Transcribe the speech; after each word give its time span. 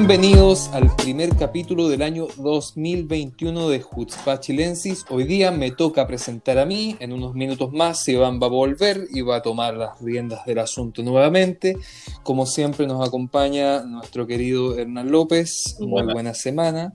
Bienvenidos 0.00 0.70
al 0.72 0.96
primer 0.96 1.36
capítulo 1.36 1.90
del 1.90 2.00
año 2.00 2.26
2021 2.38 3.68
de 3.68 3.84
Hutzpah 3.84 4.40
Chilensis. 4.40 5.04
Hoy 5.10 5.24
día 5.24 5.50
me 5.50 5.72
toca 5.72 6.06
presentar 6.06 6.58
a 6.58 6.64
mí, 6.64 6.96
en 7.00 7.12
unos 7.12 7.34
minutos 7.34 7.70
más 7.70 8.08
Iván 8.08 8.40
va 8.40 8.46
a 8.46 8.48
volver 8.50 9.06
y 9.12 9.20
va 9.20 9.36
a 9.36 9.42
tomar 9.42 9.74
las 9.74 10.00
riendas 10.00 10.46
del 10.46 10.60
asunto 10.60 11.02
nuevamente. 11.02 11.76
Como 12.22 12.46
siempre 12.46 12.86
nos 12.86 13.06
acompaña 13.06 13.82
nuestro 13.82 14.26
querido 14.26 14.78
Hernán 14.78 15.10
López. 15.12 15.76
Muy 15.80 16.02
buena, 16.10 16.32
semana. 16.32 16.94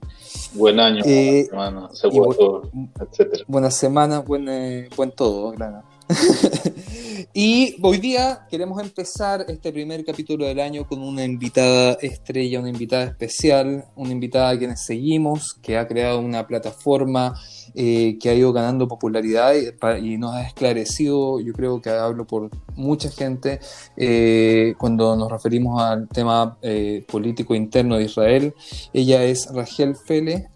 Buen 0.54 0.80
año, 0.80 1.04
Eh, 1.06 1.46
buena 1.52 1.70
semana, 1.70 1.88
seguro, 1.92 2.62
etcétera. 3.00 3.44
Buena 3.46 3.70
semana, 3.70 4.18
buen, 4.18 4.48
eh, 4.48 4.88
buen 4.96 5.12
todo, 5.12 5.52
claro. 5.54 5.84
y 7.34 7.76
hoy 7.82 7.98
día 7.98 8.46
queremos 8.48 8.80
empezar 8.80 9.44
este 9.48 9.72
primer 9.72 10.04
capítulo 10.04 10.46
del 10.46 10.60
año 10.60 10.86
con 10.86 11.02
una 11.02 11.24
invitada 11.24 11.94
estrella, 12.00 12.60
una 12.60 12.68
invitada 12.68 13.04
especial, 13.04 13.84
una 13.96 14.12
invitada 14.12 14.50
a 14.50 14.58
quienes 14.58 14.84
seguimos, 14.84 15.54
que 15.62 15.76
ha 15.76 15.88
creado 15.88 16.20
una 16.20 16.46
plataforma 16.46 17.34
eh, 17.74 18.18
que 18.20 18.30
ha 18.30 18.34
ido 18.34 18.52
ganando 18.52 18.86
popularidad 18.86 19.54
y, 20.00 20.16
nos 20.16 20.34
ha 20.34 20.46
esclarecido, 20.46 21.40
yo 21.40 21.52
creo 21.52 21.82
que 21.82 21.90
hablo 21.90 22.26
por 22.26 22.50
mucha 22.76 23.10
gente, 23.10 23.58
eh, 23.96 24.74
cuando 24.78 25.16
nos 25.16 25.30
referimos 25.30 25.82
al 25.82 26.08
tema 26.08 26.56
eh, 26.62 27.04
político 27.08 27.54
interno 27.54 27.96
de 27.96 28.04
Israel. 28.04 28.54
Ella 28.92 29.24
es 29.24 29.48
Rachel 29.52 29.96
Fele, 29.96 30.48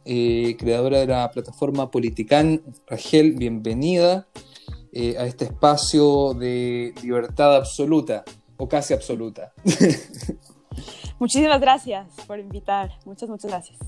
creadora 0.59 1.01
de 1.01 1.07
la 1.09 1.31
plataforma 1.31 1.91
Politican. 1.91 2.63
Rachel, 2.87 3.33
bienvenida 3.33 4.27
eh, 4.93 5.17
a 5.19 5.25
este 5.25 5.45
espacio 5.45 6.35
de 6.35 6.95
libertad 7.03 7.57
absoluta 7.57 8.25
o 8.57 8.69
casi 8.69 8.93
absoluta. 8.95 9.53
Muchísimas 11.19 11.61
gracias 11.61 12.07
por 12.27 12.39
invitar. 12.39 12.91
Muchas, 13.05 13.29
muchas 13.29 13.51
gracias. 13.51 13.79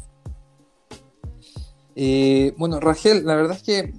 Eh, 1.94 2.54
bueno, 2.56 2.80
Rachel, 2.80 3.24
la 3.24 3.34
verdad 3.34 3.56
es 3.56 3.62
que 3.62 3.94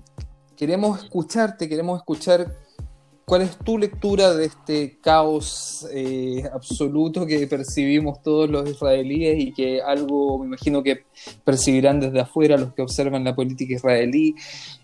queremos 0.55 1.03
escucharte, 1.03 1.67
queremos 1.67 1.99
escuchar 1.99 2.62
cuál 3.25 3.43
es 3.43 3.57
tu 3.57 3.77
lectura 3.77 4.33
de 4.33 4.45
este 4.45 4.97
caos 4.99 5.87
eh, 5.93 6.43
absoluto 6.53 7.25
que 7.25 7.47
percibimos 7.47 8.21
todos 8.21 8.49
los 8.49 8.69
israelíes 8.69 9.39
y 9.39 9.53
que 9.53 9.81
algo 9.81 10.39
me 10.39 10.47
imagino 10.47 10.83
que 10.83 11.05
percibirán 11.45 11.99
desde 11.99 12.19
afuera 12.19 12.57
los 12.57 12.73
que 12.73 12.81
observan 12.81 13.23
la 13.23 13.35
política 13.35 13.75
israelí. 13.75 14.35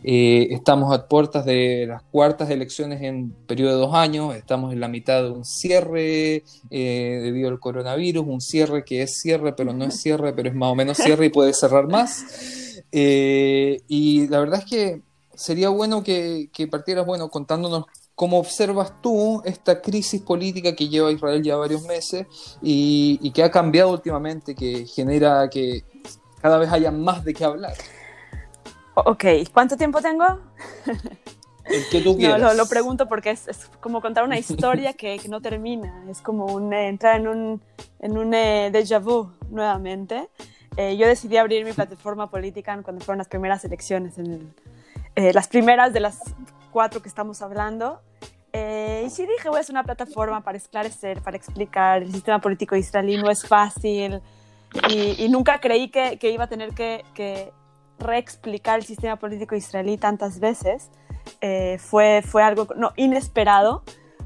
Eh, 0.03 0.47
estamos 0.51 0.93
a 0.93 1.07
puertas 1.07 1.45
de 1.45 1.85
las 1.87 2.01
cuartas 2.03 2.49
elecciones 2.49 3.01
en 3.01 3.31
periodo 3.45 3.71
de 3.71 3.81
dos 3.81 3.93
años, 3.93 4.35
estamos 4.35 4.71
en 4.71 4.79
la 4.79 4.87
mitad 4.87 5.23
de 5.23 5.31
un 5.31 5.43
cierre 5.43 6.43
eh, 6.69 7.19
debido 7.21 7.49
al 7.49 7.59
coronavirus, 7.59 8.25
un 8.25 8.41
cierre 8.41 8.85
que 8.85 9.01
es 9.01 9.19
cierre 9.19 9.53
pero 9.53 9.73
no 9.73 9.85
es 9.85 9.99
cierre, 9.99 10.33
pero 10.33 10.49
es 10.49 10.55
más 10.55 10.71
o 10.71 10.75
menos 10.75 10.97
cierre 10.97 11.25
y 11.25 11.29
puede 11.29 11.53
cerrar 11.53 11.89
más. 11.89 12.23
Y 12.91 14.27
la 14.29 14.39
verdad 14.39 14.59
es 14.59 14.65
que 14.65 15.01
sería 15.35 15.69
bueno 15.69 16.03
que, 16.03 16.49
que 16.51 16.67
partieras, 16.67 17.05
bueno, 17.05 17.29
contándonos 17.29 17.85
cómo 18.19 18.37
observas 18.37 18.91
tú 19.01 19.41
esta 19.45 19.81
crisis 19.81 20.21
política 20.21 20.75
que 20.75 20.89
lleva 20.89 21.09
Israel 21.09 21.41
ya 21.41 21.55
varios 21.55 21.83
meses 21.83 22.27
y, 22.61 23.17
y 23.21 23.31
que 23.31 23.41
ha 23.43 23.49
cambiado 23.49 23.91
últimamente, 23.91 24.53
que 24.55 24.85
genera 24.85 25.49
que 25.49 25.85
cada 26.41 26.57
vez 26.57 26.69
haya 26.69 26.91
más 26.91 27.23
de 27.23 27.33
qué 27.33 27.45
hablar. 27.45 27.75
Ok, 28.93 29.23
¿cuánto 29.53 29.77
tiempo 29.77 30.01
tengo? 30.01 30.25
El 31.69 31.87
que 31.87 32.01
tú 32.01 32.17
No, 32.17 32.17
quieras. 32.17 32.41
lo, 32.41 32.53
lo 32.55 32.65
pregunto 32.65 33.07
porque 33.07 33.29
es, 33.31 33.47
es 33.47 33.67
como 33.79 34.01
contar 34.01 34.25
una 34.25 34.37
historia 34.37 34.91
que, 34.91 35.17
que 35.17 35.29
no 35.29 35.39
termina. 35.39 36.03
Es 36.09 36.19
como 36.21 36.47
un, 36.47 36.73
eh, 36.73 36.89
entrar 36.89 37.21
en 37.21 37.27
un, 37.29 37.61
en 38.01 38.17
un 38.17 38.33
eh, 38.33 38.69
déjà 38.73 38.99
vu 39.01 39.31
nuevamente. 39.49 40.27
Eh, 40.75 40.97
yo 40.97 41.07
decidí 41.07 41.37
abrir 41.37 41.63
mi 41.63 41.71
plataforma 41.71 42.29
política 42.29 42.77
cuando 42.83 43.05
fueron 43.05 43.19
las 43.19 43.29
primeras 43.29 43.63
elecciones, 43.63 44.17
en 44.17 44.25
el- 44.25 44.53
eh, 45.15 45.31
las 45.33 45.47
primeras 45.47 45.93
de 45.93 46.01
las 46.01 46.17
cuatro 46.71 47.01
que 47.01 47.07
estamos 47.07 47.41
hablando. 47.41 48.01
Eh, 48.53 49.03
y 49.05 49.09
sí 49.09 49.25
dije, 49.25 49.49
voy 49.49 49.57
a 49.57 49.61
hacer 49.61 49.73
una 49.73 49.83
plataforma 49.83 50.41
para 50.41 50.57
esclarecer, 50.57 51.21
para 51.21 51.37
explicar. 51.37 52.03
El 52.03 52.11
sistema 52.11 52.39
político 52.39 52.75
israelí 52.75 53.17
no 53.17 53.29
es 53.29 53.47
fácil. 53.47 54.21
Y, 54.89 55.23
y 55.23 55.29
nunca 55.29 55.59
creí 55.59 55.89
que, 55.89 56.17
que 56.17 56.31
iba 56.31 56.43
a 56.43 56.47
tener 56.47 56.73
que, 56.73 57.03
que 57.13 57.51
reexplicar 57.99 58.79
el 58.79 58.85
sistema 58.85 59.17
político 59.17 59.55
israelí 59.55 59.97
tantas 59.97 60.39
veces. 60.39 60.89
Eh, 61.41 61.77
fue, 61.79 62.23
fue 62.25 62.43
algo 62.43 62.67
no, 62.75 62.91
inesperado, 62.95 63.83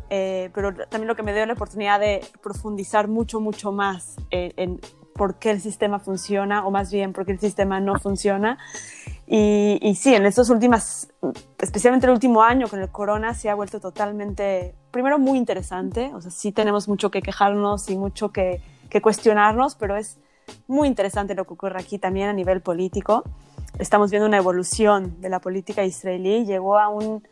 eh, 0.09 0.49
pero 0.53 0.73
también 0.73 1.07
lo 1.07 1.15
que 1.15 1.23
me 1.23 1.33
dio 1.33 1.45
la 1.45 1.53
oportunidad 1.53 1.99
de 1.99 2.21
profundizar 2.41 3.07
mucho, 3.07 3.39
mucho 3.39 3.71
más 3.71 4.15
en, 4.31 4.53
en 4.57 4.81
por 5.15 5.35
qué 5.35 5.51
el 5.51 5.61
sistema 5.61 5.99
funciona, 5.99 6.65
o 6.65 6.71
más 6.71 6.91
bien 6.91 7.13
por 7.13 7.25
qué 7.25 7.33
el 7.33 7.39
sistema 7.39 7.79
no 7.79 7.99
funciona. 7.99 8.57
Y, 9.35 9.79
y 9.81 9.95
sí, 9.95 10.13
en 10.13 10.27
estas 10.27 10.51
últimas, 10.51 11.07
especialmente 11.57 12.05
el 12.05 12.13
último 12.13 12.43
año 12.43 12.67
con 12.67 12.79
el 12.79 12.89
corona, 12.89 13.33
se 13.33 13.49
ha 13.49 13.55
vuelto 13.55 13.79
totalmente, 13.79 14.75
primero 14.91 15.17
muy 15.17 15.39
interesante, 15.39 16.13
o 16.13 16.21
sea, 16.21 16.29
sí 16.29 16.51
tenemos 16.51 16.87
mucho 16.87 17.09
que 17.09 17.23
quejarnos 17.23 17.89
y 17.89 17.97
mucho 17.97 18.31
que, 18.31 18.61
que 18.91 19.01
cuestionarnos, 19.01 19.73
pero 19.73 19.97
es 19.97 20.19
muy 20.67 20.87
interesante 20.87 21.33
lo 21.33 21.45
que 21.45 21.53
ocurre 21.55 21.79
aquí 21.79 21.97
también 21.97 22.29
a 22.29 22.33
nivel 22.33 22.61
político. 22.61 23.23
Estamos 23.79 24.11
viendo 24.11 24.27
una 24.27 24.37
evolución 24.37 25.19
de 25.19 25.29
la 25.29 25.39
política 25.39 25.83
israelí, 25.83 26.45
llegó 26.45 26.77
a 26.77 26.89
un, 26.89 27.23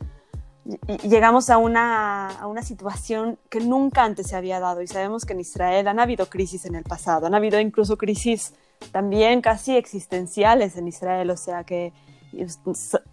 llegamos 1.08 1.52
a 1.52 1.60
una, 1.60 2.30
a 2.30 2.48
una 2.48 2.64
situación 2.64 3.38
que 3.48 3.60
nunca 3.60 4.04
antes 4.06 4.26
se 4.26 4.36
había 4.36 4.60
dado 4.60 4.82
y 4.82 4.88
sabemos 4.88 5.24
que 5.24 5.34
en 5.34 5.42
Israel 5.42 5.88
han 5.88 6.00
habido 6.00 6.26
crisis 6.26 6.66
en 6.66 6.74
el 6.74 6.84
pasado, 6.84 7.28
han 7.28 7.36
habido 7.36 7.60
incluso 7.60 7.96
crisis 7.96 8.56
también 8.92 9.42
casi 9.42 9.78
existenciales 9.78 10.78
en 10.78 10.88
Israel, 10.88 11.30
o 11.30 11.38
sea 11.38 11.64
que 11.64 11.94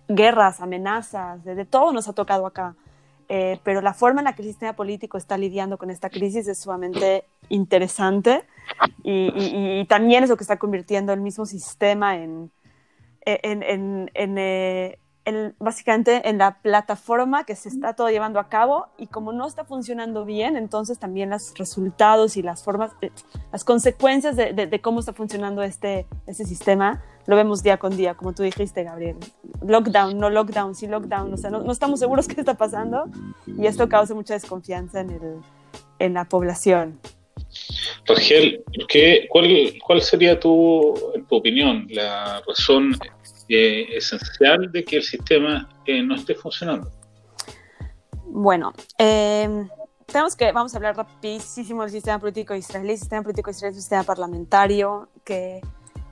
guerras, 0.08 0.60
amenazas, 0.60 1.44
de, 1.44 1.64
todo 1.64 1.92
nos 1.92 2.08
ha 2.08 2.12
tocado 2.12 2.46
acá. 2.46 2.74
Eh, 3.30 3.60
pero 3.62 3.82
la 3.82 3.92
forma 3.92 4.20
en 4.20 4.24
la 4.24 4.34
que 4.34 4.40
el 4.42 4.48
sistema 4.48 4.72
político 4.72 5.18
está 5.18 5.36
lidiando 5.36 5.76
con 5.76 5.90
esta 5.90 6.08
crisis 6.08 6.48
es 6.48 6.58
sumamente 6.58 7.24
interesante 7.50 8.44
y, 9.02 9.84
también 9.86 10.24
es 10.24 10.30
lo 10.30 10.36
que 10.36 10.44
está 10.44 10.56
convirtiendo 10.56 11.12
el 11.12 11.20
mismo 11.20 11.44
sistema 11.44 12.16
en, 12.16 12.50
eh, 13.26 14.98
en- 15.28 15.54
básicamente 15.58 16.28
en 16.28 16.38
la 16.38 16.58
plataforma 16.60 17.44
que 17.44 17.54
se 17.54 17.68
está 17.68 17.94
todo 17.94 18.08
llevando 18.08 18.40
a 18.40 18.48
cabo 18.48 18.86
y 18.96 19.06
como 19.06 19.32
no 19.32 19.46
está 19.46 19.64
funcionando 19.64 20.24
bien, 20.24 20.56
entonces 20.56 20.98
también 20.98 21.30
los 21.30 21.54
resultados 21.56 22.36
y 22.36 22.42
las 22.42 22.64
formas, 22.64 22.92
las 23.52 23.64
consecuencias 23.64 24.36
de, 24.36 24.80
cómo 24.82 25.00
está 25.00 25.12
funcionando 25.12 25.62
este, 25.62 26.06
este 26.26 26.44
sistema 26.44 27.02
lo 27.26 27.36
vemos 27.36 27.62
día 27.62 27.76
con 27.76 27.94
día, 27.94 28.14
como 28.14 28.32
tú 28.32 28.42
dijiste, 28.42 28.84
Gabriel. 28.84 29.16
Lockdown, 29.60 30.18
no 30.18 30.30
lockdown, 30.30 30.74
sí 30.74 30.86
lockdown, 30.86 31.34
o 31.34 31.36
sea, 31.36 31.50
no, 31.50 31.70
estamos 31.70 32.00
seguros 32.00 32.26
qué 32.26 32.40
está 32.40 32.54
pasando 32.54 33.04
y 33.46 33.66
esto 33.66 33.86
causa 33.86 34.14
mucha 34.14 34.32
desconfianza 34.32 35.00
en, 35.00 35.10
el, 35.98 36.14
la 36.14 36.24
población. 36.24 36.98
Rangel, 38.06 38.64
¿qué, 38.88 39.26
cuál, 39.28 39.74
¿cuál 39.86 40.00
sería 40.00 40.40
tu 40.40 40.94
opinión 41.28 41.86
la 41.90 42.42
razón 42.48 42.96
esencial 43.48 44.70
de 44.70 44.84
que 44.84 44.96
el 44.96 45.02
sistema 45.02 45.68
eh, 45.86 46.02
no 46.02 46.14
esté 46.14 46.34
funcionando? 46.34 46.90
Bueno, 48.26 48.72
eh, 48.98 49.66
tenemos 50.06 50.36
que, 50.36 50.52
vamos 50.52 50.74
a 50.74 50.78
hablar 50.78 50.96
rapidísimo 50.96 51.82
del 51.82 51.90
sistema 51.90 52.18
político 52.18 52.54
israelí. 52.54 52.92
El 52.92 52.98
sistema 52.98 53.22
político 53.22 53.50
israelí 53.50 53.72
es 53.72 53.76
un 53.76 53.82
sistema 53.82 54.04
parlamentario 54.04 55.08
que 55.24 55.60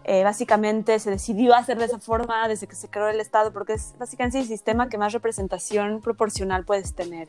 eh, 0.05 0.23
básicamente 0.23 0.99
se 0.99 1.11
decidió 1.11 1.55
hacer 1.55 1.79
de 1.79 1.87
esa 1.87 1.99
forma 1.99 2.47
desde 2.47 2.67
que 2.67 2.77
se 2.77 2.89
creó 2.89 3.09
el 3.09 3.21
Estado, 3.21 3.53
porque 3.53 3.73
es 3.73 3.95
básicamente 3.99 4.39
el 4.39 4.47
sistema 4.47 4.89
que 4.89 4.99
más 4.99 5.13
representación 5.13 6.01
proporcional 6.01 6.65
puedes 6.65 6.95
tener. 6.95 7.29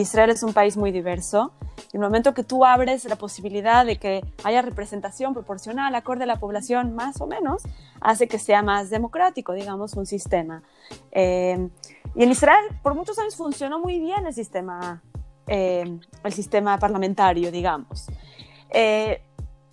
Israel 0.00 0.30
es 0.30 0.42
un 0.42 0.52
país 0.52 0.76
muy 0.76 0.90
diverso. 0.90 1.52
En 1.92 2.00
el 2.00 2.08
momento 2.08 2.32
que 2.32 2.44
tú 2.44 2.64
abres 2.64 3.04
la 3.04 3.16
posibilidad 3.16 3.84
de 3.84 3.98
que 3.98 4.24
haya 4.44 4.62
representación 4.62 5.34
proporcional 5.34 5.94
acorde 5.94 6.24
a 6.24 6.26
la 6.26 6.36
población, 6.36 6.94
más 6.94 7.20
o 7.20 7.26
menos, 7.26 7.62
hace 8.00 8.26
que 8.28 8.38
sea 8.38 8.62
más 8.62 8.88
democrático, 8.90 9.52
digamos, 9.52 9.94
un 9.94 10.06
sistema. 10.06 10.62
Eh, 11.10 11.68
y 12.14 12.22
en 12.22 12.30
Israel 12.30 12.64
por 12.82 12.94
muchos 12.94 13.18
años 13.18 13.36
funcionó 13.36 13.78
muy 13.78 14.00
bien 14.00 14.26
el 14.26 14.34
sistema, 14.34 15.02
eh, 15.46 15.98
el 16.24 16.32
sistema 16.32 16.78
parlamentario, 16.78 17.50
digamos. 17.50 18.06
Eh, 18.70 19.22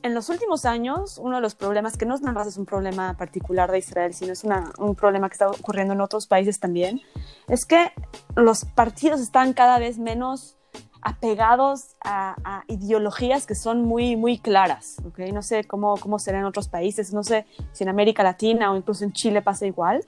en 0.01 0.13
los 0.13 0.30
últimos 0.30 0.66
años, 0.66 1.18
uno 1.18 1.38
de 1.38 1.42
los 1.42 1.56
problemas, 1.56 1.98
que 1.98 2.06
no 2.06 2.16
es 2.16 2.22
nada 2.22 2.34
más 2.34 2.48
es 2.48 2.57
un 2.57 2.66
problema 2.66 3.16
particular 3.18 3.72
de 3.72 3.80
Israel, 3.80 4.13
sino 4.13 4.34
es 4.34 4.44
una, 4.44 4.72
un 4.78 4.96
problema 4.96 5.30
que 5.30 5.34
está 5.34 5.50
ocurriendo 5.50 5.94
en 5.94 6.01
otros 6.01 6.28
países 6.28 6.60
también, 6.60 7.01
es 7.48 7.66
que 7.66 7.92
los 8.36 8.66
partidos 8.66 9.19
están 9.19 9.54
cada 9.54 9.80
vez 9.80 9.98
menos 9.98 10.57
apegados 11.01 11.96
a, 12.04 12.36
a 12.44 12.63
ideologías 12.68 13.46
que 13.46 13.56
son 13.56 13.84
muy, 13.84 14.16
muy 14.16 14.38
claras. 14.38 14.98
¿okay? 15.06 15.31
No 15.31 15.42
sé 15.42 15.63
cómo, 15.63 15.98
cómo 15.98 16.19
será 16.19 16.40
en 16.40 16.46
otros 16.46 16.68
países, 16.68 17.13
no 17.13 17.24
sé 17.24 17.46
si 17.72 17.84
en 17.84 17.90
América 17.90 18.24
Latina 18.24 18.72
o 18.72 18.78
incluso 18.78 19.04
en 19.04 19.13
Chile 19.13 19.42
pasa 19.42 19.66
igual, 19.66 20.06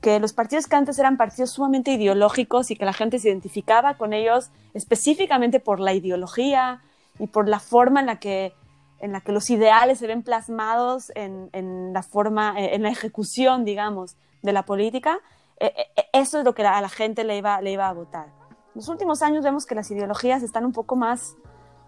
que 0.00 0.20
los 0.20 0.34
partidos 0.34 0.66
que 0.66 0.76
antes 0.76 0.98
eran 0.98 1.16
partidos 1.16 1.50
sumamente 1.50 1.92
ideológicos 1.92 2.70
y 2.70 2.76
que 2.76 2.84
la 2.84 2.92
gente 2.92 3.18
se 3.18 3.28
identificaba 3.28 3.94
con 3.94 4.12
ellos 4.12 4.50
específicamente 4.74 5.60
por 5.60 5.80
la 5.80 5.94
ideología 5.94 6.82
y 7.18 7.26
por 7.26 7.48
la 7.48 7.58
forma 7.58 8.00
en 8.00 8.06
la 8.06 8.16
que 8.16 8.54
en 9.00 9.12
la 9.12 9.20
que 9.20 9.32
los 9.32 9.50
ideales 9.50 9.98
se 9.98 10.06
ven 10.06 10.22
plasmados 10.22 11.12
en, 11.14 11.50
en 11.52 11.92
la 11.92 12.02
forma, 12.02 12.54
en 12.56 12.82
la 12.82 12.90
ejecución, 12.90 13.64
digamos, 13.64 14.16
de 14.42 14.52
la 14.52 14.64
política, 14.64 15.18
eh, 15.60 15.72
eh, 15.96 16.04
eso 16.12 16.38
es 16.38 16.44
lo 16.44 16.54
que 16.54 16.64
a 16.64 16.80
la 16.80 16.88
gente 16.88 17.24
le 17.24 17.38
iba, 17.38 17.60
le 17.60 17.72
iba 17.72 17.88
a 17.88 17.92
votar. 17.92 18.26
En 18.26 18.80
los 18.80 18.88
últimos 18.88 19.22
años 19.22 19.44
vemos 19.44 19.66
que 19.66 19.74
las 19.74 19.90
ideologías 19.90 20.42
están 20.42 20.64
un 20.64 20.72
poco 20.72 20.96
más 20.96 21.36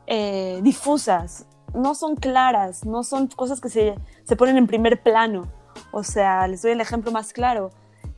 eh, 0.06 0.60
difusas, 0.62 1.46
no 1.74 1.94
son 1.94 2.16
claras, 2.16 2.84
no 2.84 3.02
son 3.02 3.26
cosas 3.26 3.60
que 3.60 3.68
se, 3.68 3.94
se, 4.24 4.36
ponen 4.36 4.56
en 4.56 4.66
primer 4.66 5.02
plano. 5.02 5.48
O 5.90 6.02
sea, 6.02 6.46
les 6.46 6.62
doy 6.62 6.72
el 6.72 6.80
ejemplo 6.80 7.12
más 7.12 7.32
claro. 7.32 7.70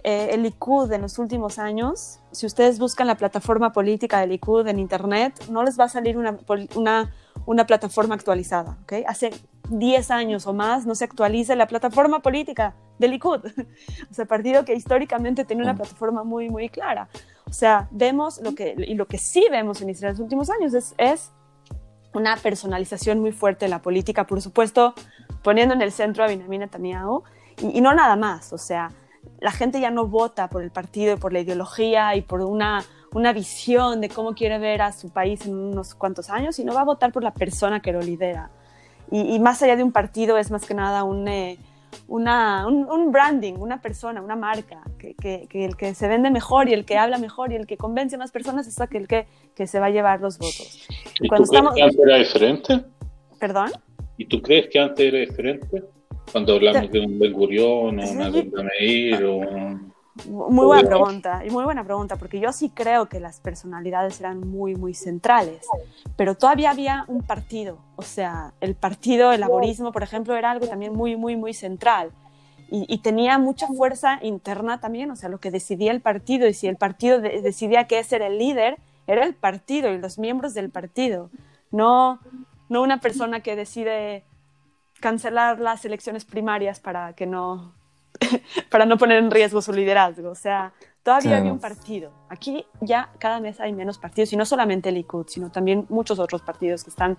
Eh, 0.04 0.30
el 0.32 0.42
Likud 0.42 0.92
en 0.92 1.02
los 1.02 1.18
últimos 1.18 1.58
años, 1.58 2.20
si 2.30 2.46
ustedes 2.46 2.78
buscan 2.78 3.08
la 3.08 3.16
plataforma 3.16 3.72
política 3.72 4.20
del 4.20 4.30
Likud 4.30 4.66
en 4.68 4.78
Internet, 4.78 5.46
no 5.50 5.64
les 5.64 5.78
va 5.78 5.84
a 5.84 5.88
salir 5.88 6.16
una, 6.16 6.38
una, 6.76 7.12
una 7.48 7.66
plataforma 7.66 8.14
actualizada. 8.14 8.76
¿okay? 8.82 9.04
Hace 9.06 9.30
10 9.70 10.10
años 10.10 10.46
o 10.46 10.52
más 10.52 10.84
no 10.84 10.94
se 10.94 11.04
actualiza 11.04 11.56
la 11.56 11.66
plataforma 11.66 12.20
política 12.20 12.74
del 12.98 13.12
Likud, 13.12 13.40
o 14.10 14.14
sea, 14.14 14.26
partido 14.26 14.66
que 14.66 14.74
históricamente 14.74 15.46
tiene 15.46 15.62
una 15.62 15.74
plataforma 15.74 16.24
muy, 16.24 16.50
muy 16.50 16.68
clara. 16.68 17.08
O 17.46 17.52
sea, 17.52 17.88
vemos 17.90 18.38
lo 18.42 18.54
que, 18.54 18.74
y 18.76 18.94
lo 18.94 19.06
que 19.06 19.16
sí 19.16 19.46
vemos 19.50 19.80
en 19.80 19.88
Israel 19.88 20.10
en 20.10 20.18
los 20.18 20.24
últimos 20.24 20.50
años 20.50 20.74
es, 20.74 20.94
es 20.98 21.32
una 22.12 22.36
personalización 22.36 23.20
muy 23.20 23.32
fuerte 23.32 23.64
de 23.64 23.70
la 23.70 23.80
política, 23.80 24.26
por 24.26 24.42
supuesto, 24.42 24.92
poniendo 25.42 25.74
en 25.74 25.80
el 25.80 25.90
centro 25.90 26.24
a 26.24 26.26
Benjamin 26.26 26.60
Netanyahu, 26.60 27.22
y, 27.62 27.78
y 27.78 27.80
no 27.80 27.94
nada 27.94 28.16
más, 28.16 28.52
o 28.52 28.58
sea, 28.58 28.90
la 29.40 29.52
gente 29.52 29.80
ya 29.80 29.90
no 29.90 30.06
vota 30.06 30.50
por 30.50 30.62
el 30.62 30.70
partido 30.70 31.14
y 31.14 31.16
por 31.16 31.32
la 31.32 31.40
ideología 31.40 32.14
y 32.14 32.20
por 32.20 32.42
una, 32.42 32.84
una 33.12 33.32
visión 33.32 34.00
de 34.00 34.08
cómo 34.08 34.34
quiere 34.34 34.58
ver 34.58 34.82
a 34.82 34.92
su 34.92 35.10
país 35.10 35.46
en 35.46 35.54
unos 35.54 35.94
cuantos 35.94 36.30
años, 36.30 36.56
sino 36.56 36.74
va 36.74 36.82
a 36.82 36.84
votar 36.84 37.12
por 37.12 37.22
la 37.22 37.32
persona 37.32 37.80
que 37.80 37.92
lo 37.92 38.00
lidera. 38.00 38.50
Y, 39.10 39.34
y 39.34 39.38
más 39.38 39.62
allá 39.62 39.76
de 39.76 39.82
un 39.82 39.92
partido 39.92 40.36
es 40.36 40.50
más 40.50 40.66
que 40.66 40.74
nada 40.74 41.04
un, 41.04 41.26
eh, 41.28 41.58
una, 42.06 42.66
un, 42.66 42.90
un, 42.90 43.10
branding, 43.12 43.54
una 43.54 43.80
persona, 43.80 44.20
una 44.20 44.36
marca, 44.36 44.82
que, 44.98 45.14
que, 45.14 45.46
que, 45.48 45.64
el 45.64 45.76
que 45.76 45.94
se 45.94 46.08
vende 46.08 46.30
mejor 46.30 46.68
y 46.68 46.74
el 46.74 46.84
que 46.84 46.98
habla 46.98 47.18
mejor 47.18 47.52
y 47.52 47.56
el 47.56 47.66
que 47.66 47.76
convence 47.76 48.16
a 48.16 48.18
más 48.18 48.30
personas 48.30 48.66
es 48.66 48.80
aquel 48.80 49.08
que, 49.08 49.26
que 49.54 49.66
se 49.66 49.80
va 49.80 49.86
a 49.86 49.90
llevar 49.90 50.20
los 50.20 50.38
votos. 50.38 50.86
¿Y, 51.20 51.26
¿Y 51.26 51.28
cuando 51.28 51.48
tú 51.48 51.54
estamos... 51.54 51.74
crees 51.74 51.96
que 51.96 52.00
antes 52.00 52.06
era 52.06 52.18
diferente? 52.18 52.84
¿Perdón? 53.38 53.70
¿Y 54.16 54.26
tú 54.26 54.42
crees 54.42 54.68
que 54.68 54.78
antes 54.78 55.06
era 55.06 55.18
diferente? 55.18 55.84
Cuando 56.30 56.54
hablamos 56.54 56.90
de 56.90 57.00
un 57.00 57.18
Ben 57.18 57.32
Gurión 57.32 58.00
o 58.00 58.10
una 58.10 58.28
Golda 58.28 58.62
Meir 58.80 59.24
o 59.24 59.36
un... 59.36 59.92
Muy 60.26 60.66
buena 60.66 60.88
pregunta, 60.88 61.42
y 61.46 61.50
muy 61.50 61.64
buena 61.64 61.84
pregunta, 61.84 62.16
porque 62.16 62.40
yo 62.40 62.52
sí 62.52 62.70
creo 62.70 63.08
que 63.08 63.20
las 63.20 63.40
personalidades 63.40 64.20
eran 64.20 64.40
muy, 64.40 64.74
muy 64.74 64.94
centrales, 64.94 65.66
pero 66.16 66.34
todavía 66.34 66.70
había 66.70 67.04
un 67.08 67.22
partido, 67.22 67.78
o 67.96 68.02
sea, 68.02 68.52
el 68.60 68.74
partido, 68.74 69.32
el 69.32 69.40
laborismo, 69.40 69.92
por 69.92 70.02
ejemplo, 70.02 70.36
era 70.36 70.50
algo 70.50 70.66
también 70.66 70.94
muy, 70.94 71.16
muy, 71.16 71.36
muy 71.36 71.54
central. 71.54 72.10
Y, 72.70 72.84
y, 72.86 72.98
tenía 72.98 73.38
mucha 73.38 73.66
fuerza 73.66 74.18
interna 74.20 74.78
también, 74.78 75.10
o 75.10 75.16
sea, 75.16 75.30
lo 75.30 75.38
que 75.38 75.50
decidía 75.50 75.90
el 75.90 76.02
partido, 76.02 76.46
y 76.46 76.52
si 76.52 76.66
el 76.66 76.76
partido 76.76 77.18
de, 77.18 77.40
decidía 77.40 77.86
que 77.86 77.98
ese 77.98 78.16
era 78.16 78.26
el 78.26 78.36
líder, 78.38 78.76
era 79.06 79.24
el 79.24 79.34
partido 79.34 79.90
y 79.90 79.98
los 79.98 80.18
miembros 80.18 80.52
del 80.52 80.68
partido, 80.68 81.30
no, 81.70 82.20
no 82.68 82.82
una 82.82 83.00
persona 83.00 83.40
que 83.40 83.56
decide 83.56 84.24
cancelar 85.00 85.60
las 85.60 85.84
elecciones 85.84 86.26
primarias 86.26 86.78
para 86.80 87.14
que 87.14 87.24
no 87.26 87.72
para 88.70 88.86
no 88.86 88.98
poner 88.98 89.18
en 89.18 89.30
riesgo 89.30 89.62
su 89.62 89.72
liderazgo. 89.72 90.30
O 90.30 90.34
sea, 90.34 90.72
todavía 91.02 91.30
claro. 91.30 91.40
había 91.40 91.52
un 91.52 91.60
partido. 91.60 92.12
Aquí 92.28 92.66
ya 92.80 93.10
cada 93.18 93.40
vez 93.40 93.60
hay 93.60 93.72
menos 93.72 93.98
partidos, 93.98 94.32
y 94.32 94.36
no 94.36 94.44
solamente 94.44 94.90
el 94.90 94.96
Likud, 94.96 95.26
sino 95.28 95.50
también 95.50 95.86
muchos 95.88 96.18
otros 96.18 96.42
partidos 96.42 96.84
que, 96.84 96.90
están, 96.90 97.16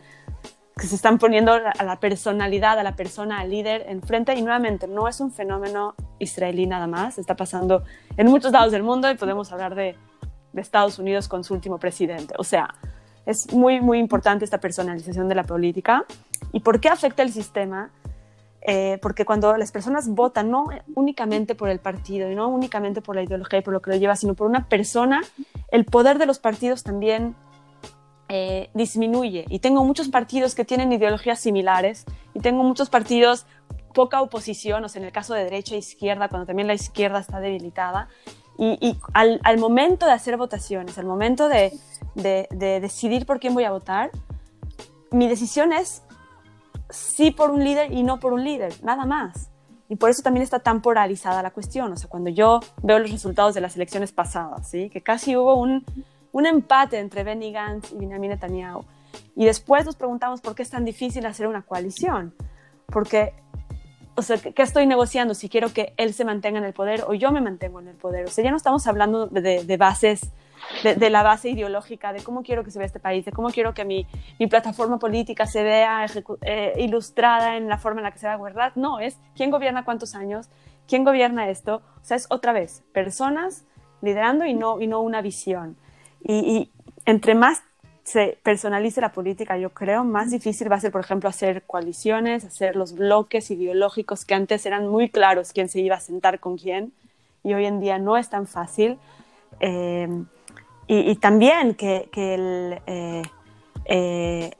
que 0.75 0.87
se 0.87 0.95
están 0.95 1.17
poniendo 1.17 1.53
a 1.53 1.83
la 1.83 1.99
personalidad, 1.99 2.79
a 2.79 2.83
la 2.83 2.95
persona, 2.95 3.39
al 3.39 3.49
líder 3.49 3.85
enfrente. 3.87 4.33
Y 4.35 4.41
nuevamente, 4.41 4.87
no 4.87 5.07
es 5.07 5.19
un 5.19 5.31
fenómeno 5.31 5.95
israelí 6.19 6.67
nada 6.67 6.87
más, 6.87 7.17
está 7.17 7.35
pasando 7.35 7.83
en 8.17 8.27
muchos 8.27 8.51
lados 8.51 8.71
del 8.71 8.83
mundo 8.83 9.09
y 9.09 9.15
podemos 9.15 9.51
hablar 9.51 9.75
de, 9.75 9.95
de 10.53 10.61
Estados 10.61 10.99
Unidos 10.99 11.27
con 11.27 11.43
su 11.43 11.53
último 11.53 11.77
presidente. 11.77 12.33
O 12.37 12.43
sea, 12.43 12.75
es 13.25 13.53
muy, 13.53 13.79
muy 13.79 13.99
importante 13.99 14.45
esta 14.45 14.59
personalización 14.59 15.27
de 15.27 15.35
la 15.35 15.43
política. 15.43 16.05
¿Y 16.51 16.61
por 16.61 16.79
qué 16.79 16.89
afecta 16.89 17.21
el 17.21 17.31
sistema? 17.31 17.91
Eh, 18.61 18.99
porque 19.01 19.23
cuando 19.23 19.55
las 19.55 19.71
personas 19.71 20.09
votan 20.09 20.51
no 20.51 20.65
únicamente 20.93 21.55
por 21.55 21.69
el 21.69 21.79
partido 21.79 22.29
y 22.29 22.35
no 22.35 22.49
únicamente 22.49 23.01
por 23.01 23.15
la 23.15 23.23
ideología 23.23 23.59
y 23.59 23.61
por 23.61 23.73
lo 23.73 23.81
que 23.81 23.91
lo 23.91 23.97
lleva, 23.97 24.15
sino 24.15 24.33
por 24.33 24.47
una 24.47 24.67
persona, 24.67 25.21
el 25.71 25.85
poder 25.85 26.17
de 26.17 26.25
los 26.25 26.39
partidos 26.39 26.83
también 26.83 27.35
eh, 28.27 28.69
disminuye. 28.73 29.45
Y 29.49 29.59
tengo 29.59 29.83
muchos 29.85 30.09
partidos 30.09 30.55
que 30.55 30.65
tienen 30.65 30.91
ideologías 30.91 31.39
similares 31.39 32.05
y 32.33 32.41
tengo 32.41 32.63
muchos 32.63 32.89
partidos 32.89 33.45
poca 33.93 34.21
oposición, 34.21 34.83
o 34.83 34.89
sea, 34.89 35.01
en 35.01 35.07
el 35.07 35.11
caso 35.11 35.33
de 35.33 35.45
derecha 35.45 35.75
e 35.75 35.79
izquierda, 35.79 36.27
cuando 36.27 36.45
también 36.45 36.67
la 36.67 36.73
izquierda 36.73 37.19
está 37.19 37.39
debilitada. 37.39 38.07
Y, 38.57 38.77
y 38.81 38.99
al, 39.13 39.39
al, 39.43 39.57
momento 39.57 40.05
de 40.05 40.11
hacer 40.11 40.35
votaciones, 40.35 40.97
al 40.97 41.05
momento 41.05 41.47
de, 41.47 41.71
de, 42.15 42.47
de 42.51 42.81
decidir 42.81 43.25
por 43.25 43.39
quién 43.39 43.53
voy 43.53 43.63
a 43.63 43.71
votar, 43.71 44.11
mi 45.11 45.27
decisión 45.27 45.73
es 45.73 46.03
sí 46.89 47.31
por 47.31 47.51
un 47.51 47.63
líder 47.63 47.91
y 47.91 48.03
no 48.03 48.19
por 48.19 48.33
un 48.33 48.43
líder, 48.43 48.73
nada 48.83 49.05
más. 49.05 49.49
Y 49.87 49.95
por 49.95 50.11
eso 50.11 50.21
también 50.21 50.43
está 50.43 50.59
tan 50.59 50.81
polarizada 50.81 51.41
la 51.41 51.51
cuestión. 51.51 51.91
O 51.91 51.95
sea, 51.95 52.09
cuando 52.09 52.29
yo 52.29 52.59
veo 52.83 52.99
los 52.99 53.11
resultados 53.11 53.55
de 53.55 53.61
las 53.61 53.75
elecciones 53.75 54.11
pasadas, 54.11 54.69
¿sí? 54.69 54.89
que 54.89 55.01
casi 55.01 55.35
hubo 55.35 55.55
un, 55.55 55.83
un 56.31 56.45
empate 56.45 56.99
entre 56.99 57.23
Benny 57.23 57.51
Gantz 57.51 57.91
y 57.91 57.97
Benjamin 57.97 58.29
Netanyahu. 58.29 58.85
Y 59.35 59.45
después 59.45 59.85
nos 59.85 59.95
preguntamos 59.95 60.41
por 60.41 60.53
qué 60.53 60.61
es 60.61 60.69
tan 60.69 60.85
difícil 60.85 61.25
hacer 61.25 61.47
una 61.47 61.63
coalición. 61.63 62.35
Porque, 62.85 63.33
o 64.15 64.21
sea, 64.21 64.37
¿qué 64.37 64.61
estoy 64.61 64.85
negociando? 64.85 65.33
Si 65.33 65.49
quiero 65.49 65.73
que 65.73 65.93
él 65.97 66.13
se 66.13 66.23
mantenga 66.23 66.59
en 66.59 66.65
el 66.65 66.73
poder 66.73 67.05
o 67.07 67.15
yo 67.15 67.31
me 67.31 67.41
mantengo 67.41 67.79
en 67.79 67.87
el 67.87 67.95
poder. 67.95 68.25
O 68.25 68.29
sea, 68.29 68.43
ya 68.43 68.51
no 68.51 68.57
estamos 68.57 68.85
hablando 68.85 69.25
de, 69.25 69.63
de 69.63 69.77
bases 69.77 70.31
de, 70.83 71.09
la 71.09 71.23
base 71.23 71.49
ideológica, 71.49 72.13
de 72.13 72.23
cómo 72.23 72.43
quiero 72.43 72.63
que 72.63 72.71
se 72.71 72.79
vea 72.79 72.85
este 72.85 72.99
país, 72.99 73.25
de 73.25 73.31
cómo 73.31 73.49
quiero 73.49 73.73
que 73.73 73.85
mi, 73.85 74.05
mi 74.39 74.47
plataforma 74.47 74.99
política 74.99 75.45
se 75.45 75.63
vea 75.63 76.05
eh, 76.41 76.73
ilustrada 76.77 77.57
en 77.57 77.67
la 77.67 77.77
forma 77.77 77.99
en 77.99 78.05
la 78.05 78.11
que 78.11 78.19
se 78.19 78.27
va 78.27 78.33
a 78.33 78.37
gobernar. 78.37 78.73
No, 78.75 78.99
es 78.99 79.17
quién 79.35 79.51
gobierna 79.51 79.85
cuántos 79.85 80.15
años, 80.15 80.49
quién 80.87 81.03
gobierna 81.03 81.49
esto. 81.49 81.81
O 82.01 82.05
sea, 82.05 82.17
es 82.17 82.27
otra 82.29 82.53
vez, 82.53 82.83
personas 82.93 83.65
liderando 84.01 84.45
y 84.45 84.53
no, 84.53 84.79
y 84.79 84.87
no 84.87 85.01
una 85.01 85.21
visión. 85.21 85.75
Y, 86.23 86.33
y 86.33 86.71
entre 87.05 87.35
más 87.35 87.61
se 88.03 88.39
personalice 88.41 89.01
la 89.01 89.11
política, 89.11 89.57
yo 89.57 89.69
creo, 89.69 90.03
más 90.03 90.31
difícil 90.31 90.71
va 90.71 90.77
a 90.77 90.79
ser, 90.79 90.91
por 90.91 91.01
ejemplo, 91.01 91.29
hacer 91.29 91.63
coaliciones, 91.63 92.43
hacer 92.43 92.75
los 92.75 92.93
bloques 92.93 93.51
ideológicos 93.51 94.25
que 94.25 94.33
antes 94.33 94.65
eran 94.65 94.87
muy 94.87 95.09
claros 95.09 95.53
quién 95.53 95.69
se 95.69 95.79
iba 95.79 95.95
a 95.95 95.99
sentar 95.99 96.39
con 96.39 96.57
quién 96.57 96.91
y 97.43 97.53
hoy 97.53 97.65
en 97.65 97.79
día 97.79 97.99
no 97.99 98.17
es 98.17 98.29
tan 98.29 98.47
fácil. 98.47 98.97
Eh, 99.59 100.07
y, 100.89 101.11
y, 101.11 101.15
también 101.17 101.75
que, 101.75 102.09
que 102.11 102.33
el, 102.33 102.81
eh, 102.87 103.21
eh, 103.85 104.51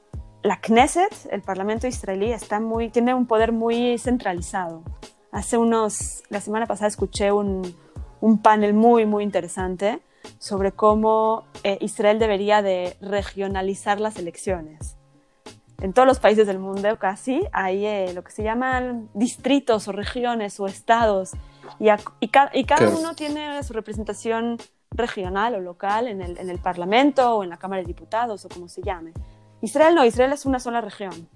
la 0.43 0.61
Knesset, 0.61 1.27
el 1.31 1.41
Parlamento 1.41 1.87
israelí, 1.87 2.31
está 2.31 2.59
muy, 2.59 2.89
tiene 2.89 3.15
un 3.15 3.25
poder 3.25 3.51
muy 3.51 3.97
centralizado. 3.97 4.83
Hace 5.31 5.57
unos, 5.57 6.23
la 6.29 6.39
semana 6.39 6.67
pasada 6.67 6.87
escuché 6.87 7.31
un, 7.31 7.75
un 8.21 8.41
panel 8.43 8.75
muy, 8.75 9.07
muy 9.07 9.23
interesante 9.23 10.01
sobre 10.37 10.71
cómo 10.71 11.45
eh, 11.63 11.79
Israel 11.81 12.19
debería 12.19 12.61
de 12.61 12.95
regionalizar 13.01 13.99
las 13.99 14.17
elecciones. 14.17 14.97
En 15.81 15.93
todos 15.93 16.07
los 16.07 16.19
países 16.19 16.45
del 16.45 16.59
mundo 16.59 16.99
casi 16.99 17.41
hay 17.53 17.87
eh, 17.87 18.11
lo 18.13 18.23
que 18.23 18.31
se 18.31 18.43
llaman 18.43 19.09
distritos 19.15 19.87
o 19.87 19.93
regiones 19.93 20.59
o 20.59 20.67
estados 20.67 21.31
y, 21.79 21.89
a, 21.89 21.97
y, 22.19 22.27
ca 22.27 22.51
y 22.53 22.65
cada 22.65 22.89
uno 22.89 23.15
tiene 23.15 23.63
su 23.63 23.73
representación 23.73 24.57
regional 24.91 25.55
o 25.55 25.59
local 25.59 26.07
en 26.07 26.21
el, 26.21 26.37
en 26.37 26.49
el, 26.49 26.59
Parlamento 26.59 27.35
o 27.35 27.43
en 27.43 27.49
la 27.49 27.57
Cámara 27.57 27.81
de 27.81 27.87
Diputados 27.87 28.45
o 28.45 28.49
como 28.49 28.67
se 28.67 28.81
llame. 28.81 29.13
Israel 29.61 29.95
no, 29.95 30.05
Israel 30.05 30.33
es 30.33 30.45
una 30.45 30.59
sola 30.59 30.81
región. 30.81 31.27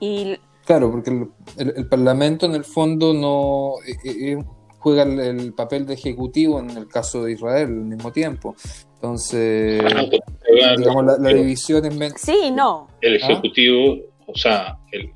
Y... 0.00 0.36
Claro, 0.64 0.90
porque 0.90 1.10
el, 1.10 1.28
el, 1.58 1.74
el 1.76 1.88
Parlamento 1.88 2.46
en 2.46 2.54
el 2.54 2.64
fondo 2.64 3.12
no 3.12 3.74
eh, 3.86 4.32
eh, 4.32 4.44
juega 4.78 5.02
el, 5.02 5.52
papel 5.54 5.86
de 5.86 5.94
ejecutivo 5.94 6.60
en 6.60 6.70
el 6.70 6.88
caso 6.88 7.24
de 7.24 7.32
Israel 7.32 7.68
al 7.68 7.84
mismo 7.84 8.12
tiempo. 8.12 8.56
Entonces, 8.94 9.82
digamos, 10.78 11.04
la, 11.04 11.18
la 11.18 11.28
división 11.30 11.84
en... 11.84 12.10
Sí, 12.16 12.50
no. 12.50 12.88
El 13.00 13.16
ejecutivo, 13.16 13.96
¿Ah? 13.96 14.24
o 14.26 14.34
sea, 14.34 14.78
el, 14.92 15.10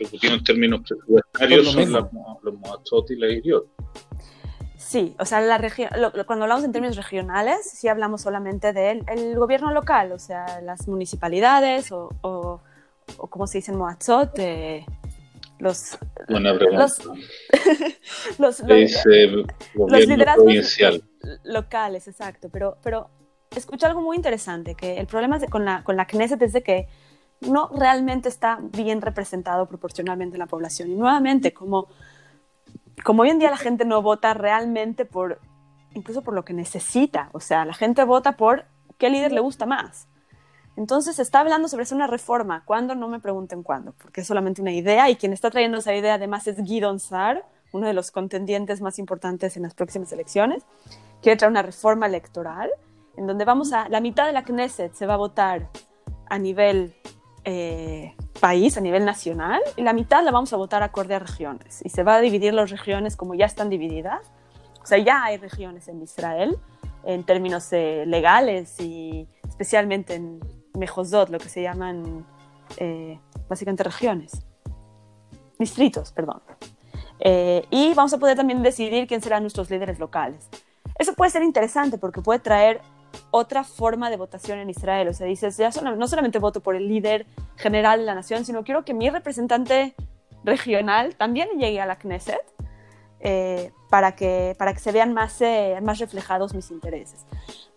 ejecutivo 0.00 0.34
en 0.34 0.44
términos 0.44 0.80
presupuestarios 0.80 1.72
son 1.72 1.92
los, 1.92 2.06
los 2.42 3.10
y 3.10 3.16
la 3.16 3.28
Idiot. 3.32 3.66
Sí, 4.86 5.16
o 5.18 5.24
sea, 5.24 5.40
la 5.40 5.58
región, 5.58 5.90
cuando 6.26 6.44
hablamos 6.44 6.64
en 6.64 6.70
términos 6.70 6.96
regionales, 6.96 7.68
sí 7.68 7.88
hablamos 7.88 8.22
solamente 8.22 8.72
del 8.72 9.02
el 9.08 9.34
gobierno 9.36 9.72
local, 9.72 10.12
o 10.12 10.18
sea, 10.20 10.60
las 10.60 10.86
municipalidades 10.86 11.90
o, 11.90 12.10
o, 12.20 12.60
como 13.28 13.48
se 13.48 13.58
dice 13.58 13.72
en 13.72 13.78
Moazot, 13.78 14.38
eh, 14.38 14.86
los, 15.58 15.98
los, 16.28 17.02
los, 18.38 18.62
los, 19.74 20.06
liderazgos 20.06 20.78
locales, 21.42 22.06
exacto. 22.06 22.48
Pero, 22.52 22.78
pero 22.80 23.10
escucho 23.56 23.86
algo 23.88 24.02
muy 24.02 24.16
interesante, 24.16 24.76
que 24.76 24.98
el 24.98 25.08
problema 25.08 25.40
con, 25.50 25.64
la, 25.64 25.82
con 25.82 25.96
la 25.96 26.06
Knesset 26.06 26.40
es 26.42 26.52
de 26.52 26.62
que 26.62 26.86
no 27.40 27.70
realmente 27.74 28.28
está 28.28 28.60
bien 28.62 29.02
representado 29.02 29.66
proporcionalmente 29.66 30.36
en 30.36 30.40
la 30.40 30.46
población. 30.46 30.90
Y 30.92 30.94
nuevamente, 30.94 31.52
como 31.52 31.88
como 33.04 33.22
hoy 33.22 33.30
en 33.30 33.38
día 33.38 33.50
la 33.50 33.56
gente 33.56 33.84
no 33.84 34.02
vota 34.02 34.34
realmente 34.34 35.04
por, 35.04 35.40
incluso 35.94 36.22
por 36.22 36.34
lo 36.34 36.44
que 36.44 36.54
necesita, 36.54 37.30
o 37.32 37.40
sea, 37.40 37.64
la 37.64 37.74
gente 37.74 38.04
vota 38.04 38.32
por 38.32 38.64
qué 38.98 39.10
líder 39.10 39.32
le 39.32 39.40
gusta 39.40 39.66
más. 39.66 40.08
Entonces 40.76 41.16
se 41.16 41.22
está 41.22 41.40
hablando 41.40 41.68
sobre 41.68 41.84
hacer 41.84 41.96
una 41.96 42.06
reforma. 42.06 42.62
¿Cuándo? 42.66 42.94
No 42.94 43.08
me 43.08 43.18
pregunten 43.18 43.62
cuándo, 43.62 43.92
porque 43.92 44.20
es 44.20 44.26
solamente 44.26 44.60
una 44.60 44.72
idea 44.72 45.08
y 45.08 45.16
quien 45.16 45.32
está 45.32 45.50
trayendo 45.50 45.78
esa 45.78 45.94
idea 45.94 46.14
además 46.14 46.46
es 46.46 46.62
Guidon 46.62 47.00
Sar, 47.00 47.46
uno 47.72 47.86
de 47.86 47.94
los 47.94 48.10
contendientes 48.10 48.80
más 48.80 48.98
importantes 48.98 49.56
en 49.56 49.62
las 49.62 49.74
próximas 49.74 50.12
elecciones. 50.12 50.64
Quiere 51.22 51.36
traer 51.38 51.50
una 51.50 51.62
reforma 51.62 52.06
electoral 52.06 52.70
en 53.16 53.26
donde 53.26 53.44
vamos 53.44 53.72
a, 53.72 53.88
la 53.88 54.00
mitad 54.00 54.26
de 54.26 54.32
la 54.32 54.44
Knesset 54.44 54.92
se 54.92 55.06
va 55.06 55.14
a 55.14 55.16
votar 55.16 55.70
a 56.28 56.38
nivel 56.38 56.94
eh, 57.44 58.14
país, 58.36 58.76
a 58.76 58.80
nivel 58.80 59.04
nacional, 59.04 59.60
y 59.76 59.82
la 59.82 59.92
mitad 59.92 60.24
la 60.24 60.30
vamos 60.30 60.52
a 60.52 60.56
votar 60.56 60.82
acorde 60.82 61.14
a 61.14 61.18
regiones. 61.18 61.80
Y 61.84 61.90
se 61.90 62.02
va 62.02 62.16
a 62.16 62.20
dividir 62.20 62.54
las 62.54 62.70
regiones 62.70 63.16
como 63.16 63.34
ya 63.34 63.46
están 63.46 63.70
divididas. 63.70 64.20
O 64.82 64.86
sea, 64.86 64.98
ya 64.98 65.24
hay 65.24 65.36
regiones 65.38 65.88
en 65.88 66.02
Israel 66.02 66.58
en 67.04 67.24
términos 67.24 67.72
eh, 67.72 68.04
legales 68.06 68.80
y 68.80 69.28
especialmente 69.48 70.14
en 70.14 70.40
Mejozot, 70.74 71.30
lo 71.30 71.38
que 71.38 71.48
se 71.48 71.62
llaman 71.62 72.26
eh, 72.76 73.18
básicamente 73.48 73.84
regiones. 73.84 74.44
Distritos, 75.58 76.12
perdón. 76.12 76.42
Eh, 77.20 77.64
y 77.70 77.94
vamos 77.94 78.12
a 78.12 78.18
poder 78.18 78.36
también 78.36 78.62
decidir 78.62 79.06
quién 79.06 79.22
serán 79.22 79.42
nuestros 79.42 79.70
líderes 79.70 79.98
locales. 79.98 80.48
Eso 80.98 81.14
puede 81.14 81.30
ser 81.30 81.42
interesante 81.42 81.98
porque 81.98 82.20
puede 82.20 82.40
traer 82.40 82.80
otra 83.30 83.64
forma 83.64 84.10
de 84.10 84.16
votación 84.16 84.58
en 84.58 84.70
Israel. 84.70 85.08
O 85.08 85.14
sea, 85.14 85.26
dices, 85.26 85.56
ya 85.56 85.70
no 85.82 86.08
solamente 86.08 86.38
voto 86.38 86.60
por 86.60 86.76
el 86.76 86.88
líder 86.88 87.26
general 87.56 88.00
de 88.00 88.06
la 88.06 88.14
nación, 88.14 88.44
sino 88.44 88.64
quiero 88.64 88.84
que 88.84 88.94
mi 88.94 89.10
representante 89.10 89.94
regional 90.44 91.16
también 91.16 91.48
llegue 91.58 91.80
a 91.80 91.86
la 91.86 91.96
Knesset 91.96 92.40
eh, 93.20 93.72
para, 93.90 94.14
que, 94.14 94.54
para 94.58 94.72
que 94.72 94.78
se 94.78 94.92
vean 94.92 95.12
más, 95.12 95.40
eh, 95.40 95.78
más 95.82 95.98
reflejados 95.98 96.54
mis 96.54 96.70
intereses. 96.70 97.24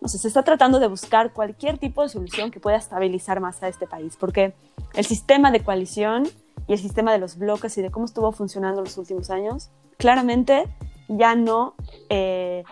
No 0.00 0.08
sé, 0.08 0.18
se 0.18 0.28
está 0.28 0.42
tratando 0.42 0.78
de 0.78 0.86
buscar 0.86 1.32
cualquier 1.32 1.78
tipo 1.78 2.02
de 2.02 2.08
solución 2.08 2.50
que 2.50 2.60
pueda 2.60 2.76
estabilizar 2.76 3.40
más 3.40 3.62
a 3.62 3.68
este 3.68 3.86
país, 3.86 4.16
porque 4.18 4.54
el 4.94 5.04
sistema 5.04 5.50
de 5.50 5.62
coalición 5.62 6.28
y 6.66 6.72
el 6.72 6.78
sistema 6.78 7.12
de 7.12 7.18
los 7.18 7.36
bloques 7.36 7.76
y 7.78 7.82
de 7.82 7.90
cómo 7.90 8.04
estuvo 8.04 8.30
funcionando 8.32 8.80
en 8.80 8.84
los 8.84 8.96
últimos 8.98 9.30
años, 9.30 9.70
claramente 9.96 10.64
ya 11.08 11.34
no 11.34 11.74
eh, 12.08 12.64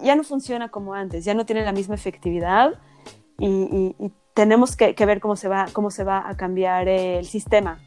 ya 0.00 0.14
no 0.16 0.24
funciona 0.24 0.68
como 0.68 0.94
antes, 0.94 1.24
ya 1.24 1.34
no 1.34 1.46
tiene 1.46 1.64
la 1.64 1.72
misma 1.72 1.94
efectividad 1.94 2.74
y, 3.38 3.94
tenemos 4.34 4.76
que, 4.76 4.94
ver 5.04 5.18
cómo 5.18 5.34
se, 5.34 5.48
va, 5.48 5.66
cómo 5.72 5.90
se 5.90 6.04
va 6.04 6.28
a 6.28 6.36
cambiar 6.36 6.86
el 6.86 7.26
sistema. 7.26 7.80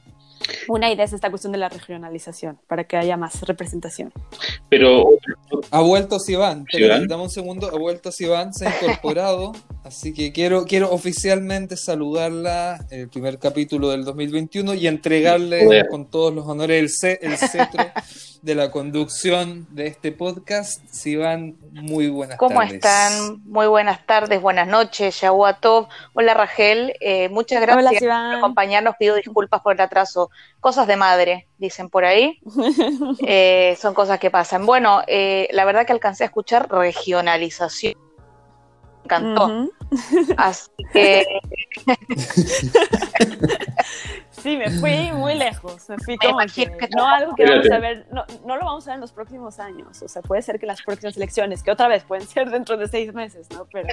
Una 0.68 0.92
idea 0.92 1.06
es 1.06 1.14
esta 1.14 1.30
cuestión 1.30 1.54
de 1.54 1.60
la 1.60 1.70
regionalización, 1.70 2.60
para 2.68 2.84
que 2.84 2.98
haya 2.98 3.16
más 3.16 3.42
representación. 3.44 4.12
Pero... 4.68 5.06
Ha 5.70 5.82
vuelto 5.82 6.20
Sivan, 6.20 6.66
dame 7.08 7.24
un 7.24 7.30
segundo, 7.30 7.70
ha 7.74 7.78
vuelto 7.78 8.12
Sivan, 8.12 8.54
se 8.54 8.68
ha 8.68 8.76
incorporado, 8.76 9.54
así 9.84 10.14
que 10.14 10.32
quiero, 10.32 10.66
quiero 10.66 10.92
oficialmente 10.92 11.78
saludarla 11.78 12.86
el 12.90 13.10
primer 13.10 13.40
capítulo 13.40 13.90
del 13.90 14.06
2021 14.06 14.74
y 14.76 14.88
entregarle 14.88 15.88
con 15.90 16.06
todos 16.06 16.34
los 16.34 16.48
honores 16.48 17.04
el, 17.04 17.20
el 17.22 17.38
cetro 17.38 17.84
de 18.42 18.56
la 18.56 18.72
conducción 18.72 19.68
de 19.70 19.88
este 19.88 20.12
podcast. 20.12 20.84
Sivan, 20.92 21.58
muy 21.72 22.10
buenas 22.10 22.38
tardes. 22.38 22.56
¿Cómo 22.56 22.62
están? 22.64 23.42
Muy 23.46 23.68
buenas 23.68 24.06
tardes, 24.06 24.42
buenas 24.42 24.68
noches, 24.68 25.22
Yahuatov. 25.22 25.88
Hola 26.14 26.34
Rachel, 26.34 26.94
eh, 27.00 27.30
muchas 27.30 27.62
gracias 27.62 28.02
por 28.02 28.12
acompañarnos. 28.12 28.96
Pido 28.98 29.16
disculpas 29.16 29.62
por 29.62 29.74
el 29.74 29.82
atraso. 29.82 30.32
Cosas 30.60 30.88
de 30.88 30.96
madre, 30.96 31.48
dicen 31.58 31.90
por 31.90 32.06
ahí. 32.06 32.40
Eh, 33.28 33.78
son 33.80 33.94
cosas 33.94 34.20
que 34.20 34.32
pasan. 34.32 34.66
Bueno, 34.66 35.02
eh, 35.08 35.48
la 35.52 35.66
verdad 35.66 35.86
que 35.86 35.94
alcancé 35.94 36.24
a 36.24 36.28
escuchar 36.28 36.70
regionalización. 36.70 37.96
Encantó. 39.12 39.70
Así 40.38 40.70
que 40.94 41.26
Sí, 44.42 44.58
me 44.58 44.72
fui 44.72 45.12
muy 45.14 45.36
lejos. 45.36 45.88
Me 45.88 45.98
fui 46.00 46.18
como 46.18 46.40
no 46.96 47.08
algo 47.08 47.36
que 47.36 47.46
vamos 47.46 47.70
a 47.70 47.80
ver, 47.80 48.08
no, 48.12 48.26
no, 48.46 48.58
lo 48.58 48.66
vamos 48.66 48.88
a 48.88 48.92
ver 48.92 48.96
en 48.96 49.02
los 49.02 49.12
próximos 49.12 49.60
años. 49.60 50.02
O 50.02 50.08
sea, 50.08 50.24
puede 50.24 50.42
ser 50.42 50.60
que 50.60 50.66
las 50.66 50.82
próximas 50.82 51.16
elecciones, 51.16 51.62
que 51.62 51.70
otra 51.70 51.88
vez 51.88 52.04
pueden 52.04 52.26
ser 52.26 52.50
dentro 52.50 52.76
de 52.76 52.88
seis 52.88 53.14
meses, 53.14 53.48
¿no? 53.52 53.68
Pero, 53.72 53.88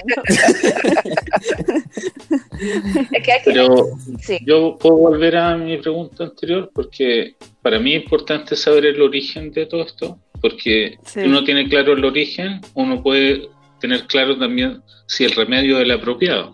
yo 4.45 4.75
puedo 4.77 4.97
volver 4.97 5.37
a 5.37 5.55
mi 5.55 5.77
pregunta 5.77 6.23
anterior 6.23 6.71
porque 6.73 7.35
para 7.61 7.79
mí 7.79 7.93
es 7.93 8.03
importante 8.03 8.55
saber 8.55 8.87
el 8.87 9.01
origen 9.01 9.51
de 9.51 9.67
todo 9.67 9.83
esto, 9.83 10.17
porque 10.41 10.97
si 11.03 11.19
uno 11.19 11.43
tiene 11.43 11.69
claro 11.69 11.93
el 11.93 12.03
origen, 12.03 12.59
uno 12.73 13.03
puede 13.03 13.49
tener 13.79 14.07
claro 14.07 14.37
también 14.37 14.81
si 15.07 15.25
el 15.25 15.31
remedio 15.31 15.77
es 15.77 15.83
el 15.83 15.91
apropiado 15.91 16.51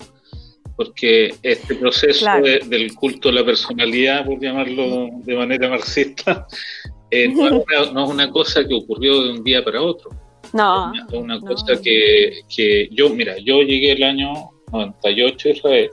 porque 0.76 1.34
este 1.42 1.76
proceso 1.76 2.26
del 2.68 2.94
culto 2.96 3.30
a 3.30 3.32
la 3.32 3.46
personalidad, 3.46 4.26
por 4.26 4.40
llamarlo 4.40 5.10
de 5.24 5.36
manera 5.36 5.70
marxista, 5.70 6.46
eh, 7.12 7.28
no, 7.30 7.48
es 7.48 7.92
una, 7.92 8.30
cosa 8.30 8.68
que 8.68 8.74
ocurrió 8.74 9.24
de 9.24 9.32
un 9.32 9.44
día 9.44 9.64
para 9.64 9.82
otro. 9.82 10.12
No. 10.54 10.92
Es 10.94 11.14
una, 11.14 11.40
cosa 11.40 11.82
que, 11.82 12.42
que, 12.54 12.90
yo, 12.92 13.10
mira, 13.10 13.38
yo 13.38 13.62
llegué 13.62 13.94
el 13.94 14.04
año 14.04 14.34
98 14.72 15.50
a 15.50 15.52
Israel 15.52 15.90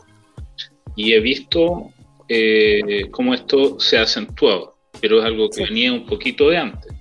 y 0.97 1.13
he 1.13 1.21
visto 1.21 1.91
eh, 2.29 3.07
cómo 3.11 3.35
esto 3.35 3.79
se 3.79 3.99
ha 3.99 4.03
acentuado, 4.03 4.77
pero 5.01 5.21
es 5.21 5.25
algo 5.25 5.49
que 5.49 5.65
venía 5.65 5.93
un 5.93 6.07
poquito 6.07 6.49
de 6.49 6.59
antes. 6.59 6.93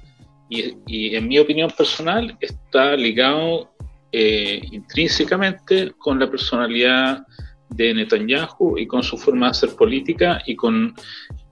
Y, 0.50 0.76
y 0.86 1.16
en 1.16 1.28
mi 1.28 1.40
opinión 1.40 1.72
personal 1.72 2.38
está 2.42 2.96
ligado 2.96 3.71
eh, 4.12 4.62
intrínsecamente 4.72 5.94
con 5.98 6.20
la 6.20 6.30
personalidad 6.30 7.26
de 7.70 7.94
Netanyahu 7.94 8.78
y 8.78 8.86
con 8.86 9.02
su 9.02 9.18
forma 9.18 9.48
de 9.48 9.52
hacer 9.52 9.76
política 9.76 10.42
y 10.46 10.56
con 10.56 10.94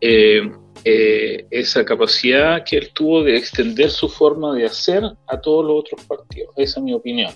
eh, 0.02 0.52
eh, 0.84 1.48
esa 1.50 1.84
capacidad 1.84 2.64
que 2.64 2.78
él 2.78 2.92
tuvo 2.94 3.24
de 3.24 3.38
extender 3.38 3.90
su 3.90 4.10
forma 4.10 4.54
de 4.56 4.66
hacer 4.66 5.04
a 5.28 5.42
todos 5.42 5.66
los 5.66 5.80
otros 5.80 6.06
partidos. 6.06 6.54
Esa 6.58 6.80
es 6.80 6.84
mi 6.84 6.94
opinión. 6.94 7.34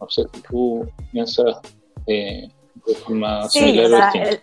No 0.00 0.08
sé 0.08 0.22
si 0.32 0.40
tú 0.42 0.88
piensas 1.12 1.60
eh, 2.06 2.48
de 2.86 2.94
forma 2.96 3.48
similar. 3.48 4.12
el, 4.16 4.40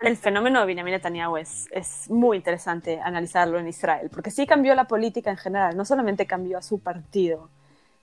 el, 0.00 0.16
fenómeno 0.16 0.60
de 0.60 0.66
Benjamin 0.66 0.92
Netanyahu 0.92 1.36
es, 1.38 1.68
es 1.70 2.10
muy 2.10 2.36
interesante 2.36 3.00
analizarlo 3.00 3.58
en 3.58 3.68
Israel, 3.68 4.10
porque 4.12 4.30
sí 4.30 4.46
cambió 4.46 4.74
la 4.74 4.86
política 4.86 5.30
en 5.30 5.38
general, 5.38 5.76
no 5.76 5.84
solamente 5.84 6.26
cambió 6.26 6.58
a 6.58 6.62
su 6.62 6.80
partido, 6.80 7.50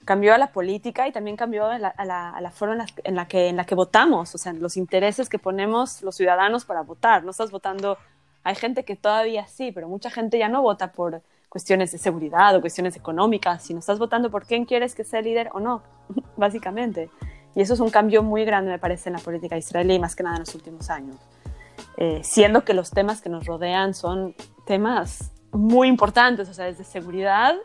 cambió 0.06 0.36
a 0.36 0.38
la 0.38 0.52
política 0.52 1.08
y 1.08 1.12
también 1.12 1.36
cambió 1.36 1.66
a 1.66 1.78
la, 1.80 2.52
forma 2.54 2.86
en 3.04 3.16
la, 3.16 3.28
que, 3.28 3.50
en 3.50 3.58
la 3.58 3.66
que 3.66 3.76
votamos, 3.76 4.34
o 4.36 4.38
sea, 4.38 4.54
los 4.54 4.78
intereses 4.78 5.28
que 5.28 5.40
ponemos 5.40 6.02
los 6.04 6.16
ciudadanos 6.16 6.64
para 6.64 6.82
votar. 6.82 7.24
No 7.24 7.32
estás 7.32 7.52
votando, 7.52 7.98
hay 8.44 8.56
gente 8.56 8.86
que 8.86 8.96
todavía 8.96 9.48
sí, 9.48 9.72
pero 9.72 9.90
mucha 9.90 10.12
gente 10.12 10.38
ya 10.38 10.48
no 10.48 10.62
vota 10.62 10.92
por 10.92 11.22
cuestiones 11.50 11.92
de 11.92 11.98
seguridad 11.98 12.56
o 12.56 12.62
cuestiones 12.62 12.96
económicas, 12.96 13.64
sino 13.64 13.80
estás 13.80 13.98
votando 13.98 14.30
por 14.30 14.46
quién 14.46 14.66
quieres 14.66 14.94
que 14.94 15.04
sea 15.04 15.22
líder 15.22 15.50
o 15.54 15.60
no, 15.60 15.82
básicamente. 16.38 17.10
Y 17.56 17.62
eso 17.62 17.74
es 17.74 17.80
un 17.80 17.90
cambio 17.90 18.22
muy 18.22 18.46
grande, 18.46 18.72
me 18.72 18.80
parece, 18.80 19.10
en 19.10 19.14
la 19.14 19.20
política 19.20 19.58
israelí, 19.58 19.98
más 19.98 20.16
que 20.16 20.24
nada 20.24 20.36
en 20.36 20.42
los 20.42 20.54
últimos 20.54 20.90
años. 20.90 21.16
Eh, 21.98 22.22
siendo 22.24 22.64
que 22.64 22.74
los 22.74 22.92
temas 22.92 23.22
que 23.22 23.30
nos 23.30 23.46
rodean 23.46 23.94
son 23.94 24.36
temas 24.66 25.32
muy 25.52 25.88
importantes, 25.88 26.50
o 26.50 26.54
sea, 26.54 26.66
desde 26.66 26.84
seguridad 26.84 27.56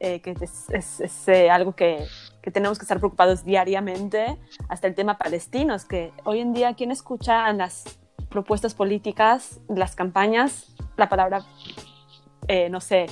eh, 0.00 0.20
que 0.20 0.36
es, 0.40 1.28
eh, 1.28 1.50
algo 1.50 1.74
que, 1.74 2.06
que, 2.40 2.52
tenemos 2.52 2.78
que 2.78 2.84
estar 2.84 2.98
preocupados 2.98 3.44
diariamente, 3.44 4.38
hasta 4.68 4.86
el 4.86 4.94
tema 4.94 5.18
palestino, 5.18 5.74
es 5.74 5.84
que 5.84 6.12
hoy 6.24 6.38
en 6.38 6.52
día, 6.52 6.74
¿quién 6.74 6.92
escucha 6.92 7.50
en 7.50 7.58
las 7.58 7.98
propuestas 8.28 8.74
políticas, 8.74 9.60
las 9.68 9.96
campañas, 9.96 10.66
la 10.96 11.08
palabra, 11.08 11.44
eh, 12.46 12.68
no 12.70 12.80
sé, 12.80 13.06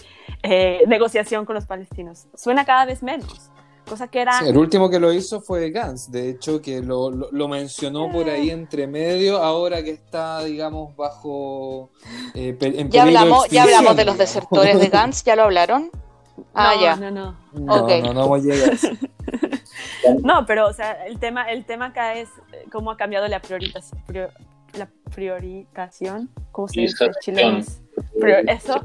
negociación 0.86 1.44
con 1.44 1.56
los 1.56 1.66
palestinos? 1.66 2.28
Suena 2.36 2.64
cada 2.64 2.84
vez 2.84 3.02
menos. 3.02 3.50
cosa 3.84 4.06
que 4.06 4.20
era... 4.20 4.38
el 4.46 4.56
último 4.56 4.88
que 4.88 5.00
lo 5.00 5.12
hizo 5.12 5.40
fue 5.40 5.70
Gantz, 5.70 6.08
de 6.12 6.30
hecho, 6.30 6.62
que 6.62 6.82
lo, 6.82 7.10
lo, 7.10 7.48
mencionó 7.48 8.12
por 8.12 8.30
ahí 8.30 8.50
entre 8.50 8.86
medio, 8.86 9.38
ahora 9.38 9.82
que 9.82 9.90
está, 9.90 10.44
digamos, 10.44 10.94
bajo... 10.94 11.90
Eh, 12.34 12.56
ya, 12.90 13.02
hablamos, 13.02 13.48
ya 13.48 13.64
hablamos 13.64 13.96
de 13.96 14.04
los 14.04 14.18
desertores 14.18 14.78
de 14.78 14.88
Gantz, 14.88 15.24
¿ya 15.24 15.34
lo 15.34 15.42
hablaron? 15.42 15.90
Ah, 16.54 16.74
ya. 16.80 16.96
No, 16.96 17.10
no. 17.10 17.36
No, 17.52 17.86
no, 17.86 18.12
no 18.12 18.20
vamos 18.20 18.40
a 18.40 18.42
llegar. 18.42 18.74
no, 20.22 20.46
pero, 20.46 20.68
o 20.68 20.72
sea, 20.72 21.06
el 21.06 21.18
tema, 21.18 21.50
el 21.50 21.64
tema 21.64 21.86
acá 21.86 22.14
es 22.14 22.28
cómo 22.70 22.90
ha 22.90 22.96
cambiado 22.96 23.26
la 23.28 23.40
priorización, 23.40 24.02
la 24.74 24.88
priorización, 25.14 26.30
¿cómo 26.52 26.68
se 26.68 26.82
dice? 26.82 27.10
Chilenos. 27.20 27.80
eso, 28.48 28.74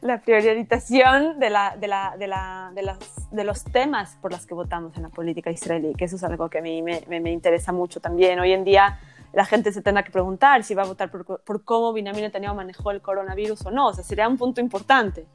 la 0.00 0.20
priorización 0.20 1.40
de, 1.40 1.50
la, 1.50 1.76
de, 1.76 1.88
la, 1.88 2.16
de, 2.18 2.26
la, 2.26 2.72
de, 2.74 2.82
los, 2.82 2.98
de 3.30 3.44
los 3.44 3.64
temas 3.64 4.16
por 4.20 4.30
los 4.30 4.46
que 4.46 4.54
votamos 4.54 4.96
en 4.96 5.02
la 5.02 5.08
política 5.08 5.50
israelí, 5.50 5.94
que 5.94 6.04
eso 6.04 6.16
es 6.16 6.24
algo 6.24 6.48
que 6.48 6.58
a 6.58 6.62
mí 6.62 6.82
me, 6.82 7.02
me, 7.08 7.32
interesa 7.32 7.72
mucho 7.72 8.00
también. 8.00 8.38
Hoy 8.38 8.52
en 8.52 8.64
día 8.64 9.00
la 9.32 9.44
gente 9.44 9.72
se 9.72 9.82
tendrá 9.82 10.02
que 10.02 10.10
preguntar 10.10 10.64
si 10.64 10.74
va 10.74 10.82
a 10.82 10.86
votar 10.86 11.10
por, 11.10 11.42
por 11.42 11.64
cómo 11.64 11.92
Benjamin 11.92 12.22
Netanyahu 12.22 12.54
manejó 12.54 12.90
el 12.90 13.00
coronavirus 13.00 13.66
o 13.66 13.70
no. 13.70 13.88
O 13.88 13.92
sea, 13.94 14.04
sería 14.04 14.28
un 14.28 14.36
punto 14.36 14.60
importante. 14.60 15.26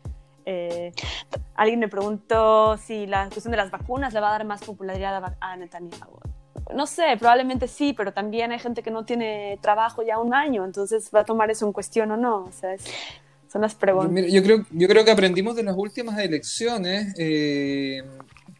Eh, 0.45 0.91
alguien 1.55 1.79
me 1.79 1.87
preguntó 1.87 2.77
si 2.77 3.07
la 3.07 3.29
cuestión 3.29 3.51
de 3.51 3.57
las 3.57 3.71
vacunas 3.71 4.13
le 4.13 4.19
va 4.19 4.29
a 4.29 4.31
dar 4.31 4.45
más 4.45 4.63
popularidad 4.63 5.35
a 5.39 5.57
Netanyahu 5.57 6.19
no 6.73 6.87
sé, 6.87 7.15
probablemente 7.19 7.67
sí, 7.67 7.93
pero 7.93 8.11
también 8.11 8.51
hay 8.51 8.59
gente 8.59 8.81
que 8.81 8.91
no 8.91 9.05
tiene 9.05 9.59
trabajo 9.61 10.01
ya 10.03 10.19
un 10.19 10.33
año, 10.33 10.65
entonces 10.65 11.09
va 11.13 11.21
a 11.21 11.25
tomar 11.25 11.51
eso 11.51 11.65
en 11.65 11.73
cuestión 11.73 12.11
o 12.11 12.17
no. 12.17 12.45
O 12.45 12.51
sea, 12.51 12.75
son 13.51 13.61
las 13.61 13.75
preguntas. 13.75 14.25
Yo, 14.31 14.41
creo, 14.41 14.65
yo 14.71 14.87
creo 14.87 15.05
que 15.05 15.11
aprendimos 15.11 15.55
de 15.55 15.63
las 15.63 15.75
últimas 15.77 16.17
elecciones 16.19 17.13
eh, 17.17 18.03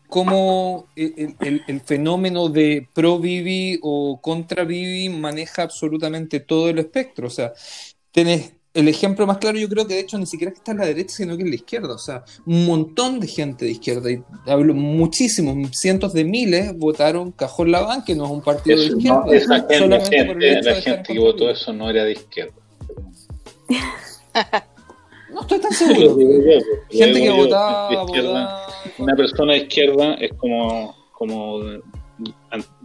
cómo 0.07 0.87
el, 0.95 1.63
el, 1.67 1.81
fenómeno 1.81 2.49
de 2.49 2.87
pro-Bibi 2.93 3.79
o 3.81 4.19
contra-Bibi 4.21 5.09
maneja 5.09 5.63
absolutamente 5.63 6.39
todo 6.39 6.69
el 6.69 6.79
espectro. 6.79 7.27
O 7.27 7.29
sea, 7.29 7.53
tenés 8.11 8.53
el 8.75 8.89
ejemplo 8.89 9.25
más 9.25 9.37
claro 9.37 9.57
yo 9.57 9.69
creo 9.69 9.87
que 9.87 9.93
de 9.93 10.01
hecho 10.01 10.17
ni 10.17 10.25
siquiera 10.25 10.49
es 10.49 10.55
que 10.55 10.59
está 10.59 10.73
en 10.73 10.79
la 10.79 10.85
derecha, 10.85 11.15
sino 11.15 11.37
que 11.37 11.43
en 11.43 11.49
la 11.49 11.55
izquierda. 11.55 11.93
O 11.93 11.97
sea, 11.97 12.23
un 12.45 12.65
montón 12.65 13.19
de 13.19 13.27
gente 13.27 13.65
de 13.65 13.71
izquierda, 13.71 14.11
y 14.11 14.21
hablo 14.45 14.73
muchísimos, 14.73 15.55
cientos 15.77 16.13
de 16.13 16.25
miles, 16.25 16.77
votaron 16.77 17.31
Cajón 17.31 17.71
Labán, 17.71 18.03
que 18.03 18.15
no 18.15 18.25
es 18.25 18.31
un 18.31 18.41
partido 18.41 18.77
de 18.77 18.85
izquierda. 18.87 19.23
No, 19.25 19.31
esa 19.31 19.65
gente, 19.67 20.61
la 20.61 20.81
gente 20.81 21.13
que 21.13 21.19
votó 21.19 21.49
eso 21.49 21.71
no 21.73 21.89
era 21.89 22.03
de 22.03 22.11
izquierda. 22.11 22.53
no 25.35 25.41
estoy 25.41 25.59
tan 25.59 25.71
seguro. 25.71 26.17
gente 26.89 27.21
que 27.21 27.29
votaba, 27.29 28.07
Una 28.97 29.15
persona 29.15 29.53
de 29.53 29.59
izquierda 29.59 30.13
es 30.15 30.31
como, 30.33 30.95
como 31.11 31.59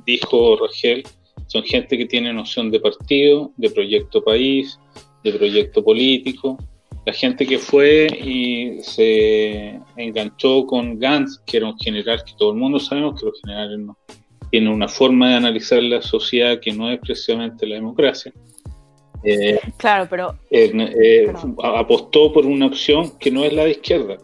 dijo 0.05 0.57
Rogel, 0.57 1.05
son 1.47 1.63
gente 1.63 1.97
que 1.97 2.07
tiene 2.07 2.33
noción 2.33 2.71
de 2.71 2.81
partido, 2.81 3.53
de 3.57 3.71
proyecto 3.71 4.23
país, 4.23 4.79
de 5.23 5.33
proyecto 5.33 5.83
político. 5.85 6.59
La 7.07 7.13
gente 7.13 7.47
que 7.47 7.59
fue 7.59 8.07
y 8.07 8.83
se 8.83 9.81
enganchó 9.97 10.67
con 10.67 10.99
Gantz, 10.99 11.41
que 11.47 11.59
era 11.59 11.69
un 11.69 11.79
general 11.79 12.23
que 12.25 12.33
todo 12.37 12.51
el 12.51 12.59
mundo 12.59 12.81
sabemos 12.81 13.19
que 13.19 13.27
los 13.27 13.41
generales 13.41 13.79
no 13.79 13.97
tienen 14.51 14.73
una 14.73 14.89
forma 14.89 15.29
de 15.31 15.35
analizar 15.37 15.81
la 15.83 16.03
sociedad 16.03 16.59
que 16.61 16.73
no 16.73 16.91
es 16.91 16.99
precisamente 16.99 17.67
la 17.67 17.77
democracia. 17.77 18.33
Eh, 19.23 19.61
claro, 19.77 20.07
pero, 20.09 20.39
eh, 20.51 20.73
eh, 20.75 21.33
apostó 21.63 22.33
por 22.33 22.47
una 22.47 22.67
opción 22.67 23.19
que 23.19 23.31
no 23.31 23.45
es 23.45 23.53
la 23.53 23.65
de 23.65 23.73
izquierda. 23.73 24.17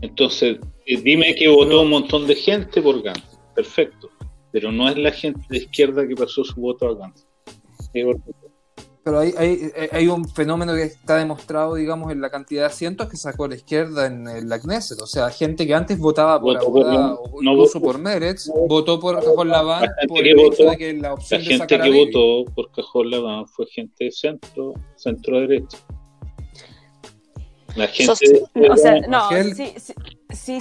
Entonces, 0.00 0.58
dime 0.86 1.34
que 1.34 1.48
votó 1.48 1.82
un 1.82 1.90
montón 1.90 2.26
de 2.26 2.34
gente 2.34 2.80
por 2.80 3.02
Gantz, 3.02 3.38
perfecto, 3.54 4.10
pero 4.50 4.72
no 4.72 4.88
es 4.88 4.96
la 4.96 5.12
gente 5.12 5.40
de 5.48 5.58
izquierda 5.58 6.06
que 6.06 6.16
pasó 6.16 6.44
su 6.44 6.60
voto 6.60 6.88
a 6.88 6.94
Gantz. 6.94 7.26
Pero 9.04 9.18
hay, 9.18 9.34
hay, 9.36 9.72
hay, 9.90 10.06
un 10.06 10.28
fenómeno 10.28 10.74
que 10.74 10.84
está 10.84 11.16
demostrado, 11.16 11.74
digamos, 11.74 12.12
en 12.12 12.20
la 12.20 12.30
cantidad 12.30 12.62
de 12.62 12.66
asientos 12.66 13.08
que 13.08 13.16
sacó 13.16 13.48
la 13.48 13.56
izquierda 13.56 14.06
en, 14.06 14.48
la 14.48 14.60
Knesset. 14.60 15.00
O 15.00 15.06
sea, 15.06 15.28
gente 15.30 15.66
que 15.66 15.74
antes 15.74 15.98
votaba 15.98 16.40
por 16.40 16.56
Abodá 16.56 17.14
o 17.14 17.42
incluso 17.42 17.80
por 17.80 17.98
Meretz, 17.98 18.48
votó 18.68 19.00
por 19.00 19.16
Cajón 19.16 19.48
Labán 19.48 19.88
por 20.06 20.24
el 20.24 20.38
hecho 20.38 20.70
de 20.70 20.76
que 20.76 20.92
la 20.92 21.14
opción 21.14 21.42
la 21.42 21.48
gente 21.48 21.80
que 21.80 21.90
votó 21.90 22.52
por 22.52 22.70
Cajón 22.70 23.10
Labán 23.10 23.48
fue 23.48 23.66
gente 23.66 24.04
de 24.04 24.12
centro, 24.12 24.74
centro 24.94 25.40
derecha. 25.40 25.78
La 27.74 27.88
gente. 27.88 28.12
o 28.70 28.76
sea, 28.76 29.00
no, 29.08 29.30
sí, 29.30 29.74
sí, 29.78 29.94
sí, 30.34 30.60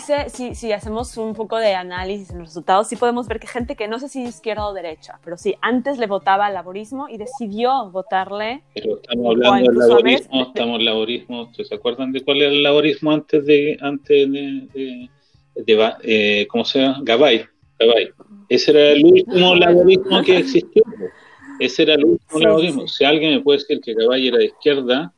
sí, 0.53 0.71
hacemos 0.71 1.17
un 1.17 1.33
poco 1.33 1.57
de 1.57 1.73
análisis 1.73 2.29
en 2.31 2.39
los 2.39 2.49
resultados, 2.49 2.87
sí 2.87 2.95
podemos 2.95 3.27
ver 3.27 3.39
que 3.39 3.47
gente 3.47 3.75
que 3.75 3.87
no 3.87 3.99
sé 3.99 4.09
si 4.09 4.23
izquierda 4.23 4.67
o 4.67 4.73
derecha, 4.73 5.19
pero 5.23 5.37
sí, 5.37 5.55
antes 5.61 5.97
le 5.97 6.07
votaba 6.07 6.47
al 6.47 6.53
laborismo 6.53 7.07
y 7.09 7.17
decidió 7.17 7.89
votarle. 7.89 8.61
Pero 8.73 8.97
estamos 9.01 9.31
hablando 9.31 9.71
del 9.71 9.79
laborismo, 9.79 10.41
estamos 10.43 10.79
en 10.79 10.85
laborismo. 10.85 11.51
¿Se 11.53 11.75
acuerdan 11.75 12.11
de 12.11 12.21
cuál 12.21 12.41
era 12.41 12.51
el 12.51 12.63
laborismo 12.63 13.11
antes 13.11 13.45
de. 13.45 13.77
antes 13.81 14.31
de, 14.31 15.09
de, 15.55 15.95
eh, 16.03 16.47
¿Cómo 16.49 16.65
se 16.65 16.79
llama? 16.79 16.99
Gabay. 17.03 17.45
Gabay. 17.79 18.09
Ese 18.49 18.71
era 18.71 18.91
el 18.91 19.05
último 19.05 19.55
laborismo 19.55 20.21
que 20.23 20.37
existió. 20.37 20.83
Ese 21.59 21.83
era 21.83 21.93
el 21.95 22.05
último 22.05 22.39
laborismo. 22.39 22.87
Si 22.87 23.03
alguien 23.03 23.35
me 23.35 23.41
puede 23.41 23.59
decir 23.59 23.79
que 23.81 23.93
Gabay 23.93 24.27
era 24.27 24.37
de 24.37 24.45
izquierda 24.45 25.13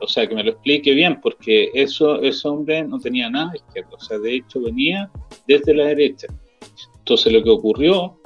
o 0.00 0.08
sea, 0.08 0.26
que 0.26 0.34
me 0.34 0.44
lo 0.44 0.50
explique 0.50 0.92
bien, 0.92 1.20
porque 1.20 1.70
eso, 1.74 2.20
ese 2.22 2.48
hombre 2.48 2.84
no 2.84 2.98
tenía 2.98 3.30
nada 3.30 3.50
de 3.52 3.58
izquierda, 3.58 3.90
o 3.92 4.00
sea, 4.00 4.18
de 4.18 4.36
hecho 4.36 4.60
venía 4.60 5.10
desde 5.46 5.74
la 5.74 5.86
derecha. 5.86 6.26
Entonces 6.98 7.32
lo 7.32 7.42
que 7.42 7.50
ocurrió 7.50 8.18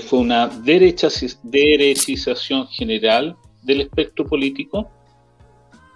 fue 0.00 0.18
una 0.18 0.48
derecha, 0.48 1.08
derechización 1.42 2.66
general 2.68 3.36
del 3.62 3.82
espectro 3.82 4.26
político, 4.26 4.90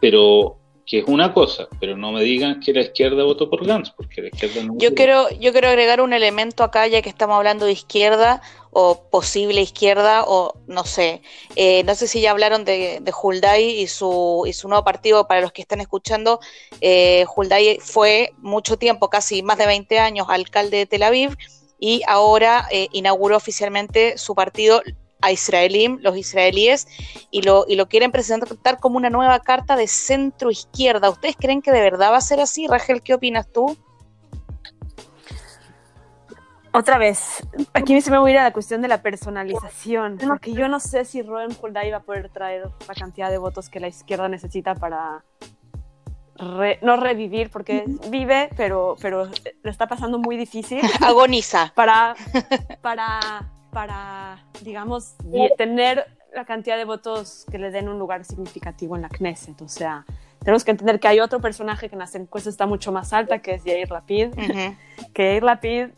pero 0.00 0.56
que 0.86 1.00
es 1.00 1.04
una 1.06 1.34
cosa, 1.34 1.68
pero 1.80 1.96
no 1.96 2.12
me 2.12 2.22
digan 2.22 2.60
que 2.60 2.72
la 2.72 2.80
izquierda 2.80 3.22
votó 3.22 3.50
por 3.50 3.66
Gantz, 3.66 3.90
porque 3.90 4.22
la 4.22 4.28
izquierda 4.28 4.62
no 4.64 4.78
yo 4.78 4.94
quiero 4.94 5.28
Yo 5.38 5.52
quiero 5.52 5.68
agregar 5.68 6.00
un 6.00 6.14
elemento 6.14 6.64
acá, 6.64 6.86
ya 6.86 7.02
que 7.02 7.10
estamos 7.10 7.36
hablando 7.36 7.66
de 7.66 7.72
izquierda 7.72 8.40
o 8.80 8.94
posible 9.10 9.60
izquierda, 9.60 10.22
o 10.24 10.54
no 10.68 10.84
sé. 10.84 11.20
Eh, 11.56 11.82
no 11.82 11.96
sé 11.96 12.06
si 12.06 12.20
ya 12.20 12.30
hablaron 12.30 12.64
de, 12.64 13.00
de 13.02 13.12
Hulday 13.12 13.80
y 13.80 13.88
su, 13.88 14.44
y 14.46 14.52
su 14.52 14.68
nuevo 14.68 14.84
partido, 14.84 15.26
para 15.26 15.40
los 15.40 15.50
que 15.50 15.62
están 15.62 15.80
escuchando. 15.80 16.38
Eh, 16.80 17.26
Hulday 17.34 17.80
fue 17.80 18.34
mucho 18.38 18.76
tiempo, 18.76 19.10
casi 19.10 19.42
más 19.42 19.58
de 19.58 19.66
20 19.66 19.98
años, 19.98 20.28
alcalde 20.30 20.76
de 20.76 20.86
Tel 20.86 21.02
Aviv 21.02 21.36
y 21.80 22.02
ahora 22.06 22.68
eh, 22.70 22.86
inauguró 22.92 23.36
oficialmente 23.36 24.16
su 24.16 24.36
partido 24.36 24.80
a 25.22 25.32
Israelim, 25.32 25.98
los 26.00 26.16
israelíes, 26.16 26.86
y 27.32 27.42
lo, 27.42 27.64
y 27.66 27.74
lo 27.74 27.88
quieren 27.88 28.12
presentar 28.12 28.78
como 28.78 28.96
una 28.96 29.10
nueva 29.10 29.40
carta 29.40 29.74
de 29.74 29.88
centro 29.88 30.52
izquierda. 30.52 31.10
¿Ustedes 31.10 31.34
creen 31.36 31.62
que 31.62 31.72
de 31.72 31.80
verdad 31.80 32.12
va 32.12 32.18
a 32.18 32.20
ser 32.20 32.38
así? 32.38 32.68
Rachel, 32.68 33.02
¿qué 33.02 33.14
opinas 33.14 33.50
tú? 33.52 33.76
Otra 36.78 36.96
vez, 36.96 37.42
aquí 37.74 38.00
se 38.00 38.10
me 38.10 38.18
voy 38.18 38.30
a 38.30 38.34
ir 38.34 38.38
a 38.38 38.44
la 38.44 38.52
cuestión 38.52 38.80
de 38.80 38.88
la 38.88 39.02
personalización, 39.02 40.16
porque 40.18 40.52
yo 40.52 40.68
no 40.68 40.78
sé 40.78 41.04
si 41.04 41.22
Roen 41.22 41.50
Hulday 41.60 41.90
va 41.90 41.96
a 41.96 42.02
poder 42.02 42.28
traer 42.28 42.68
la 42.86 42.94
cantidad 42.94 43.30
de 43.30 43.38
votos 43.38 43.68
que 43.68 43.80
la 43.80 43.88
izquierda 43.88 44.28
necesita 44.28 44.76
para 44.76 45.24
no 46.82 46.96
revivir, 46.96 47.50
porque 47.50 47.84
vive, 48.10 48.48
pero, 48.56 48.94
pero 49.02 49.26
le 49.26 49.70
está 49.70 49.88
pasando 49.88 50.20
muy 50.20 50.36
difícil. 50.36 50.80
Agoniza. 51.04 51.72
Para, 51.74 52.14
para 52.80 53.50
para, 53.72 54.44
digamos, 54.62 55.14
tener 55.56 56.06
la 56.34 56.44
cantidad 56.44 56.76
de 56.76 56.84
votos 56.84 57.44
que 57.50 57.58
le 57.58 57.70
den 57.70 57.88
un 57.88 57.98
lugar 57.98 58.24
significativo 58.24 58.96
en 58.96 59.02
la 59.02 59.08
Knesset. 59.08 59.60
O 59.62 59.68
sea, 59.68 60.04
tenemos 60.40 60.64
que 60.64 60.70
entender 60.70 61.00
que 61.00 61.08
hay 61.08 61.20
otro 61.20 61.40
personaje 61.40 61.88
que 61.88 61.94
en 61.94 62.00
las 62.00 62.14
encuestas 62.14 62.54
está 62.54 62.66
mucho 62.66 62.92
más 62.92 63.12
alta, 63.12 63.40
que 63.40 63.54
es 63.54 63.64
Yair 63.64 63.90
Lapid. 63.90 64.30
Que 65.14 65.24
Yair 65.24 65.42
Lapid, 65.42 65.88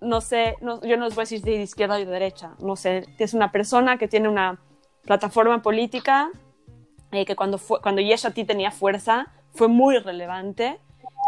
no 0.00 0.20
sé, 0.20 0.56
yo 0.60 0.96
no 0.96 1.04
les 1.04 1.14
voy 1.14 1.22
a 1.22 1.24
decir 1.24 1.42
de 1.42 1.62
izquierda 1.62 1.96
o 1.96 1.98
de 1.98 2.06
derecha, 2.06 2.54
no 2.60 2.76
sé, 2.76 3.06
es 3.18 3.34
una 3.34 3.52
persona 3.52 3.98
que 3.98 4.08
tiene 4.08 4.28
una 4.28 4.58
plataforma 5.02 5.62
política 5.62 6.30
eh, 7.12 7.24
que 7.24 7.36
cuando, 7.36 7.58
fue, 7.58 7.80
cuando 7.80 8.00
Yeshati 8.00 8.44
tenía 8.44 8.70
fuerza 8.70 9.26
fue 9.52 9.68
muy 9.68 9.98
relevante 9.98 10.78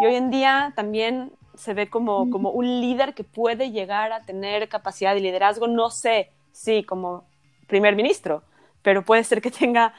y 0.01 0.07
hoy 0.07 0.15
en 0.15 0.31
día 0.31 0.73
también 0.77 1.33
se 1.55 1.75
ve 1.75 1.91
como, 1.91 2.31
como 2.31 2.51
un 2.51 2.81
líder 2.81 3.15
que 3.15 3.25
puede 3.25 3.71
llegar 3.71 4.13
a 4.13 4.25
tener 4.25 4.69
capacidad 4.69 5.15
de 5.15 5.21
liderazgo, 5.21 5.67
no 5.67 5.91
sé 5.91 6.31
si 6.53 6.83
como 6.83 7.25
primer 7.67 7.95
ministro, 7.95 8.43
pero 8.83 9.05
puede 9.05 9.25
ser 9.25 9.43
que 9.43 9.51
tenga, 9.51 9.95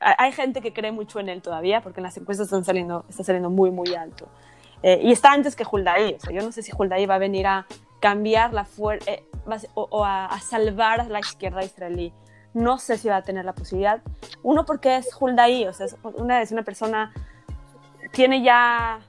hay 0.00 0.32
gente 0.32 0.60
que 0.60 0.72
cree 0.72 0.92
mucho 0.92 1.18
en 1.18 1.28
él 1.28 1.42
todavía, 1.42 1.82
porque 1.82 2.00
en 2.00 2.04
las 2.04 2.16
encuestas 2.16 2.46
están 2.46 2.64
saliendo, 2.64 3.04
está 3.08 3.24
saliendo 3.24 3.50
muy, 3.50 3.70
muy 3.70 3.94
alto. 3.94 4.28
Eh, 4.82 5.00
y 5.02 5.12
está 5.12 5.32
antes 5.32 5.56
que 5.56 5.64
Huldaí, 5.68 6.14
o 6.14 6.20
sea, 6.20 6.32
yo 6.32 6.42
no 6.42 6.52
sé 6.52 6.62
si 6.62 6.70
Huldaí 6.76 7.06
va 7.06 7.16
a 7.16 7.18
venir 7.18 7.46
a 7.46 7.66
cambiar 8.00 8.52
la 8.52 8.64
fuerza 8.64 9.10
eh, 9.10 9.24
o, 9.74 10.04
a, 10.04 10.38
salvar 10.40 11.00
a 11.00 11.04
la 11.04 11.20
izquierda 11.20 11.64
israelí. 11.64 12.12
No 12.54 12.78
sé 12.78 12.96
si 12.98 13.08
va 13.08 13.16
a 13.16 13.22
tener 13.22 13.44
la 13.44 13.54
posibilidad. 13.54 14.02
Uno, 14.42 14.64
porque 14.64 14.96
es 14.96 15.08
Huldaí, 15.18 15.66
o 15.66 15.72
sea, 15.72 15.86
es 15.86 15.96
una, 16.02 16.42
es 16.42 16.50
una 16.52 16.62
persona, 16.62 17.12
tiene 18.12 18.42
ya 18.42 19.00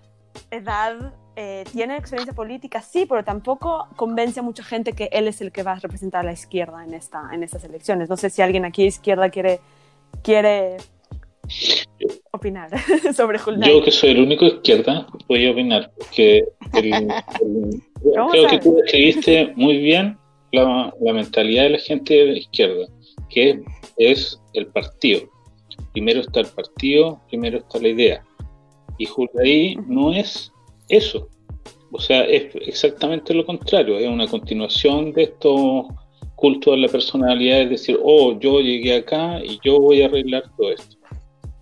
edad, 0.52 1.13
eh, 1.36 1.63
tiene 1.71 1.95
experiencia 1.97 2.34
política, 2.34 2.82
sí, 2.82 3.06
pero 3.06 3.23
tampoco 3.23 3.88
convence 3.95 4.39
a 4.39 4.43
mucha 4.43 4.63
gente 4.63 4.93
que 4.93 5.10
él 5.12 5.28
es 5.28 5.41
el 5.41 5.52
que 5.52 5.63
va 5.63 5.73
a 5.73 5.80
representar 5.80 6.21
a 6.21 6.23
la 6.23 6.34
izquierda 6.34 6.84
en, 6.84 6.93
esta, 6.93 7.30
en 7.32 7.43
estas 7.43 7.63
elecciones. 7.63 8.10
No 8.10 8.17
sé 8.17 8.30
si 8.30 8.41
alguien 8.41 8.65
aquí 8.65 8.84
de 8.84 8.89
izquierda 8.89 9.30
quiere, 9.30 9.62
quiere 10.21 10.78
opinar 12.32 12.70
sobre 13.16 13.40
Hulday. 13.46 13.70
Yo 13.70 13.84
que 13.84 13.92
soy 13.92 14.12
el 14.12 14.22
único 14.22 14.46
izquierda, 14.46 15.08
voy 15.28 15.48
a 15.48 15.52
opinar, 15.52 15.92
porque 15.98 16.44
creo 16.72 18.48
que 18.50 18.60
tú 18.60 18.76
describiste 18.76 19.54
muy 19.56 19.78
bien 19.78 20.18
la, 20.52 20.94
mentalidad 21.02 21.64
de 21.64 21.70
la 21.72 21.80
gente 21.80 22.14
de 22.14 22.26
la 22.26 22.38
izquierda, 22.38 22.88
que 23.30 23.62
es 23.98 24.40
el 24.54 24.68
partido. 24.68 25.22
Primero 25.94 26.22
está 26.22 26.42
el 26.42 26.48
partido, 26.48 27.22
primero 27.30 27.60
está 27.60 27.80
la 27.80 27.90
idea. 27.90 28.24
Y 28.98 29.08
Hulday 29.08 29.76
no 29.88 30.14
es 30.14 30.52
eso. 30.90 31.30
O 31.92 32.00
sea, 32.00 32.24
es 32.26 32.54
exactamente 32.56 33.34
lo 33.34 33.46
contrario, 33.46 33.98
es 33.98 34.08
una 34.08 34.28
continuación 34.28 35.12
de 35.14 35.24
estos 35.24 35.86
cultos 36.36 36.74
a 36.74 36.78
la 36.78 36.88
personalidad, 36.88 37.62
es 37.62 37.70
decir, 37.70 38.00
oh, 38.02 38.40
yo 38.40 38.62
llegué 38.62 38.96
acá 38.96 39.44
y 39.44 39.60
yo 39.64 39.80
voy 39.80 40.02
a 40.02 40.06
arreglar 40.06 40.44
todo 40.56 40.72
esto. 40.72 40.99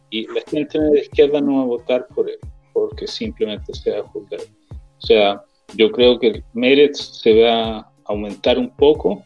Y 0.09 0.27
la 0.27 0.41
gente 0.49 0.79
de 0.79 1.01
izquierda 1.01 1.41
no 1.41 1.57
va 1.57 1.61
a 1.63 1.65
votar 1.65 2.07
por 2.15 2.29
él, 2.29 2.39
porque 2.73 3.07
simplemente 3.07 3.73
sea 3.73 4.03
juzgado. 4.03 4.43
O 4.71 5.05
sea, 5.05 5.43
yo 5.75 5.91
creo 5.91 6.17
que 6.19 6.27
el 6.27 6.43
Meretz 6.53 7.21
se 7.21 7.41
va 7.41 7.77
a 7.79 7.91
aumentar 8.05 8.57
un 8.57 8.69
poco 8.75 9.23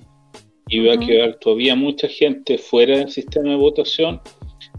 y 0.67 0.85
va 0.85 0.95
a 0.95 0.99
quedar 0.99 1.35
todavía 1.35 1.75
mucha 1.75 2.07
gente 2.07 2.57
fuera 2.57 2.97
del 2.97 3.11
sistema 3.11 3.51
de 3.51 3.57
votación. 3.57 4.21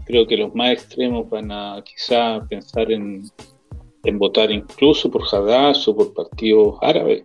Creo 0.05 0.27
que 0.27 0.37
los 0.37 0.53
más 0.53 0.71
extremos 0.71 1.29
van 1.29 1.51
a 1.51 1.81
quizá 1.85 2.45
pensar 2.49 2.91
en, 2.91 3.23
en 4.03 4.19
votar 4.19 4.51
incluso 4.51 5.09
por 5.09 5.23
Haddad 5.31 5.75
o 5.87 5.95
por 5.95 6.13
partidos 6.13 6.77
árabes. 6.81 7.23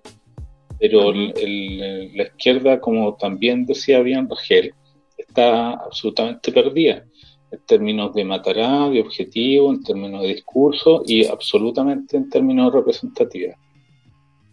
Pero 0.79 1.13
la 1.13 2.23
izquierda, 2.23 2.81
como 2.81 3.17
también 3.17 3.67
decía 3.67 4.01
bien 4.01 4.29
Rangel, 4.29 4.73
está 5.17 5.73
absolutamente 5.73 6.53
perdida 6.53 7.05
en 7.51 7.61
términos 7.67 8.15
de 8.15 8.25
matará, 8.25 8.89
de 8.89 9.01
objetivo, 9.01 9.71
en 9.71 9.83
términos 9.83 10.23
de 10.23 10.29
discurso 10.29 11.03
y 11.07 11.27
absolutamente 11.27 12.17
en 12.17 12.29
términos 12.29 12.73
de 12.73 12.79
representatividad. 12.79 13.57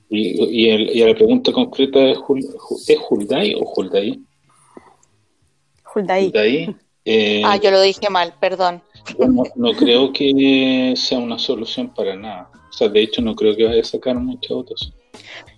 Y, 0.10 0.68
y, 0.68 1.04
la 1.04 1.16
pregunta 1.16 1.52
concreta 1.52 2.00
es, 2.00 2.20
¿es 2.88 2.98
Hulday 3.10 3.56
o 3.56 3.72
Hulday? 3.76 4.22
Hulday. 5.94 6.76
Eh, 7.06 7.42
ah, 7.46 7.58
yo 7.58 7.72
lo 7.72 7.82
dije 7.82 8.10
mal, 8.10 8.34
perdón. 8.40 8.82
No, 9.56 9.72
creo 9.74 10.12
que 10.12 10.94
sea 10.96 11.20
una 11.20 11.38
solución 11.38 11.94
para 11.94 12.16
nada. 12.16 12.50
O 12.70 12.74
sea, 12.74 12.90
de 12.90 13.02
hecho, 13.02 13.22
no 13.22 13.36
creo 13.36 13.56
que 13.56 13.66
vaya 13.66 13.82
a 13.82 13.86
sacar 13.86 14.16
muchas 14.16 14.50
votos. 14.50 14.94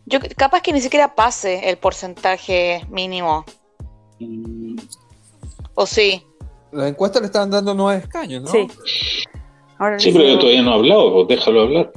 Yo 0.06 0.20
capaz 0.36 0.62
que 0.62 0.74
ni 0.74 0.82
siquiera 0.82 1.16
pase 1.16 1.70
el 1.70 1.78
porcentaje 1.78 2.86
mínimo. 2.90 3.46
Mm. 4.20 4.78
¿O 5.76 5.86
sí? 5.86 6.24
Las 6.78 6.90
encuestas 6.90 7.24
le 7.24 7.26
estaban 7.26 7.50
dando 7.50 7.74
nueve 7.74 8.02
escaños, 8.04 8.44
¿no? 8.44 8.50
Sí. 8.50 8.68
sí, 9.98 10.12
pero 10.12 10.38
todavía 10.38 10.62
no 10.62 10.72
ha 10.72 10.76
hablado, 10.76 11.14
pues 11.14 11.28
déjalo 11.30 11.62
hablar. 11.62 11.92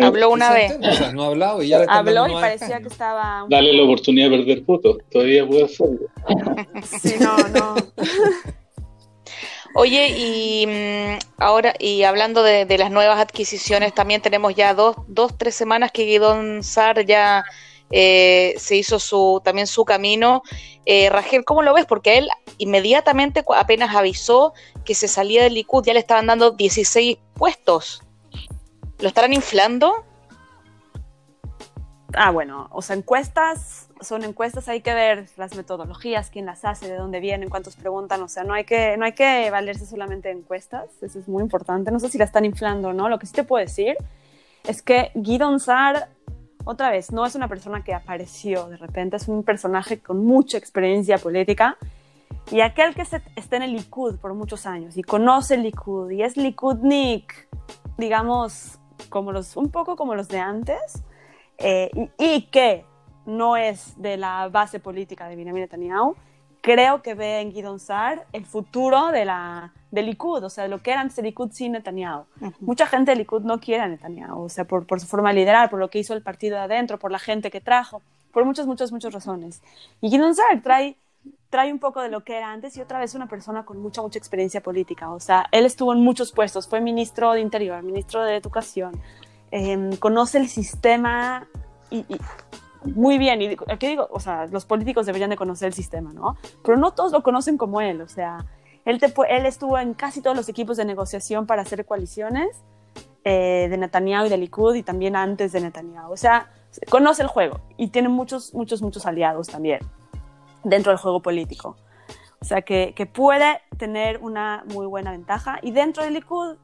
Habló 0.00 0.30
una 0.30 0.52
vez. 0.52 0.78
no 1.14 1.22
ha 1.24 1.26
hablado 1.28 1.62
y 1.62 1.68
ya 1.68 1.78
le 1.78 1.86
Habló 1.88 2.28
y 2.28 2.32
parecía 2.34 2.78
que 2.80 2.88
estaba. 2.88 3.46
Dale 3.48 3.72
la 3.72 3.84
oportunidad 3.84 4.28
de 4.28 4.36
perder 4.36 4.60
votos, 4.64 4.98
todavía 5.10 5.46
puede 5.46 5.64
hacerlo. 5.64 6.00
sí, 7.00 7.14
no, 7.20 7.36
no. 7.48 7.74
Oye, 9.76 10.08
y 10.08 10.66
mm, 10.66 11.18
ahora, 11.38 11.72
y 11.78 12.02
hablando 12.02 12.42
de, 12.42 12.66
las 12.76 12.90
nuevas 12.90 13.18
adquisiciones, 13.18 13.94
también 13.94 14.20
tenemos 14.20 14.54
ya 14.54 14.74
dos, 14.74 14.96
dos 15.08 15.38
tres 15.38 15.54
semanas 15.54 15.90
que 15.90 16.04
Guidón 16.04 16.62
Sar 16.62 17.06
ya 17.06 17.44
eh, 17.90 18.54
se 18.58 18.76
hizo 18.76 18.98
su, 18.98 19.40
también 19.44 19.66
su 19.66 19.84
camino. 19.84 20.42
Eh, 20.84 21.08
Rangel, 21.10 21.44
¿cómo 21.44 21.62
lo 21.62 21.74
ves? 21.74 21.86
Porque 21.86 22.18
él 22.18 22.28
inmediatamente 22.58 23.44
apenas 23.56 23.94
avisó 23.94 24.54
que 24.84 24.94
se 24.94 25.08
salía 25.08 25.42
del 25.42 25.54
Likud, 25.54 25.84
ya 25.84 25.92
le 25.92 26.00
estaban 26.00 26.26
dando 26.26 26.52
16 26.52 27.18
puestos. 27.34 28.02
¿Lo 28.98 29.08
estarán 29.08 29.32
inflando? 29.32 30.04
Ah, 32.14 32.30
bueno, 32.30 32.68
o 32.70 32.82
sea, 32.82 32.96
encuestas 32.96 33.86
son 34.00 34.24
encuestas, 34.24 34.68
hay 34.68 34.80
que 34.80 34.94
ver 34.94 35.28
las 35.36 35.54
metodologías, 35.56 36.30
quién 36.30 36.46
las 36.46 36.64
hace, 36.64 36.88
de 36.88 36.96
dónde 36.96 37.20
vienen, 37.20 37.48
cuántos 37.48 37.76
preguntan, 37.76 38.22
o 38.22 38.28
sea, 38.28 38.44
no 38.44 38.54
hay 38.54 38.64
que, 38.64 38.96
no 38.96 39.04
hay 39.04 39.12
que 39.12 39.50
valerse 39.50 39.86
solamente 39.86 40.28
de 40.28 40.34
encuestas, 40.34 40.90
eso 41.02 41.18
es 41.18 41.28
muy 41.28 41.42
importante, 41.42 41.90
no 41.90 41.98
sé 41.98 42.08
si 42.08 42.18
la 42.18 42.24
están 42.24 42.44
inflando 42.44 42.88
o 42.88 42.92
no, 42.92 43.08
lo 43.08 43.18
que 43.18 43.26
sí 43.26 43.32
te 43.32 43.44
puedo 43.44 43.64
decir 43.64 43.96
es 44.64 44.82
que 44.82 45.10
Guido 45.14 45.58
Sar, 45.58 46.08
otra 46.66 46.90
vez, 46.90 47.12
no 47.12 47.24
es 47.24 47.36
una 47.36 47.46
persona 47.48 47.82
que 47.84 47.94
apareció 47.94 48.66
de 48.66 48.76
repente, 48.76 49.16
es 49.16 49.28
un 49.28 49.44
personaje 49.44 50.00
con 50.00 50.26
mucha 50.26 50.58
experiencia 50.58 51.16
política 51.16 51.78
y 52.50 52.60
aquel 52.60 52.92
que 52.94 53.02
está 53.02 53.56
en 53.56 53.62
el 53.62 53.72
Likud 53.72 54.16
por 54.16 54.34
muchos 54.34 54.66
años 54.66 54.96
y 54.96 55.02
conoce 55.04 55.54
el 55.54 55.62
Likud 55.62 56.10
y 56.10 56.22
es 56.22 56.36
Likudnik, 56.36 57.48
digamos, 57.96 58.78
como 59.08 59.30
los, 59.30 59.56
un 59.56 59.70
poco 59.70 59.94
como 59.94 60.16
los 60.16 60.26
de 60.26 60.40
antes, 60.40 61.04
eh, 61.58 61.88
y, 62.18 62.42
que 62.50 62.84
no 63.26 63.56
es 63.56 64.00
de 64.00 64.16
la 64.16 64.48
base 64.48 64.80
política 64.80 65.28
de 65.28 65.36
Benjamin 65.36 65.62
Netanyahu, 65.62 66.16
creo 66.62 67.00
que 67.00 67.14
ve 67.14 67.40
en 67.40 67.52
Guidon 67.52 67.78
Sar 67.78 68.26
el 68.32 68.44
futuro 68.44 69.12
de 69.12 69.24
la, 69.24 69.72
del 69.96 70.06
Likud, 70.06 70.44
o 70.44 70.50
sea, 70.50 70.64
de 70.64 70.70
lo 70.70 70.82
que 70.82 70.92
era 70.92 71.00
antes 71.00 71.18
el 71.18 71.24
Likud 71.24 71.50
sin 71.50 71.72
Netanyahu. 71.72 72.24
Mucha 72.60 72.86
gente 72.86 73.10
del 73.10 73.18
Likud 73.18 73.42
no 73.42 73.58
quiere 73.58 73.82
a 73.82 73.88
Netanyahu, 73.88 74.44
o 74.44 74.48
sea, 74.48 74.64
por, 74.64 74.86
por, 74.86 75.00
su 75.00 75.06
forma 75.06 75.30
de 75.30 75.36
liderar, 75.40 75.68
por 75.68 75.80
lo 75.80 75.90
que 75.90 75.98
hizo 75.98 76.14
el 76.14 76.22
partido 76.22 76.56
de 76.56 76.62
adentro, 76.62 76.98
por 76.98 77.10
la 77.10 77.18
gente 77.18 77.50
que 77.50 77.60
trajo, 77.60 78.02
por 78.32 78.44
muchas, 78.44 78.66
muchas, 78.66 78.92
muchas 78.92 79.12
razones. 79.12 79.62
Y 80.00 80.10
Guidon 80.10 80.34
Sar 80.34 80.62
trae 80.62 80.96
trae 81.50 81.72
un 81.72 81.78
poco 81.78 82.02
de 82.02 82.08
lo 82.08 82.24
que 82.24 82.36
era 82.36 82.50
antes 82.50 82.76
y 82.76 82.80
otra 82.80 82.98
vez 82.98 83.14
una 83.14 83.28
persona 83.28 83.64
con 83.64 83.78
mucha, 83.80 84.02
mucha 84.02 84.18
experiencia 84.18 84.62
política. 84.62 85.10
O 85.10 85.20
sea, 85.20 85.46
él 85.52 85.64
estuvo 85.64 85.92
en 85.92 86.00
muchos 86.00 86.32
puestos, 86.32 86.68
fue 86.68 86.80
ministro 86.80 87.32
de 87.32 87.40
Interior, 87.40 87.82
ministro 87.82 88.22
de 88.22 88.36
Educación, 88.36 89.00
em, 89.50 89.96
conoce 89.96 90.38
el 90.38 90.48
sistema 90.48 91.46
y, 91.90 92.04
muy 92.94 93.18
bien. 93.18 93.42
Y 93.42 93.56
aquí 93.68 93.86
digo, 93.86 94.08
o 94.10 94.20
sea, 94.20 94.46
los 94.46 94.64
políticos 94.64 95.06
deberían 95.06 95.30
de 95.30 95.36
conocer 95.36 95.68
el 95.68 95.74
sistema, 95.74 96.12
¿no? 96.12 96.36
Pero 96.62 96.76
no 96.76 96.92
todos 96.92 97.12
lo 97.12 97.22
conocen 97.22 97.56
como 97.56 97.80
él, 97.80 98.00
o 98.00 98.08
sea, 98.08 98.44
él, 98.86 99.00
él 99.28 99.46
estuvo 99.46 99.78
en 99.78 99.94
casi 99.94 100.22
todos 100.22 100.36
los 100.36 100.48
equipos 100.48 100.76
de 100.76 100.84
negociación 100.84 101.46
para 101.46 101.62
hacer 101.62 101.84
coaliciones 101.84 102.48
eh, 103.24 103.66
de 103.68 103.76
Netanyahu 103.76 104.26
y 104.26 104.28
de 104.28 104.38
Likud 104.38 104.76
y 104.76 104.84
también 104.84 105.16
antes 105.16 105.50
de 105.50 105.60
Netanyahu. 105.60 106.12
O 106.12 106.16
sea, 106.16 106.48
conoce 106.88 107.22
el 107.22 107.28
juego 107.28 107.60
y 107.76 107.88
tiene 107.88 108.08
muchos, 108.08 108.54
muchos, 108.54 108.82
muchos 108.82 109.04
aliados 109.04 109.48
también 109.48 109.80
dentro 110.62 110.92
del 110.92 111.00
juego 111.00 111.20
político. 111.20 111.76
O 112.40 112.44
sea, 112.44 112.62
que, 112.62 113.10
puede 113.12 113.60
tener 113.76 114.18
una 114.22 114.64
muy 114.72 114.86
buena 114.86 115.10
ventaja. 115.10 115.58
Y 115.62 115.72
dentro 115.72 116.04
del 116.04 116.14
Likud 116.14 116.56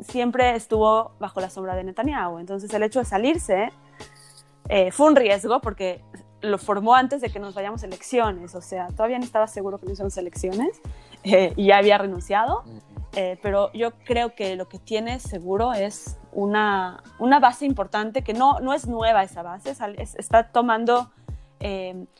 siempre 0.00 0.54
estuvo 0.54 1.12
bajo 1.18 1.40
la 1.40 1.48
sombra 1.48 1.74
de 1.74 1.84
Netanyahu. 1.84 2.38
Entonces 2.38 2.72
el 2.74 2.82
hecho 2.82 2.98
de 2.98 3.06
salirse 3.06 3.70
eh, 4.68 4.92
fue 4.92 5.06
un 5.06 5.16
riesgo 5.16 5.60
porque 5.60 6.02
lo 6.44 6.58
formó 6.58 6.94
antes 6.94 7.20
de 7.20 7.30
que 7.30 7.38
nos 7.38 7.54
vayamos 7.54 7.82
a 7.82 7.86
elecciones. 7.86 8.54
O 8.54 8.60
sea, 8.60 8.88
todavía 8.88 9.18
no 9.18 9.24
estaba 9.24 9.46
seguro 9.46 9.78
que 9.78 9.86
no 9.86 9.92
hiciéramos 9.92 10.16
elecciones 10.16 10.80
eh, 11.24 11.52
y 11.56 11.66
ya 11.66 11.78
había 11.78 11.98
renunciado. 11.98 12.64
Eh, 13.16 13.38
pero 13.42 13.72
yo 13.72 13.92
creo 14.04 14.34
que 14.34 14.56
lo 14.56 14.68
que 14.68 14.78
tiene 14.78 15.20
seguro 15.20 15.72
es 15.72 16.18
una, 16.32 17.02
una 17.18 17.38
base 17.38 17.64
importante 17.64 18.22
que 18.22 18.34
no, 18.34 18.58
no 18.58 18.74
es 18.74 18.88
nueva 18.88 19.22
esa 19.22 19.42
base, 19.42 19.72
está 20.18 20.50
tomando 20.50 21.10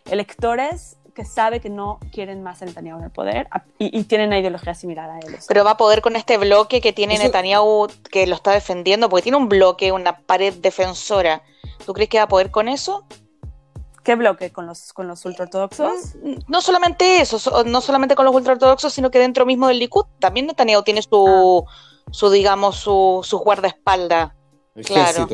electores 0.06 0.96
que 1.14 1.24
sabe 1.24 1.60
que 1.60 1.70
no 1.70 1.98
quieren 2.12 2.42
más 2.42 2.60
a 2.60 2.66
Netanyahu 2.66 2.98
en 2.98 3.04
el 3.04 3.10
poder 3.10 3.48
y, 3.78 4.04
tienen 4.04 4.28
una 4.28 4.38
ideología 4.38 4.74
similar 4.74 5.08
a 5.08 5.18
él. 5.20 5.38
Pero 5.46 5.64
va 5.64 5.72
a 5.72 5.76
poder 5.76 6.02
con 6.02 6.16
este 6.16 6.36
bloque 6.36 6.80
que 6.80 6.92
tiene 6.92 7.18
Netanyahu 7.18 7.86
que 8.10 8.26
lo 8.26 8.34
está 8.34 8.52
defendiendo, 8.52 9.08
porque 9.08 9.22
tiene 9.22 9.38
un 9.38 9.48
bloque, 9.48 9.92
una 9.92 10.18
pared 10.18 10.52
defensora. 10.54 11.42
¿Tú 11.86 11.94
crees 11.94 12.10
que 12.10 12.18
va 12.18 12.24
a 12.24 12.28
poder 12.28 12.50
con 12.50 12.68
eso? 12.68 13.06
¿Qué 14.04 14.16
bloque? 14.16 14.52
¿Con 14.52 14.66
los, 14.66 14.92
con 14.92 15.08
los 15.08 15.24
ultraortodoxos? 15.24 16.16
No 16.46 16.60
solamente 16.60 17.22
eso, 17.22 17.64
no 17.64 17.80
solamente 17.80 18.14
con 18.14 18.26
los 18.26 18.34
ultraortodoxos, 18.34 18.92
sino 18.92 19.10
que 19.10 19.18
dentro 19.18 19.46
mismo 19.46 19.66
del 19.66 19.78
Likud 19.78 20.04
también 20.18 20.46
Netanyahu 20.46 20.82
tiene 20.82 21.00
su, 21.00 21.64
ah. 21.66 21.70
su 22.10 22.30
digamos, 22.30 22.76
su, 22.76 23.20
su 23.24 23.38
guardaespaldas. 23.38 24.32
Claro. 24.84 25.26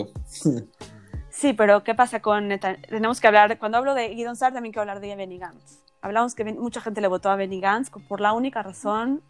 Sí, 1.30 1.52
pero 1.52 1.82
¿qué 1.82 1.94
pasa 1.94 2.20
con 2.20 2.48
Tenemos 2.88 3.20
que 3.20 3.26
hablar, 3.26 3.58
cuando 3.58 3.78
hablo 3.78 3.94
de 3.94 4.10
Guidon 4.10 4.36
Sar 4.36 4.52
también 4.52 4.72
quiero 4.72 4.82
hablar 4.82 5.00
de 5.00 5.16
Benny 5.16 5.38
Gantz. 5.38 5.80
Hablamos 6.00 6.34
que 6.34 6.44
mucha 6.44 6.80
gente 6.80 7.00
le 7.00 7.08
votó 7.08 7.28
a 7.28 7.36
Benny 7.36 7.60
Gantz 7.60 7.90
por 8.08 8.20
la 8.20 8.32
única 8.34 8.62
razón 8.62 9.22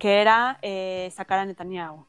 que 0.00 0.20
era 0.20 0.58
eh, 0.62 1.12
sacar 1.14 1.38
a 1.38 1.44
Netanyahu. 1.44 2.06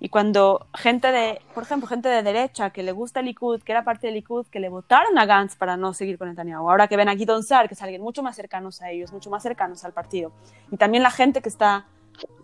Y 0.00 0.10
cuando 0.10 0.66
gente 0.74 1.10
de, 1.10 1.40
por 1.54 1.64
ejemplo, 1.64 1.88
gente 1.88 2.08
de 2.08 2.22
derecha 2.22 2.70
que 2.70 2.82
le 2.82 2.92
gusta 2.92 3.20
el 3.20 3.26
Likud, 3.26 3.62
que 3.62 3.72
era 3.72 3.82
parte 3.84 4.06
del 4.06 4.14
Likud, 4.14 4.46
que 4.46 4.60
le 4.60 4.68
votaron 4.68 5.18
a 5.18 5.26
Gantz 5.26 5.56
para 5.56 5.76
no 5.76 5.92
seguir 5.92 6.18
con 6.18 6.28
Netanyahu, 6.28 6.70
ahora 6.70 6.86
que 6.86 6.96
ven 6.96 7.08
a 7.08 7.14
Guidon 7.14 7.42
Sar, 7.42 7.68
que 7.68 7.74
es 7.74 7.82
alguien 7.82 8.00
mucho 8.00 8.22
más 8.22 8.36
cercanos 8.36 8.80
a 8.80 8.90
ellos, 8.90 9.12
mucho 9.12 9.28
más 9.28 9.42
cercanos 9.42 9.84
al 9.84 9.92
partido. 9.92 10.32
Y 10.70 10.76
también 10.76 11.02
la 11.02 11.10
gente 11.10 11.42
que 11.42 11.48
está, 11.48 11.86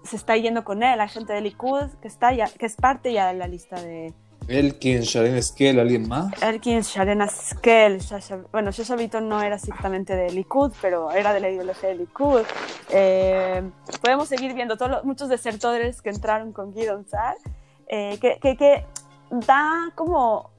se 0.03 0.17
está 0.17 0.37
yendo 0.37 0.65
con 0.65 0.83
él, 0.83 1.01
hay 1.01 1.09
gente 1.09 1.33
del 1.33 1.45
Likud 1.45 1.91
que, 2.03 2.09
está 2.09 2.33
ya, 2.33 2.49
que 2.49 2.67
es 2.67 2.75
parte 2.75 3.13
ya 3.13 3.29
de 3.29 3.35
la 3.35 3.47
lista 3.47 3.81
de, 3.81 4.13
Elkin, 4.49 5.01
Sharon 5.01 5.37
Esquel, 5.37 5.81
¿alguien 5.81 6.09
más? 6.09 6.31
Elkin, 6.43 6.81
Sharon 6.81 7.23
Esquel, 7.23 7.99
bueno, 8.53 8.71
Shasha 8.71 8.97
Beaton 8.97 9.29
no 9.29 9.43
era 9.43 9.57
exactamente 9.57 10.15
de 10.15 10.31
Likud, 10.31 10.73
pero 10.83 11.11
era 11.11 11.33
de 11.33 11.41
la 11.41 11.51
ideología 11.51 11.91
de 11.91 11.95
Likud. 11.97 12.43
Eh, 12.91 13.63
podemos 14.03 14.29
seguir 14.29 14.55
viendo 14.55 14.77
todos 14.77 15.05
muchos 15.05 15.29
desertores 15.29 16.03
que 16.03 16.11
entraron 16.11 16.53
con 16.53 16.75
Guidon 16.75 17.07
Sar, 17.07 17.37
eh, 17.89 18.19
que, 18.21 18.39
que, 18.41 18.85
da 19.31 19.91
como 19.95 20.51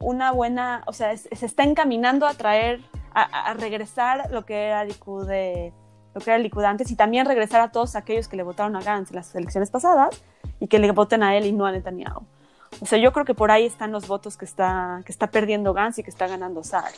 una 0.00 0.32
buena, 0.32 0.82
o 0.86 0.92
sea, 0.92 1.16
se 1.16 1.46
está 1.46 1.64
encaminando 1.64 2.26
a 2.26 2.34
traer, 2.34 2.80
a, 3.12 3.54
regresar 3.54 4.30
lo 4.30 4.44
que 4.44 4.66
era 4.66 4.84
Likud 4.84 5.26
de 5.26 5.72
lo 6.14 6.20
que 6.20 6.30
era 6.30 6.38
Likud 6.38 6.64
antes 6.64 6.90
y 6.90 6.96
también 6.96 7.26
regresar 7.26 7.60
a 7.60 7.70
todos 7.70 7.96
aquellos 7.96 8.28
que 8.28 8.36
le 8.36 8.42
votaron 8.42 8.74
a 8.76 8.80
Gantz 8.80 9.10
en 9.10 9.16
las 9.16 9.34
elecciones 9.34 9.70
pasadas 9.70 10.22
y 10.58 10.66
que 10.66 10.78
le 10.78 10.90
voten 10.90 11.22
a 11.22 11.36
él 11.36 11.46
y 11.46 11.52
no 11.52 11.66
a 11.66 11.72
Netanyahu. 11.72 12.26
O 12.80 12.86
sea, 12.86 12.98
yo 12.98 13.12
creo 13.12 13.24
que 13.24 13.34
por 13.34 13.50
ahí 13.50 13.66
están 13.66 13.92
los 13.92 14.06
votos 14.06 14.36
que 14.36 14.44
está, 14.44 15.02
que 15.04 15.12
está 15.12 15.30
perdiendo 15.30 15.72
Gantz 15.72 15.98
y 15.98 16.02
que 16.02 16.10
está 16.10 16.28
ganando 16.28 16.62
Saar. 16.62 16.92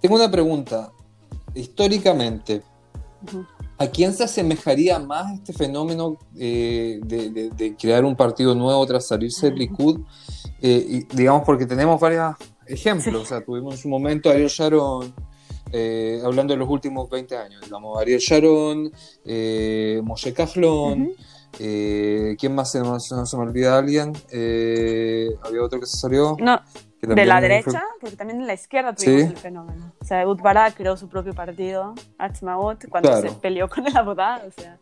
Tengo 0.00 0.16
una 0.16 0.30
pregunta. 0.30 0.92
Históricamente, 1.54 2.62
¿a 3.78 3.86
quién 3.88 4.12
se 4.12 4.24
asemejaría 4.24 4.98
más 4.98 5.34
este 5.34 5.52
fenómeno 5.52 6.18
eh, 6.36 7.00
de, 7.04 7.76
crear 7.78 8.04
un 8.04 8.16
partido 8.16 8.54
nuevo 8.54 8.86
tras 8.86 9.06
salirse 9.06 9.50
del 9.50 9.58
Likud? 9.58 10.00
Eh, 10.60 11.04
digamos, 11.12 11.42
porque 11.44 11.66
tenemos 11.66 12.00
varios 12.00 12.36
ejemplos. 12.66 13.22
O 13.22 13.24
sea, 13.24 13.44
tuvimos 13.44 13.74
en 13.74 13.80
su 13.80 13.88
momento 13.88 14.28
a 14.28 14.32
Ariel 14.32 14.48
Sharon 14.48 15.12
eh, 15.74 16.20
hablando 16.22 16.52
de 16.52 16.58
los 16.58 16.68
últimos 16.68 17.08
20 17.08 17.34
años, 17.34 17.62
digamos, 17.62 17.98
Ariel 17.98 18.20
Sharon, 18.20 18.92
eh, 19.24 20.02
Moshe 20.04 20.34
Kajlon, 20.34 21.12
eh, 21.58 22.36
¿quién 22.38 22.54
más 22.54 22.70
se, 22.70 22.80
no, 22.80 22.98
se 23.00 23.36
me 23.36 23.42
olvida 23.42 23.78
alguien? 23.78 24.12
había 24.30 25.62
otro 25.62 25.80
que 25.80 25.86
se 25.86 25.96
salió. 25.96 26.36
No, 26.40 26.60
de 27.00 27.26
la 27.26 27.40
derecha, 27.40 27.82
porque 28.00 28.16
también 28.16 28.40
en 28.40 28.46
la 28.46 28.54
izquierda 28.54 28.94
tuvimos 28.94 29.30
el 29.30 29.36
fenómeno. 29.36 29.92
O 30.00 30.04
sea, 30.04 30.22
Eud 30.22 30.40
Barak 30.40 30.76
creó 30.76 30.96
su 30.96 31.08
propio 31.08 31.34
partido, 31.34 31.94
Atzmaot, 32.18 32.88
cuando 32.88 33.20
se 33.20 33.30
peleó 33.32 33.68
con 33.68 33.86
el 33.86 33.96
abogado. 33.96 34.48
O 34.48 34.50
sea, 34.50 34.78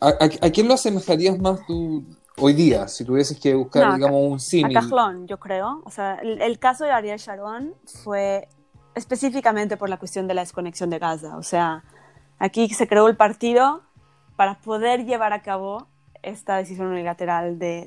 ¿A, 0.00 0.08
a, 0.08 0.50
quién 0.50 0.66
lo 0.66 0.74
asemejarías 0.74 1.38
más 1.38 1.60
tú? 1.66 2.04
hoy 2.40 2.54
día, 2.54 2.88
si 2.88 3.04
tuvieses 3.04 3.38
que 3.38 3.54
buscar, 3.54 3.94
digamos, 3.94 4.20
un 4.22 4.40
símil. 4.40 4.76
A 4.76 4.80
Cajlón, 4.80 5.26
yo 5.26 5.38
creo. 5.38 5.82
O 5.84 5.90
sea, 5.90 6.14
el, 6.14 6.58
caso 6.58 6.84
de 6.84 6.92
Ariel 6.92 7.18
Sharon 7.18 7.74
fue 8.02 8.48
específicamente 8.94 9.76
por 9.76 9.88
la 9.88 9.98
cuestión 9.98 10.26
de 10.26 10.34
la 10.34 10.42
desconexión 10.42 10.90
de 10.90 10.98
Gaza. 10.98 11.36
O 11.36 11.42
sea, 11.42 11.84
aquí 12.38 12.68
se 12.70 12.88
creó 12.88 13.08
el 13.08 13.16
partido 13.16 13.82
para 14.40 14.54
poder 14.54 15.04
llevar 15.04 15.34
a 15.34 15.42
cabo 15.42 15.86
esta 16.22 16.56
decisión 16.56 16.86
unilateral 16.86 17.58
de, 17.58 17.84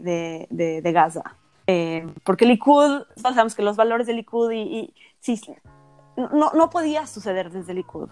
de, 0.52 0.82
de, 0.84 0.92
Gaza. 0.92 1.36
Eh, 1.66 2.06
porque 2.24 2.46
Likud, 2.46 3.06
sabemos 3.16 3.56
que 3.56 3.64
los 3.64 3.76
valores 3.76 4.06
de 4.06 4.14
Likud 4.14 4.52
y, 4.52 4.62
y 4.62 4.94
sí, 5.20 5.42
no, 6.16 6.52
no 6.54 6.70
podía 6.70 7.08
suceder 7.08 7.50
desde 7.50 7.74
Likud. 7.74 8.08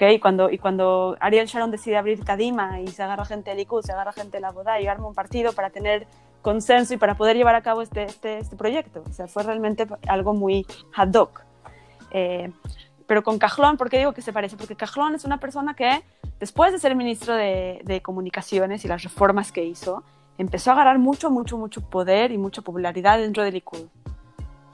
Y 0.00 0.18
cuando, 0.20 0.50
y 0.50 0.58
cuando 0.58 1.16
Ariel 1.18 1.46
Sharon 1.46 1.70
decide 1.70 1.96
abrir 1.96 2.22
Kadima 2.22 2.78
y 2.78 2.88
se 2.88 3.02
agarra 3.02 3.24
gente 3.24 3.52
de 3.52 3.56
Likud, 3.56 3.80
se 3.80 3.92
agarra 3.92 4.12
gente 4.12 4.36
de 4.36 4.42
la 4.42 4.52
Boda 4.52 4.78
y 4.78 4.86
arma 4.86 5.08
un 5.08 5.14
partido 5.14 5.54
para 5.54 5.70
tener 5.70 6.06
consenso 6.42 6.92
y 6.92 6.98
para 6.98 7.14
poder 7.14 7.38
llevar 7.38 7.54
a 7.54 7.62
cabo 7.62 7.80
este, 7.80 8.02
este, 8.02 8.36
este 8.36 8.54
proyecto. 8.54 9.02
O 9.08 9.12
sea, 9.14 9.28
fue 9.28 9.44
realmente 9.44 9.86
algo 10.06 10.34
muy 10.34 10.66
ad 10.94 11.14
hoc. 11.14 11.40
Eh, 12.10 12.52
pero 13.08 13.24
con 13.24 13.38
Cajlón, 13.38 13.78
¿por 13.78 13.88
qué 13.90 13.98
digo 13.98 14.12
que 14.12 14.22
se 14.22 14.32
parece? 14.32 14.56
Porque 14.56 14.76
Cajlón 14.76 15.14
es 15.14 15.24
una 15.24 15.40
persona 15.40 15.74
que, 15.74 16.04
después 16.38 16.72
de 16.72 16.78
ser 16.78 16.94
ministro 16.94 17.34
de, 17.34 17.80
de 17.84 18.02
Comunicaciones 18.02 18.84
y 18.84 18.88
las 18.88 19.02
reformas 19.02 19.50
que 19.50 19.64
hizo, 19.64 20.04
empezó 20.36 20.70
a 20.70 20.74
agarrar 20.74 20.98
mucho, 20.98 21.30
mucho, 21.30 21.56
mucho 21.56 21.80
poder 21.80 22.32
y 22.32 22.38
mucha 22.38 22.60
popularidad 22.60 23.18
dentro 23.18 23.42
de 23.42 23.50
Likud. 23.50 23.86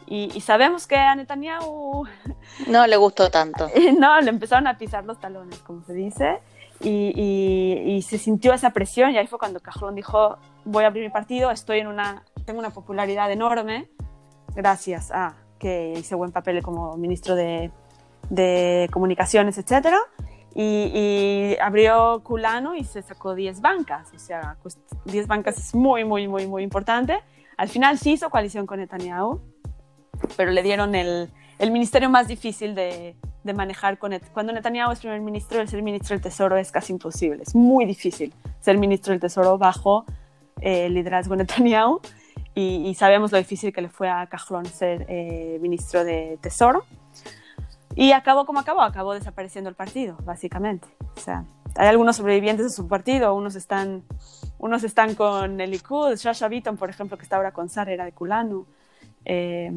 Y, 0.06 0.40
sabemos 0.40 0.86
que 0.86 0.96
a 0.96 1.14
Netanyahu... 1.14 2.04
No 2.66 2.86
le 2.86 2.96
gustó 2.96 3.30
tanto. 3.30 3.68
no, 3.98 4.20
le 4.20 4.30
empezaron 4.30 4.66
a 4.66 4.76
pisar 4.76 5.04
los 5.04 5.18
talones, 5.18 5.60
como 5.60 5.82
se 5.84 5.94
dice, 5.94 6.40
y, 6.80 8.04
se 8.06 8.18
sintió 8.18 8.52
esa 8.52 8.70
presión 8.70 9.12
y 9.12 9.18
ahí 9.18 9.28
fue 9.28 9.38
cuando 9.38 9.60
Cajlón 9.60 9.94
dijo, 9.94 10.38
voy 10.64 10.82
a 10.82 10.88
abrir 10.88 11.04
mi 11.04 11.10
partido, 11.10 11.52
estoy 11.52 11.78
en 11.78 11.86
una, 11.86 12.24
tengo 12.44 12.58
una 12.58 12.70
popularidad 12.70 13.30
enorme, 13.30 13.88
gracias 14.56 15.12
a 15.12 15.36
que 15.58 15.94
hice 15.96 16.16
buen 16.16 16.32
papel 16.32 16.62
como 16.62 16.96
ministro 16.96 17.36
de, 17.36 17.70
de 18.30 18.88
comunicaciones, 18.92 19.58
etc. 19.58 19.88
Y, 20.54 21.56
abrió 21.60 22.22
Culano 22.22 22.74
y 22.74 22.84
se 22.84 23.02
sacó 23.02 23.34
10 23.34 23.60
bancas, 23.60 24.12
o 24.14 24.18
sea, 24.18 24.56
10 24.62 24.76
pues, 25.04 25.26
bancas 25.26 25.58
es 25.58 25.74
muy, 25.74 26.04
muy, 26.04 26.28
muy, 26.28 26.46
muy 26.46 26.62
importante. 26.62 27.18
Al 27.56 27.68
final 27.68 27.98
sí 27.98 28.12
hizo 28.12 28.30
coalición 28.30 28.66
con 28.66 28.80
Netanyahu, 28.80 29.40
pero 30.36 30.50
le 30.50 30.62
dieron 30.62 30.94
el, 30.94 31.30
el 31.58 31.70
ministerio 31.70 32.08
más 32.10 32.28
difícil 32.28 32.74
de, 32.74 33.16
de 33.44 33.52
manejar. 33.52 33.98
Con 33.98 34.12
Cuando 34.32 34.52
Netanyahu 34.52 34.90
es 34.90 34.98
primer 34.98 35.20
ministro, 35.20 35.60
el 35.60 35.68
ser 35.68 35.82
ministro 35.82 36.14
del 36.14 36.22
Tesoro 36.22 36.56
es 36.56 36.72
casi 36.72 36.92
imposible. 36.92 37.42
Es 37.42 37.54
muy 37.54 37.84
difícil 37.84 38.34
ser 38.60 38.78
ministro 38.78 39.12
del 39.12 39.20
Tesoro 39.20 39.56
bajo 39.58 40.04
eh, 40.60 40.86
el 40.86 40.94
liderazgo 40.94 41.36
de 41.36 41.44
Netanyahu. 41.44 42.00
Y, 42.56 42.94
sabemos 42.94 43.32
lo 43.32 43.38
difícil 43.38 43.72
que 43.72 43.82
le 43.82 43.88
fue 43.88 44.08
a 44.08 44.28
Cajlón 44.28 44.64
ser 44.66 45.06
eh, 45.08 45.58
ministro 45.60 46.04
de 46.04 46.38
Tesoro. 46.40 46.84
Y 47.96 48.12
acabó 48.12 48.44
como 48.44 48.60
acabó, 48.60 48.82
acabó 48.82 49.14
desapareciendo 49.14 49.70
el 49.70 49.76
partido, 49.76 50.16
básicamente. 50.24 50.88
O 51.16 51.20
sea, 51.20 51.44
hay 51.76 51.88
algunos 51.88 52.16
sobrevivientes 52.16 52.66
de 52.66 52.70
su 52.70 52.88
partido, 52.88 53.34
unos 53.34 53.54
están, 53.54 54.02
unos 54.58 54.82
están 54.82 55.14
con 55.14 55.60
el 55.60 55.70
Likud, 55.70 56.16
Shasha 56.16 56.48
Beaton, 56.48 56.76
por 56.76 56.90
ejemplo, 56.90 57.16
que 57.16 57.22
está 57.22 57.36
ahora 57.36 57.52
con 57.52 57.68
Sar, 57.68 57.88
era 57.88 58.04
de 58.04 58.12
Kulanu. 58.12 58.66
Eh, 59.24 59.72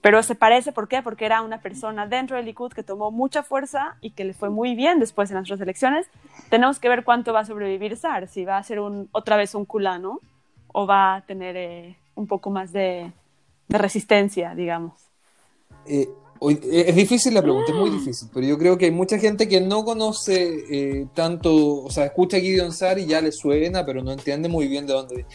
pero 0.00 0.20
se 0.24 0.34
parece, 0.34 0.72
¿por 0.72 0.88
qué? 0.88 1.00
Porque 1.00 1.24
era 1.24 1.42
una 1.42 1.60
persona 1.60 2.06
dentro 2.06 2.36
del 2.36 2.46
Likud 2.46 2.72
que 2.72 2.82
tomó 2.82 3.12
mucha 3.12 3.44
fuerza 3.44 3.96
y 4.00 4.10
que 4.10 4.24
le 4.24 4.34
fue 4.34 4.50
muy 4.50 4.74
bien 4.74 4.98
después 4.98 5.30
en 5.30 5.36
las 5.36 5.44
otras 5.44 5.60
elecciones. 5.60 6.08
Tenemos 6.50 6.80
que 6.80 6.88
ver 6.88 7.04
cuánto 7.04 7.32
va 7.32 7.40
a 7.40 7.44
sobrevivir 7.44 7.96
Sar, 7.96 8.26
si 8.26 8.44
va 8.44 8.58
a 8.58 8.62
ser 8.64 8.80
otra 8.80 9.36
vez 9.36 9.54
un 9.54 9.64
culano 9.64 10.20
o 10.72 10.86
va 10.86 11.16
a 11.16 11.20
tener 11.22 11.56
eh, 11.56 11.96
un 12.16 12.26
poco 12.26 12.50
más 12.50 12.72
de, 12.72 13.12
resistencia, 13.68 14.54
digamos. 14.54 14.92
Eh, 15.86 16.08
es 16.50 16.94
difícil 16.96 17.34
la 17.34 17.42
pregunta, 17.42 17.72
es 17.72 17.78
muy 17.78 17.90
difícil, 17.90 18.28
pero 18.32 18.46
yo 18.46 18.58
creo 18.58 18.78
que 18.78 18.86
hay 18.86 18.90
mucha 18.90 19.18
gente 19.18 19.48
que 19.48 19.60
no 19.60 19.84
conoce 19.84 20.64
eh, 20.70 21.06
tanto, 21.14 21.84
o 21.84 21.90
sea, 21.90 22.06
escucha 22.06 22.36
a 22.36 22.40
Gideon 22.40 22.72
Sar 22.72 22.98
y 22.98 23.06
ya 23.06 23.20
le 23.20 23.32
suena, 23.32 23.84
pero 23.84 24.02
no 24.02 24.12
entiende 24.12 24.48
muy 24.48 24.68
bien 24.68 24.86
de 24.86 24.92
dónde 24.92 25.26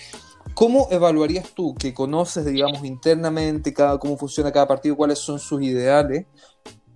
¿Cómo 0.54 0.88
evaluarías 0.90 1.52
tú, 1.52 1.76
que 1.76 1.94
conoces, 1.94 2.44
digamos, 2.44 2.84
internamente 2.84 3.74
cada, 3.76 4.00
cómo 4.00 4.18
funciona 4.18 4.52
cada 4.52 4.68
partido, 4.68 4.98
cuáles 4.98 5.20
son 5.20 5.38
sus 5.38 5.62
ideales? 5.62 6.26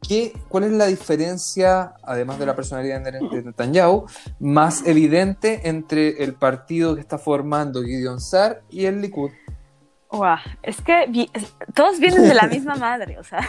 ¿Qué, 0.01 0.33
¿Cuál 0.49 0.63
es 0.63 0.71
la 0.71 0.87
diferencia, 0.87 1.93
además 2.01 2.39
de 2.39 2.47
la 2.47 2.55
personalidad 2.55 3.01
de 3.01 3.43
Netanyahu, 3.43 4.07
más 4.39 4.83
evidente 4.87 5.69
entre 5.69 6.23
el 6.23 6.33
partido 6.33 6.95
que 6.95 7.01
está 7.01 7.19
formando 7.19 7.83
Gideon 7.83 8.19
Sar 8.19 8.63
y 8.71 8.85
el 8.85 8.99
Likud? 8.99 9.29
Wow, 10.11 10.37
es 10.61 10.81
que 10.81 11.29
todos 11.73 11.99
vienen 11.99 12.23
de 12.23 12.33
la 12.33 12.47
misma 12.47 12.75
madre, 12.77 13.17
o 13.17 13.23
sea, 13.23 13.47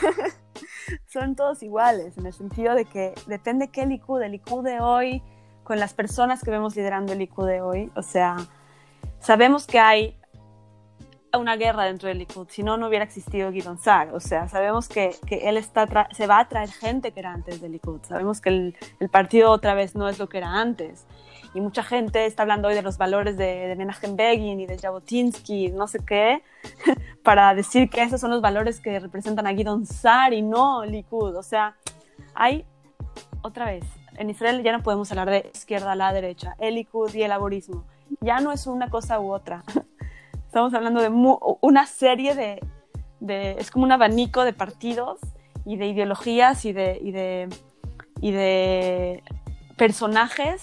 son 1.08 1.34
todos 1.34 1.62
iguales, 1.62 2.16
en 2.16 2.26
el 2.26 2.32
sentido 2.32 2.74
de 2.74 2.84
que 2.84 3.14
depende 3.26 3.68
qué 3.68 3.84
Likud, 3.84 4.22
el 4.22 4.32
Likud 4.32 4.64
de 4.64 4.80
hoy, 4.80 5.22
con 5.64 5.80
las 5.80 5.92
personas 5.92 6.42
que 6.42 6.50
vemos 6.50 6.76
liderando 6.76 7.12
el 7.12 7.18
Likud 7.18 7.48
de 7.48 7.60
hoy, 7.60 7.90
o 7.96 8.02
sea, 8.02 8.36
sabemos 9.18 9.66
que 9.66 9.80
hay 9.80 10.16
una 11.38 11.56
guerra 11.56 11.84
dentro 11.84 12.08
del 12.08 12.18
Likud, 12.18 12.48
si 12.48 12.62
no, 12.62 12.76
no 12.76 12.88
hubiera 12.88 13.04
existido 13.04 13.50
Gideon 13.50 13.78
Sar. 13.78 14.14
O 14.14 14.20
sea, 14.20 14.48
sabemos 14.48 14.88
que, 14.88 15.16
que 15.26 15.48
él 15.48 15.56
está 15.56 15.86
se 16.12 16.26
va 16.26 16.40
a 16.40 16.48
traer 16.48 16.70
gente 16.70 17.12
que 17.12 17.20
era 17.20 17.32
antes 17.32 17.60
del 17.60 17.72
Likud. 17.72 18.00
Sabemos 18.02 18.40
que 18.40 18.50
el, 18.50 18.76
el, 19.00 19.08
partido 19.08 19.50
otra 19.50 19.74
vez 19.74 19.94
no 19.94 20.08
es 20.08 20.18
lo 20.18 20.28
que 20.28 20.38
era 20.38 20.60
antes. 20.60 21.06
Y 21.54 21.60
mucha 21.60 21.82
gente 21.82 22.26
está 22.26 22.42
hablando 22.42 22.68
hoy 22.68 22.74
de 22.74 22.82
los 22.82 22.96
valores 22.98 23.36
de, 23.36 23.68
de 23.68 23.76
Menachem 23.76 24.16
Begin 24.16 24.60
y 24.60 24.66
de 24.66 24.78
Jabotinsky, 24.78 25.70
no 25.70 25.86
sé 25.86 25.98
qué, 26.04 26.42
para 27.22 27.54
decir 27.54 27.90
que 27.90 28.02
esos 28.02 28.20
son 28.20 28.30
los 28.30 28.40
valores 28.40 28.80
que 28.80 28.98
representan 28.98 29.46
a 29.46 29.54
Gideon 29.54 29.84
Sar 29.84 30.32
y 30.32 30.42
no 30.42 30.84
Likud. 30.84 31.36
O 31.36 31.42
sea, 31.42 31.76
hay, 32.34 32.64
otra 33.42 33.66
vez, 33.66 33.84
en 34.16 34.30
Israel 34.30 34.62
ya 34.62 34.72
no 34.72 34.82
podemos 34.82 35.10
hablar 35.10 35.30
de 35.30 35.50
izquierda 35.54 35.92
a 35.92 35.96
la 35.96 36.12
derecha, 36.12 36.56
el 36.58 36.76
Likud 36.76 37.14
y 37.14 37.22
el 37.22 37.28
laborismo 37.28 37.84
ya 38.20 38.40
no 38.40 38.52
es 38.52 38.66
una 38.66 38.88
cosa 38.88 39.20
u 39.20 39.32
otra. 39.32 39.64
Estamos 40.46 40.74
hablando 40.74 41.00
de 41.00 41.08
una 41.60 41.86
serie 41.86 42.34
de, 42.34 43.56
es 43.58 43.70
como 43.70 43.84
un 43.84 43.92
abanico 43.92 44.44
de 44.44 44.52
partidos 44.52 45.18
y 45.64 45.76
de 45.76 45.86
ideologías 45.86 46.64
y 46.64 46.72
de, 46.72 46.98
y 47.02 47.12
de, 47.12 47.48
y 48.20 48.32
de 48.32 49.22
personajes 49.76 50.62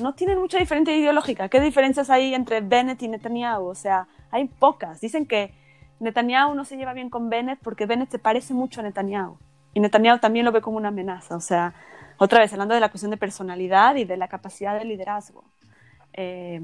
no 0.00 0.14
tienen 0.14 0.38
mucha 0.38 0.58
diferencia 0.58 0.96
ideológica. 0.96 1.48
¿Qué 1.48 1.60
diferencias 1.60 2.10
hay 2.10 2.34
entre 2.34 2.60
Bennett 2.60 3.02
y 3.02 3.08
Netanyahu? 3.08 3.66
O 3.66 3.74
sea, 3.74 4.06
hay 4.30 4.46
pocas. 4.46 5.00
Dicen 5.00 5.26
que 5.26 5.54
Netanyahu 6.00 6.54
no 6.54 6.64
se 6.64 6.76
lleva 6.76 6.92
bien 6.92 7.10
con 7.10 7.30
Bennett 7.30 7.58
porque 7.62 7.86
Bennett 7.86 8.10
se 8.10 8.18
parece 8.18 8.54
mucho 8.54 8.80
a 8.80 8.84
Netanyahu. 8.84 9.36
Y 9.74 9.80
Netanyahu 9.80 10.18
también 10.18 10.44
lo 10.44 10.52
ve 10.52 10.60
como 10.60 10.76
una 10.76 10.88
amenaza. 10.88 11.36
O 11.36 11.40
sea, 11.40 11.74
otra 12.18 12.40
vez, 12.40 12.52
hablando 12.52 12.74
de 12.74 12.80
la 12.80 12.90
cuestión 12.90 13.10
de 13.10 13.16
personalidad 13.16 13.96
y 13.96 14.04
de 14.04 14.16
la 14.16 14.28
capacidad 14.28 14.78
de 14.78 14.84
liderazgo. 14.84 15.44
Eh, 16.12 16.60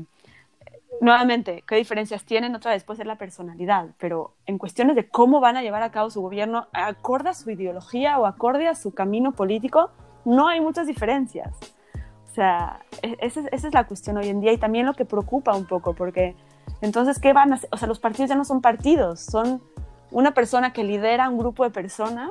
nuevamente, 1.01 1.65
¿qué 1.67 1.77
diferencias 1.77 2.25
tienen? 2.25 2.55
Otra 2.55 2.73
vez 2.73 2.85
puede 2.85 2.99
ser 2.99 3.07
la 3.07 3.17
personalidad, 3.17 3.89
pero 3.99 4.35
en 4.47 4.59
cuestiones 4.59 4.97
de 4.97 5.09
cómo 5.09 5.41
van 5.41 5.57
a 5.57 5.63
llevar 5.63 5.83
a 5.83 5.91
cabo 5.91 6.11
su 6.11 6.21
gobierno, 6.21 6.69
acorde 6.73 7.31
a 7.31 7.35
su 7.35 7.51
ideología 7.51 8.19
o 8.19 8.27
acorde 8.27 8.69
a 8.69 8.75
su 8.75 8.93
camino 8.95 9.33
político, 9.33 9.91
no 10.25 10.49
hay 10.49 10.61
muchas 10.61 10.87
diferencias. 10.87 11.55
O 12.31 12.35
sea, 12.35 12.81
e-, 13.03 13.17
esa 13.21 13.41
es, 13.51 13.73
la 13.73 13.87
cuestión 13.87 14.17
hoy 14.17 14.29
en 14.29 14.41
día 14.41 14.53
y 14.53 14.59
también 14.59 14.87
lo 14.87 14.95
que 14.95 15.05
preocupa 15.05 15.57
un 15.57 15.67
poco, 15.67 15.95
porque 15.95 16.35
entonces, 16.81 17.19
¿qué 17.19 17.33
van 17.33 17.53
a 17.53 17.57
hacer? 17.57 17.69
O 17.73 17.77
sea, 17.77 17.89
los 17.89 17.99
partidos 17.99 18.31
ya 18.31 18.37
no 18.37 18.45
son 18.45 18.61
partidos, 18.61 19.21
son 19.21 19.61
una 20.11 20.33
persona 20.33 20.73
que 20.73 20.85
lidera 20.85 21.29
un 21.29 21.39
grupo 21.39 21.65
de 21.65 21.71
personas 21.71 22.31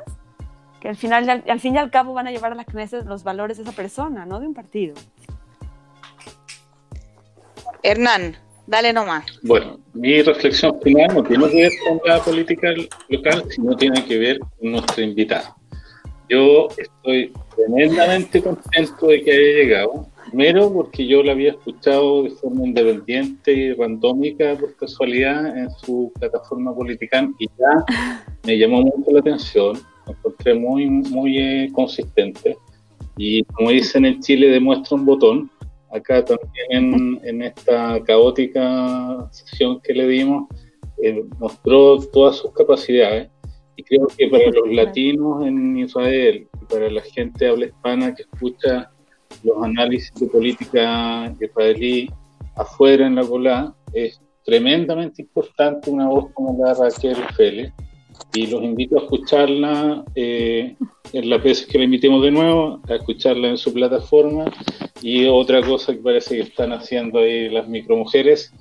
que 0.80 0.88
al 0.88 0.96
final, 0.96 1.44
al, 1.46 1.60
fin 1.60 1.76
y 1.76 1.78
al 1.78 1.92
cabo 1.92 2.14
van 2.14 2.28
a 2.28 2.32
llevar 2.32 2.54
a 2.54 2.56
la 2.56 2.64
Knesset 2.64 3.06
los 3.06 3.24
valores 3.24 3.58
de 3.58 3.64
esa 3.64 3.74
persona, 3.74 4.26
no 4.26 4.40
de 4.40 4.48
un 4.48 4.54
partido. 4.54 4.96
Hernán, 7.84 8.38
dale 8.66 8.94
nomás. 8.94 9.26
Bueno, 9.44 9.80
mi 9.94 10.22
reflexión 10.22 10.80
final 10.82 11.14
no 11.14 11.24
tiene 11.24 11.50
que 11.50 11.62
ver 11.64 11.72
con 11.86 12.00
la 12.06 12.20
política 12.20 12.70
local, 13.10 13.44
sino 13.50 13.76
tiene 13.76 14.06
que 14.06 14.18
ver 14.18 14.40
con 14.40 14.72
nuestro 14.72 15.04
invitado. 15.04 15.59
Yo 16.30 16.68
estoy 16.78 17.34
tremendamente 17.56 18.42
contento 18.42 19.08
de 19.08 19.24
que 19.24 19.32
haya 19.32 19.64
llegado. 19.64 20.08
Primero 20.28 20.72
porque 20.72 21.08
yo 21.08 21.24
lo 21.24 21.32
había 21.32 21.52
escuchado 21.52 22.24
de 22.24 22.30
forma 22.30 22.68
independiente 22.68 23.52
y 23.52 23.74
randómica 23.74 24.56
por 24.56 24.76
casualidad 24.76 25.58
en 25.58 25.72
su 25.72 26.12
plataforma 26.20 26.74
política 26.76 27.28
y 27.40 27.48
ya 27.48 27.84
me 28.46 28.60
llamó 28.60 28.84
mucho 28.84 29.10
la 29.12 29.22
atención, 29.22 29.80
me 30.06 30.14
encontré 30.14 30.54
muy, 30.54 30.86
muy 30.88 31.38
eh, 31.40 31.70
consistente 31.74 32.56
y 33.18 33.44
como 33.46 33.72
dicen 33.72 34.06
en 34.06 34.20
Chile 34.22 34.50
demuestra 34.50 34.96
un 34.98 35.06
botón. 35.06 35.52
Acá 35.92 36.24
también 36.24 37.20
en, 37.24 37.42
esta 37.42 38.00
caótica 38.04 39.28
sesión 39.32 39.82
que 39.82 39.94
le 39.94 40.08
dimos 40.08 40.48
eh, 41.02 41.26
mostró 41.40 41.98
todas 42.14 42.36
sus 42.36 42.54
capacidades 42.54 43.30
y 43.80 43.84
creo 43.84 44.08
que 44.18 44.28
para 44.28 44.46
los 44.52 44.74
latinos 44.74 45.48
en 45.48 45.78
Israel 45.78 46.50
y 46.62 46.66
para 46.66 46.90
la 46.92 47.02
gente 47.02 47.48
habla 47.48 47.68
hispana 47.68 48.14
que 48.14 48.24
escucha 48.24 48.92
los 49.42 49.64
análisis 49.64 50.14
de 50.16 50.28
política 50.28 51.34
israelí 51.40 52.10
afuera 52.58 53.08
en 53.08 53.16
la 53.16 53.26
cola, 53.26 53.74
es 53.94 54.20
tremendamente 54.44 55.22
importante 55.22 55.90
una 55.90 56.10
voz 56.10 56.26
como 56.34 56.62
la 56.62 56.74
de 56.74 56.90
Raquel 56.90 57.16
Félix. 57.38 57.74
Y 58.34 58.48
los 58.48 58.62
invito 58.62 59.00
a 59.00 59.04
escucharla 59.04 60.04
eh, 60.14 60.76
en 61.14 61.30
las 61.30 61.42
veces 61.42 61.66
que 61.66 61.78
la 61.78 61.86
invitemos 61.86 62.22
de 62.22 62.32
nuevo, 62.32 62.82
a 62.90 62.96
escucharla 62.96 63.48
en 63.48 63.58
su 63.58 63.72
plataforma. 63.74 64.52
Y 65.02 65.26
otra 65.28 65.62
cosa 65.62 65.94
que 65.94 66.00
parece 66.00 66.36
que 66.36 66.42
están 66.42 66.74
haciendo 66.74 67.20
ahí 67.20 67.48
las 67.48 67.70
micromujeres 67.70 68.54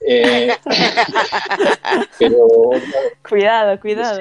eh, 0.00 0.56
cuidado, 3.28 3.80
cuidado. 3.80 4.20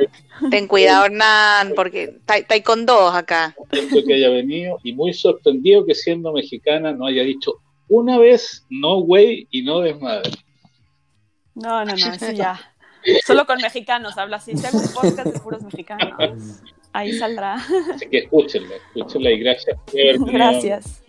Ten 0.52 0.68
cuidado, 0.68 1.06
Hernán, 1.06 1.74
porque 1.76 2.18
está 2.28 2.64
con 2.64 2.86
dos 2.86 3.16
acá. 3.16 3.56
que 3.72 4.14
haya 4.14 4.30
venido 4.30 4.78
y 4.84 4.94
muy 4.94 5.14
sorprendido 5.14 5.86
que 5.86 5.96
siendo 5.96 6.34
mexicana 6.34 6.92
no 6.92 7.06
haya 7.06 7.24
dicho 7.24 7.62
una 7.88 8.18
vez 8.18 8.66
no 8.70 9.02
güey 9.02 9.48
y 9.52 9.64
no 9.64 9.80
desmadre. 9.80 10.32
No, 11.56 11.84
no, 11.84 11.96
no, 11.96 12.14
eso 12.14 12.32
ya. 12.32 12.60
Solo 13.26 13.46
con 13.46 13.62
mexicanos 13.62 14.18
habla 14.18 14.38
así. 14.38 14.56
Si 14.56 14.76
un 14.76 14.94
podcast 14.94 15.34
de 15.34 15.40
puros 15.40 15.62
mexicanos, 15.62 16.14
ahí 16.94 17.14
saldrá. 17.14 17.56
Así 17.94 18.08
que 18.10 18.20
escúchenla, 18.20 18.76
escúchenla 18.76 19.32
y 19.32 19.40
gracias. 19.40 19.78
Gracias. 20.26 21.04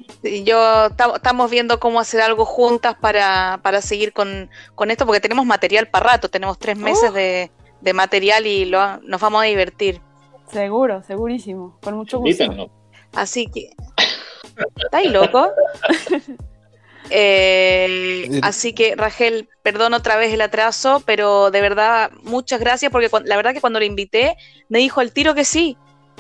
Yo 0.45 0.87
estamos 0.87 1.51
viendo 1.51 1.81
cómo 1.81 2.01
hacer 2.01 2.21
algo 2.21 2.45
juntas 2.45 2.97
para, 3.01 3.61
para 3.63 3.81
seguir 3.81 4.13
con, 4.13 4.51
esto, 4.89 5.07
porque 5.07 5.21
tenemos 5.21 5.47
material 5.47 5.89
para 5.89 6.11
rato, 6.11 6.29
tenemos 6.29 6.59
tres 6.59 6.77
meses 6.77 7.13
de, 7.15 7.51
material 7.95 8.47
y 8.47 8.67
lo, 8.67 8.99
nos 8.99 9.21
vamos 9.21 9.43
a 9.43 9.47
divertir. 9.47 10.01
Seguro, 10.51 11.03
segurísimo, 11.05 11.79
con 11.81 11.97
mucho 11.97 12.19
gusto. 12.19 12.71
Así 13.13 13.47
que, 13.47 13.71
¿estáis 14.77 15.11
loco? 15.11 15.51
Eh, 17.11 18.41
así 18.43 18.73
que, 18.73 18.95
Rachel, 18.97 19.49
perdón 19.63 19.95
otra 19.95 20.17
vez 20.17 20.33
el 20.33 20.41
atraso, 20.41 21.03
pero 21.05 21.51
de 21.51 21.61
verdad, 21.61 22.11
muchas 22.23 22.61
gracias, 22.61 22.91
porque 22.93 23.11
la 23.25 23.37
verdad 23.37 23.53
que 23.53 23.61
cuando 23.61 23.81
lo 23.81 23.85
invité, 23.85 24.37
me 24.69 24.79
dijo 24.79 25.01
el 25.01 25.13
tiro 25.13 25.35
que 25.35 25.45
sí. 25.45 25.77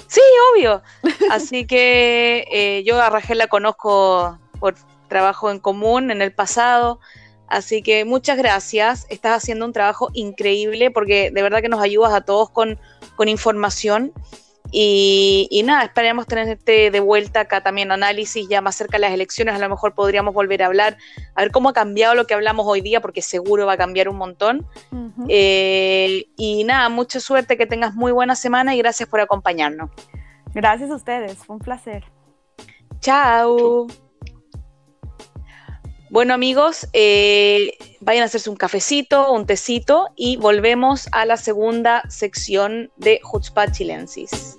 Sí, 0.07 0.21
obvio. 0.53 0.83
Así 1.31 1.67
que 1.67 2.47
eh, 2.51 2.83
yo 2.85 3.01
a 3.01 3.11
Rachel 3.11 3.39
la 3.39 3.47
conozco 3.47 4.39
por 4.59 4.75
trabajo 5.09 5.51
en 5.51 5.59
común 5.59 6.11
en 6.11 6.23
el 6.23 6.33
pasado. 6.33 7.01
Así 7.47 7.83
que 7.83 8.05
muchas 8.05 8.39
gracias. 8.39 9.07
Estás 9.11 9.43
haciendo 9.43 9.65
un 9.65 9.73
trabajo 9.73 10.09
increíble 10.15 10.91
porque 10.91 11.31
de 11.31 11.43
verdad 11.43 11.61
que 11.61 11.69
nos 11.69 11.83
ayudas 11.83 12.13
a 12.13 12.23
todos 12.23 12.51
con, 12.51 12.79
con 13.17 13.29
información. 13.29 14.13
Y, 14.73 15.63
nada, 15.65 15.85
esperemos 15.85 16.27
tenerte 16.27 16.91
de 16.91 17.01
vuelta 17.01 17.41
acá 17.41 17.63
también 17.63 17.91
análisis 17.93 18.49
ya 18.49 18.61
más 18.61 18.77
cerca 18.77 18.97
de 18.97 19.03
las 19.03 19.13
elecciones. 19.13 19.55
A 19.55 19.59
lo 19.59 19.69
mejor 19.69 19.95
podríamos 19.95 20.35
volver 20.35 20.63
a 20.63 20.67
hablar, 20.67 20.97
a 21.35 21.43
ver 21.43 21.51
cómo 21.51 21.71
ha 21.71 21.73
cambiado 21.73 22.15
lo 22.15 22.27
que 22.27 22.35
hablamos 22.35 22.67
hoy 22.67 22.81
día, 22.81 23.01
porque 23.01 23.23
seguro 23.23 23.67
va 23.67 23.73
a 23.73 23.77
cambiar 23.77 24.09
un 24.09 24.17
montón. 24.17 24.67
Eh, 25.29 26.27
y 26.37 26.65
nada, 26.65 26.89
mucha 26.89 27.21
suerte, 27.21 27.57
que 27.57 27.67
tengas 27.67 27.95
muy 27.95 28.13
buena 28.13 28.37
semana 28.37 28.75
y 28.75 28.79
gracias 28.79 29.09
por 29.09 29.21
acompañarnos. 29.21 29.91
Gracias 30.55 30.91
a 30.91 30.95
ustedes, 30.95 31.39
fue 31.39 31.57
un 31.57 31.63
placer. 31.63 32.05
Chao. 33.01 33.87
Bueno 36.11 36.35
amigos, 36.35 36.89
eh, 36.93 37.79
vayan 38.01 38.25
a 38.25 38.27
hacerse 38.27 38.51
un 38.51 38.57
cafecito, 38.57 39.31
un 39.31 39.47
tecito 39.47 40.09
y 40.17 40.39
volvemos 40.39 41.07
a 41.13 41.25
la 41.25 41.37
segunda 41.37 42.03
sección 42.09 42.91
de 42.97 43.21
Hutzpah 43.33 43.71
Chilensis. 43.71 44.59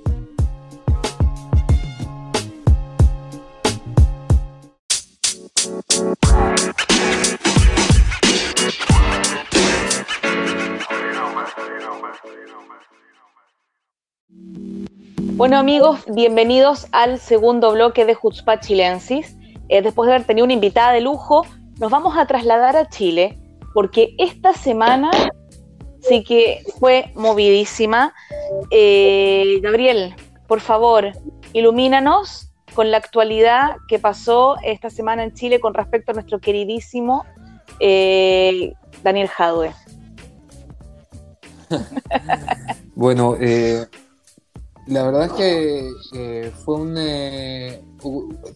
Bueno 15.35 15.57
amigos, 15.57 15.99
bienvenidos 16.07 16.87
al 16.93 17.19
segundo 17.19 17.73
bloque 17.73 18.05
de 18.05 18.13
Jutzpah 18.15 18.61
Chilensis. 18.61 19.35
Eh, 19.71 19.81
después 19.81 20.05
de 20.07 20.15
haber 20.15 20.27
tenido 20.27 20.43
una 20.43 20.53
invitada 20.53 20.91
de 20.91 20.99
lujo, 20.99 21.45
nos 21.79 21.89
vamos 21.89 22.17
a 22.17 22.25
trasladar 22.25 22.75
a 22.75 22.89
Chile 22.89 23.39
porque 23.73 24.13
esta 24.17 24.51
semana 24.51 25.11
sí 26.01 26.25
que 26.25 26.61
fue 26.77 27.09
movidísima. 27.15 28.13
Eh, 28.69 29.61
Gabriel, 29.63 30.13
por 30.45 30.59
favor, 30.59 31.13
ilumínanos 31.53 32.51
con 32.73 32.91
la 32.91 32.97
actualidad 32.97 33.77
que 33.87 33.97
pasó 33.97 34.57
esta 34.61 34.89
semana 34.89 35.23
en 35.23 35.33
Chile 35.35 35.61
con 35.61 35.73
respecto 35.73 36.11
a 36.11 36.15
nuestro 36.15 36.39
queridísimo 36.39 37.23
eh, 37.79 38.73
Daniel 39.03 39.29
Jadwe. 39.29 39.73
bueno, 42.95 43.37
la 44.87 45.03
verdad 45.03 45.25
es 45.27 45.31
que 45.31 46.51
fue 46.65 46.75
un... 46.75 47.90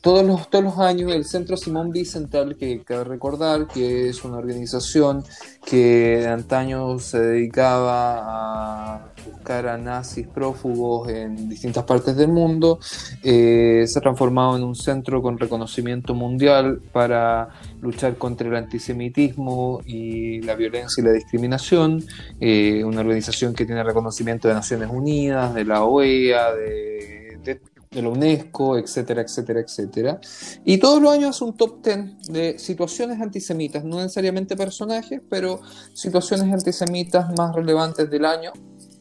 Todos, 0.01 0.25
los, 0.25 0.49
todos 0.49 0.63
los 0.63 0.79
años 0.79 1.12
el 1.13 1.25
Centro 1.25 1.55
Simón 1.55 1.91
Bicental, 1.91 2.55
que 2.55 2.81
cabe 2.84 3.03
recordar 3.03 3.67
que 3.67 4.10
es 4.10 4.23
una 4.23 4.38
organización 4.38 5.23
que 5.65 6.17
de 6.21 6.27
antaño 6.27 6.97
se 6.99 7.19
dedicaba 7.19 8.95
a 8.95 9.05
buscar 9.25 9.67
a 9.67 9.77
nazis 9.77 10.27
prófugos 10.27 11.10
en 11.10 11.49
distintas 11.49 11.84
partes 11.84 12.15
del 12.15 12.29
mundo, 12.29 12.79
eh, 13.23 13.86
se 13.88 13.99
ha 13.99 14.01
transformado 14.01 14.58
en 14.58 14.63
un 14.63 14.75
centro 14.75 15.21
con 15.21 15.38
reconocimiento 15.38 16.13
mundial 16.13 16.81
para 16.91 17.49
luchar 17.81 18.17
contra 18.17 18.47
el 18.47 18.55
antisemitismo 18.55 19.81
y 19.86 20.41
la 20.41 20.55
violencia 20.55 21.01
y 21.01 21.05
la 21.05 21.12
discriminación, 21.13 22.03
eh, 22.39 22.84
una 22.84 23.01
organización 23.01 23.53
que 23.53 23.65
tiene 23.65 23.84
reconocimiento 23.84 24.47
de 24.47 24.55
Naciones 24.55 24.89
Unidas, 24.91 25.53
de 25.53 25.65
la 25.65 25.84
OEA, 25.84 26.53
de, 26.53 27.38
de, 27.43 27.61
la 28.02 28.10
UNESCO, 28.10 28.78
etcétera, 28.78 29.22
etcétera, 29.22 29.60
etcétera. 29.62 30.20
Y 30.64 30.78
todos 30.78 31.02
los 31.02 31.12
años 31.12 31.36
hace 31.36 31.43
un 31.43 31.56
top 31.56 31.84
10 31.84 32.28
de 32.30 32.60
situaciones 32.60 33.22
antisemitas, 33.22 33.84
no 33.84 33.98
necesariamente 33.98 34.56
personajes, 34.56 35.22
pero 35.30 35.62
situaciones 35.93 36.52
antisemitas 36.52 37.28
más 37.38 37.56
relevantes 37.56 38.10
del 38.10 38.26
año. 38.26 38.52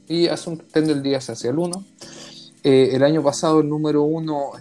Y 0.06 0.28
hace 0.28 0.50
un 0.50 0.58
top 0.58 0.68
10 0.74 0.86
del 0.88 1.02
día, 1.02 1.18
hacia 1.18 1.50
el 1.50 1.58
1. 1.58 1.84
Eh, 2.66 2.96
el 2.96 3.02
año 3.02 3.22
pasado 3.22 3.60
el 3.60 3.68
número 3.68 4.04
1 4.04 4.52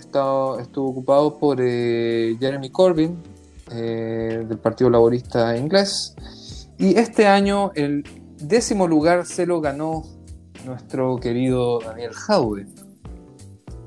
estuvo 0.60 0.90
ocupado 0.90 1.38
por 1.38 1.60
eh, 1.62 2.36
Jeremy 2.38 2.70
Corbyn, 2.70 3.18
eh, 3.72 4.46
del 4.48 4.58
Partido 4.58 4.90
Laborista 4.90 5.56
Inglés. 5.56 6.16
Y 6.78 6.98
este 6.98 7.28
año 7.28 7.72
el 7.76 8.04
décimo 8.42 8.88
lugar 8.88 9.26
se 9.26 9.46
lo 9.46 9.62
ganó 9.62 10.04
nuestro 10.66 11.18
querido 11.18 11.80
Daniel 11.80 12.12
Jaude. 12.14 12.68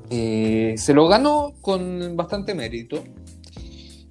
Eh, 0.09 0.75
se 0.77 0.93
lo 0.93 1.07
ganó 1.07 1.53
con 1.61 2.15
bastante 2.15 2.53
mérito. 2.55 3.03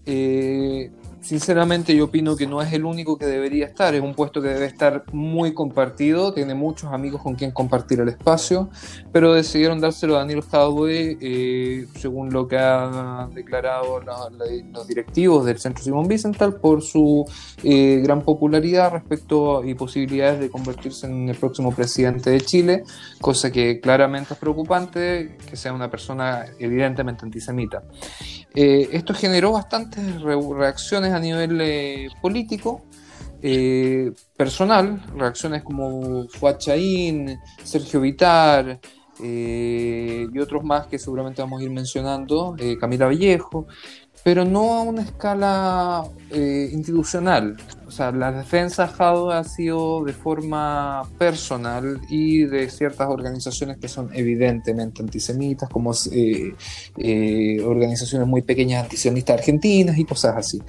Eh, 0.05 0.91
sinceramente 1.27 1.97
yo 1.97 2.05
opino 2.05 2.37
que 2.37 2.47
no 2.47 2.63
es 2.63 2.73
el 2.73 2.85
único 2.85 3.19
que 3.19 3.27
debería 3.27 3.67
estar, 3.67 3.95
es 3.95 4.01
un 4.01 4.15
puesto 4.15 4.41
que 4.41 4.49
debe 4.49 4.67
estar 4.67 5.03
muy 5.13 5.55
compartido, 5.55 6.33
tiene 6.33 6.55
muchos 6.55 6.93
amigos 6.93 7.21
con 7.21 7.35
quien 7.35 7.51
compartir 7.51 7.99
el 7.99 8.09
espacio, 8.09 8.71
pero 9.11 9.35
decidieron 9.35 9.81
dárselo 9.81 10.15
a 10.15 10.21
Daniel 10.21 10.43
Jadwe, 10.43 11.19
eh, 11.21 11.87
según 11.99 12.33
lo 12.33 12.47
que 12.47 12.57
han 12.59 13.35
declarado 13.35 14.01
los 14.01 14.87
directivos 14.87 15.45
del 15.45 15.59
Centro 15.59 15.83
Simón 15.83 16.07
Vicental, 16.07 16.55
por 16.55 16.83
su 16.83 17.25
eh, 17.65 18.01
gran 18.05 18.23
popularidad 18.23 18.93
respecto 18.93 19.65
y 19.65 19.75
posibilidades 19.75 20.39
de 20.39 20.49
convertirse 20.49 21.09
en 21.09 21.29
el 21.29 21.37
próximo 21.37 21.75
presidente 21.75 22.31
de 22.31 22.41
Chile, 22.41 22.85
cosa 23.21 23.51
que 23.51 23.81
claramente 23.81 24.35
es 24.35 24.39
preocupante, 24.39 25.37
que 25.51 25.57
sea 25.57 25.73
una 25.73 25.91
persona 25.91 26.45
evidentemente 26.61 27.25
antisemita. 27.25 27.83
Eh, 28.59 28.89
esto 28.93 29.13
generó 29.13 29.53
bastantes 29.53 30.23
reacciones 30.23 31.13
a 31.17 31.21
nivel 31.21 31.61
eh, 31.61 32.09
político, 32.21 32.83
eh, 33.43 34.13
personal, 34.37 35.03
reacciones 35.15 35.63
como 35.63 36.29
Fuad 36.29 36.59
Sergio 36.59 38.01
Vitar 38.01 38.81
y 39.19 40.39
otros 40.39 40.63
más 40.63 40.87
que 40.89 40.99
seguramente 40.99 41.41
vamos 41.41 41.61
a 41.61 41.65
ir 41.65 41.71
mencionando, 41.71 42.55
Camila 42.79 43.07
Vallejo, 43.07 43.67
pero 44.23 44.45
no 44.45 44.75
a 44.75 44.83
una 44.83 45.03
escala 45.03 46.05
institucional. 46.31 47.57
O 47.87 47.91
sea, 47.93 48.11
la 48.11 48.33
defensa 48.33 48.89
Jado 48.89 49.31
ha 49.31 49.45
sido 49.45 50.05
de 50.05 50.13
forma 50.13 51.03
personal 51.19 52.01
y 52.09 52.45
de 52.45 52.69
ciertas 52.69 53.09
organizaciones 53.09 53.79
que 53.79 53.87
son 53.87 54.11
evidentemente 54.13 55.03
antisemitas, 55.03 55.69
como 55.69 55.93
eh, 56.11 56.53
eh, 56.97 57.63
organizaciones 57.65 58.27
muy 58.27 58.43
pequeñas 58.43 58.83
antisionistas 58.83 59.39
argentinas 59.39 59.99
y 59.99 60.05
cosas 60.05 60.37
así. 60.37 60.61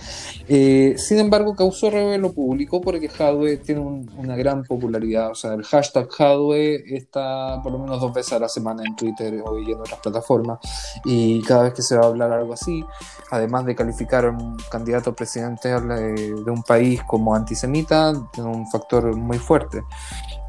Eh, 0.48 0.94
sin 0.98 1.18
embargo, 1.18 1.56
causó 1.56 1.90
revelo 1.90 2.34
público 2.34 2.82
porque 2.82 3.10
Jadwe 3.10 3.58
tiene 3.58 3.82
una 3.82 4.36
gran 4.36 4.64
popularidad. 4.64 5.32
O 5.32 5.36
sea, 5.36 5.54
el 5.54 5.64
hashtag 5.64 6.08
Jadwe 6.12 6.84
está 6.96 7.60
por 7.64 7.72
lo 7.72 7.80
menos 7.80 8.00
dos 8.00 8.14
veces 8.14 8.34
a 8.34 8.40
la 8.40 8.50
semana 8.50 8.84
en 8.86 8.96
Twitter 8.96 9.42
o 9.44 9.58
en 9.58 9.80
otras 9.80 10.00
plataformas. 10.02 10.60
Y 11.04 11.42
cada 11.42 11.64
vez 11.64 11.74
que 11.74 11.82
se 11.82 11.98
va 11.98 12.04
a 12.04 12.10
hablar 12.10 12.32
algo 12.32 12.54
así, 12.54 12.84
además 13.32 13.66
de 13.66 13.76
calificar 13.76 14.26
a 14.26 14.30
un 14.30 14.56
candidato 14.70 15.16
presidente 15.16 15.70
de 15.70 16.52
un 16.52 16.62
país 16.62 17.02
como 17.08 17.34
antisemita 17.34 18.14
un 18.38 18.68
factor 18.70 19.16
muy 19.16 19.40
fuerte. 19.40 19.84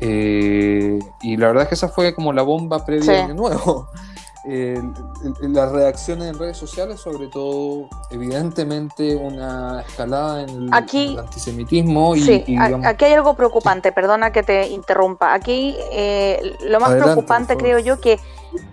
Eh, 0.01 0.99
y 1.23 1.37
la 1.37 1.49
verdad 1.49 1.63
es 1.65 1.69
que 1.71 1.75
esa 1.75 1.89
fue 1.89 2.15
como 2.15 2.33
la 2.33 2.43
bomba 2.43 2.85
previa 2.85 3.27
de 3.27 3.35
nuevo. 3.35 3.89
las 4.45 5.73
reacciones 5.73 6.29
en 6.29 6.39
redes 6.39 6.57
sociales, 6.57 7.01
sobre 7.01 7.27
todo, 7.27 7.89
evidentemente, 8.11 9.15
una 9.15 9.83
escalada 9.87 10.43
en 10.43 10.49
el, 10.49 10.73
antisemitismo. 10.73 12.17
Y, 12.17 12.23
sí, 12.23 12.57
aquí 12.85 13.05
hay 13.05 13.13
algo 13.13 13.35
preocupante, 13.35 13.93
perdona 13.93 14.33
que 14.33 14.43
te 14.43 14.69
interrumpa. 14.69 15.35
Aquí 15.35 15.77
eh, 15.93 16.57
lo 16.67 16.81
más 16.81 16.93
preocupante, 16.93 17.57
creo 17.57 17.79
yo, 17.79 18.01
que 18.01 18.19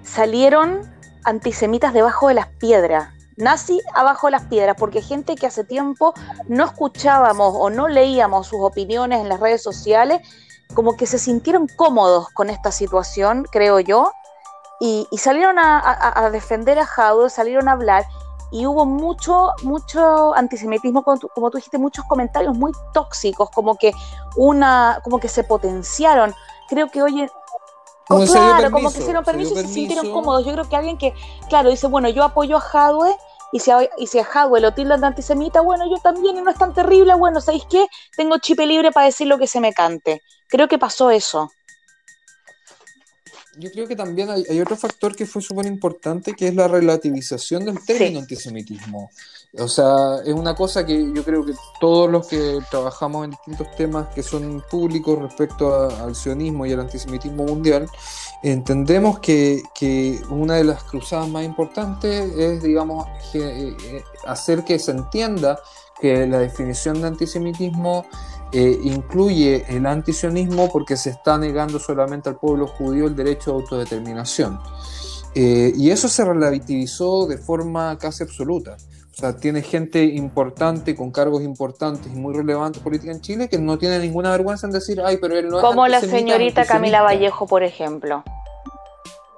salieron 0.04 0.82
antisemitas 1.26 1.94
debajo 1.94 2.30
de 2.30 2.36
las 2.36 2.48
piedras 2.48 3.15
nazi 3.38 3.82
abajo 3.94 4.30
las 4.30 4.46
piedras, 4.46 4.76
porque 4.80 5.02
gente 5.02 5.36
que 5.36 5.48
hace 5.48 5.64
tiempo 5.64 6.14
no 6.48 6.66
escuchábamos 6.66 7.54
o 7.58 7.70
no 7.70 7.88
leíamos 7.88 8.48
sus 8.48 8.60
opiniones 8.62 9.22
en 9.22 9.30
las 9.30 9.40
redes 9.40 9.62
sociales, 9.62 10.22
como 10.74 10.96
que 10.98 11.06
se 11.06 11.20
sintieron 11.20 11.68
cómodos 11.68 12.30
con 12.30 12.50
esta 12.50 12.72
situación, 12.72 13.46
creo 13.52 13.80
yo, 13.80 14.12
y, 14.80 15.08
salieron 15.18 15.58
a, 15.58 16.30
defender 16.32 16.78
a 16.80 16.86
Jaude, 16.86 17.30
salieron 17.30 17.70
a 17.70 17.74
hablar, 17.74 18.06
y 18.52 18.66
hubo 18.68 18.86
mucho, 18.86 19.52
mucho 19.64 20.36
antisemitismo, 20.36 21.04
como 21.04 21.18
tú, 21.18 21.30
como 21.34 21.50
tú 21.50 21.58
dijiste, 21.58 21.78
muchos 21.78 22.06
comentarios 22.06 22.58
muy 22.58 22.72
tóxicos, 22.94 23.50
como 23.52 23.76
que 23.76 23.94
una, 24.36 25.00
como 25.04 25.20
que 25.20 25.28
se 25.28 25.44
potenciaron. 25.44 26.34
Creo 26.68 26.90
que 26.90 27.02
hoy 27.02 27.30
como 28.08 28.26
claro, 28.26 28.72
como 28.72 28.92
que 28.92 29.00
hicieron 29.00 29.24
permiso 29.24 29.54
y 29.54 29.64
se 29.64 29.68
sintieron 29.68 30.12
cómodos. 30.12 30.46
Yo 30.46 30.54
creo 30.54 30.70
que 30.70 30.76
alguien 30.76 30.98
que, 30.98 31.14
claro, 31.50 31.70
dice, 31.70 31.88
bueno, 31.88 32.10
yo 32.10 32.24
apoyo 32.24 32.58
a 32.58 32.62
Hadwe 32.62 33.16
y 33.52 33.60
si 33.60 33.72
a, 33.72 33.90
y 33.98 34.08
si 34.08 34.20
a 34.20 34.24
Hadwe 34.26 34.62
lo 34.62 34.74
tildan 34.74 35.02
de 35.02 35.08
antisemita, 35.08 35.62
bueno, 35.62 35.86
yo 35.90 35.98
también 36.02 36.38
y 36.38 36.42
no 36.42 36.52
es 36.52 36.58
tan 36.58 36.74
terrible, 36.74 37.14
bueno, 37.16 37.42
¿sabéis 37.42 37.64
qué? 37.70 37.88
Tengo 38.16 38.38
chip 38.38 38.60
libre 38.60 38.92
para 38.92 39.08
decir 39.08 39.28
lo 39.28 39.38
que 39.38 39.48
se 39.48 39.60
me 39.60 39.74
cante. 39.74 40.22
Creo 40.48 40.68
que 40.68 40.78
pasó 40.78 41.10
eso. 41.10 41.50
Yo 43.58 43.72
creo 43.72 43.88
que 43.88 43.96
también 43.96 44.30
hay, 44.30 44.60
otro 44.60 44.76
factor 44.76 45.16
que 45.16 45.26
fue 45.26 45.42
súper 45.42 45.66
importante, 45.66 46.34
que 46.34 46.50
es 46.50 46.56
la 46.56 46.68
relativización 46.68 47.66
del 47.66 47.84
término 47.86 48.20
antisemitismo. 48.20 49.10
O 49.60 49.68
sea, 49.68 50.18
es 50.26 50.34
una 50.34 50.54
cosa 50.54 50.86
que 50.86 51.14
yo 51.14 51.24
creo 51.24 51.46
que 51.46 51.54
todos 51.80 52.10
los 52.10 52.28
que 52.28 52.60
trabajamos 52.70 53.26
en 53.26 53.32
distintos 53.32 53.68
temas 53.78 54.08
que 54.14 54.22
son 54.22 54.64
públicos 54.70 55.18
respecto 55.22 55.90
al 55.90 56.16
sionismo 56.16 56.66
y 56.66 56.74
al 56.74 56.82
antisemitismo 56.82 57.46
mundial, 57.46 57.88
entendemos 58.44 59.20
que, 59.20 59.64
que, 59.74 60.20
una 60.30 60.56
de 60.56 60.66
las 60.66 60.84
cruzadas 60.84 61.30
más 61.30 61.46
importantes 61.46 62.34
es, 62.38 62.64
digamos, 62.64 63.08
eh, 63.34 64.04
hacer 64.26 64.66
que 64.66 64.78
se 64.78 64.92
entienda 64.92 65.60
que 66.02 66.28
la 66.28 66.40
definición 66.40 67.02
de 67.02 67.08
antisemitismo 67.08 68.06
eh, 68.52 68.80
incluye 68.84 69.66
el 69.68 69.86
antisionismo 69.86 70.70
porque 70.72 70.98
se 70.98 71.10
está 71.10 71.38
negando 71.38 71.80
solamente 71.80 72.30
al 72.30 72.38
pueblo 72.38 72.68
judío 72.68 73.08
el 73.08 73.16
derecho 73.16 73.52
de 73.52 73.58
autodeterminación. 73.58 74.60
Eh, 75.34 75.74
y 75.76 75.90
eso 75.90 76.08
se 76.08 76.24
relativizó 76.24 77.28
de 77.28 77.38
forma 77.38 77.98
casi 77.98 78.24
absoluta. 78.24 78.78
O 79.16 79.18
sea, 79.18 79.38
tiene 79.38 79.62
gente 79.62 80.04
importante, 80.04 80.94
con 80.94 81.10
cargos 81.10 81.42
importantes 81.42 82.12
y 82.14 82.18
muy 82.18 82.36
relevantes 82.36 82.82
política 82.84 83.14
en 83.14 83.22
Chile, 83.22 83.48
que 83.48 83.58
no 83.58 83.78
tiene 83.78 83.98
ninguna 84.00 84.30
vergüenza 84.30 84.68
en 84.68 84.74
decir, 84.74 85.02
ay, 85.02 85.18
pero 85.22 85.38
él 85.38 85.48
no 85.48 85.60
es 85.60 85.64
Como 85.64 85.88
la 85.88 86.02
señorita 86.02 86.66
Camila 86.66 87.02
Vallejo, 87.02 87.48
por 87.48 87.64
ejemplo. 87.64 88.26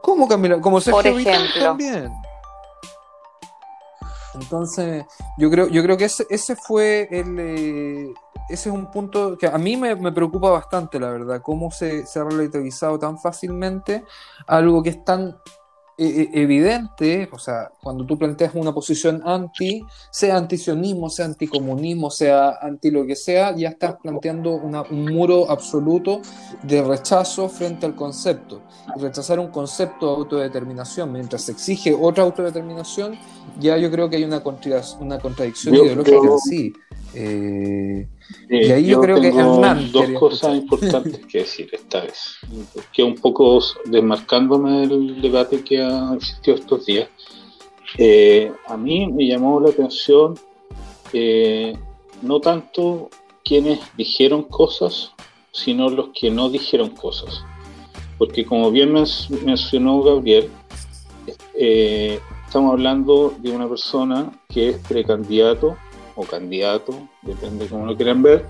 ¿Cómo 0.01 0.27
Camila? 0.27 0.59
Como 0.59 0.81
Sergio 0.81 0.97
por 0.97 1.05
ejemplo. 1.05 1.61
también. 1.61 2.11
Entonces, 4.33 5.05
yo 5.37 5.51
creo, 5.51 5.67
yo 5.67 5.83
creo 5.83 5.95
que 5.95 6.05
ese, 6.05 6.25
ese 6.27 6.55
fue 6.55 7.07
el... 7.11 7.39
Eh, 7.39 8.13
ese 8.49 8.69
es 8.69 8.75
un 8.75 8.89
punto 8.89 9.37
que 9.37 9.45
a 9.45 9.57
mí 9.59 9.77
me, 9.77 9.93
me 9.95 10.11
preocupa 10.11 10.49
bastante, 10.49 10.99
la 10.99 11.11
verdad, 11.11 11.41
cómo 11.43 11.69
se, 11.69 12.07
se 12.07 12.19
ha 12.19 12.23
relativizado 12.23 12.97
tan 12.97 13.19
fácilmente 13.19 14.05
algo 14.47 14.81
que 14.81 14.89
es 14.89 15.03
tan 15.03 15.37
evidente, 15.97 17.27
o 17.31 17.39
sea, 17.39 17.71
cuando 17.81 18.05
tú 18.05 18.17
planteas 18.17 18.53
una 18.53 18.71
posición 18.71 19.23
anti, 19.25 19.83
sea 20.11 20.37
antisionismo, 20.37 21.09
sea 21.09 21.25
anticomunismo, 21.25 22.11
sea 22.11 22.57
anti 22.61 22.91
lo 22.91 23.05
que 23.05 23.15
sea, 23.15 23.55
ya 23.55 23.69
estás 23.69 23.95
planteando 24.01 24.53
un 24.55 25.05
muro 25.05 25.49
absoluto 25.49 26.21
de 26.61 26.83
rechazo 26.83 27.49
frente 27.49 27.85
al 27.87 27.95
concepto. 27.95 28.61
Y 28.95 29.01
rechazar 29.01 29.39
un 29.39 29.47
concepto 29.47 30.07
de 30.07 30.17
autodeterminación 30.17 31.11
mientras 31.11 31.43
se 31.43 31.53
exige 31.53 31.95
otra 31.99 32.23
autodeterminación, 32.23 33.17
ya 33.59 33.77
yo 33.77 33.89
creo 33.89 34.09
que 34.09 34.17
hay 34.17 34.23
una, 34.23 34.43
una 34.99 35.19
contradicción 35.19 35.73
ideológica 35.75 36.17
en 36.17 36.39
sí. 36.39 36.73
Eh, 37.13 38.07
y 38.49 38.71
ahí 38.71 38.87
yo, 38.87 39.01
creo 39.01 39.19
que 39.19 39.27
Hernán 39.27 39.91
dos 39.91 40.09
cosas 40.11 40.55
importantes 40.55 41.25
que 41.31 41.39
decir 41.39 41.69
esta 41.71 42.01
vez, 42.01 42.37
que 42.93 43.03
un 43.03 43.15
poco 43.15 43.61
desmarcándome 43.85 44.87
del 44.87 45.21
debate 45.21 45.63
que 45.63 45.81
ha 45.81 46.13
existido 46.15 46.57
estos 46.57 46.85
días. 46.85 47.09
Eh, 47.97 48.51
a 48.67 48.77
mí 48.77 49.07
me 49.07 49.25
llamó 49.27 49.59
la 49.59 49.69
atención 49.69 50.35
eh, 51.13 51.77
no 52.21 52.39
tanto 52.39 53.09
quienes 53.43 53.79
dijeron 53.95 54.43
cosas, 54.43 55.11
sino 55.51 55.89
los 55.89 56.09
que 56.09 56.29
no 56.29 56.49
dijeron 56.49 56.89
cosas. 56.89 57.43
Porque 58.17 58.45
como 58.45 58.71
bien 58.71 58.93
mencionó 59.45 60.01
Gabriel, 60.01 60.49
estamos 61.53 62.71
hablando 62.71 63.33
de 63.39 63.51
una 63.51 63.67
persona 63.67 64.31
que 64.49 64.69
es 64.69 64.77
precandidato 64.87 65.77
o 66.17 66.23
candidato, 66.23 66.93
depende 67.21 67.63
de 67.63 67.69
cómo 67.69 67.85
lo 67.85 67.95
quieran 67.95 68.21
ver, 68.21 68.45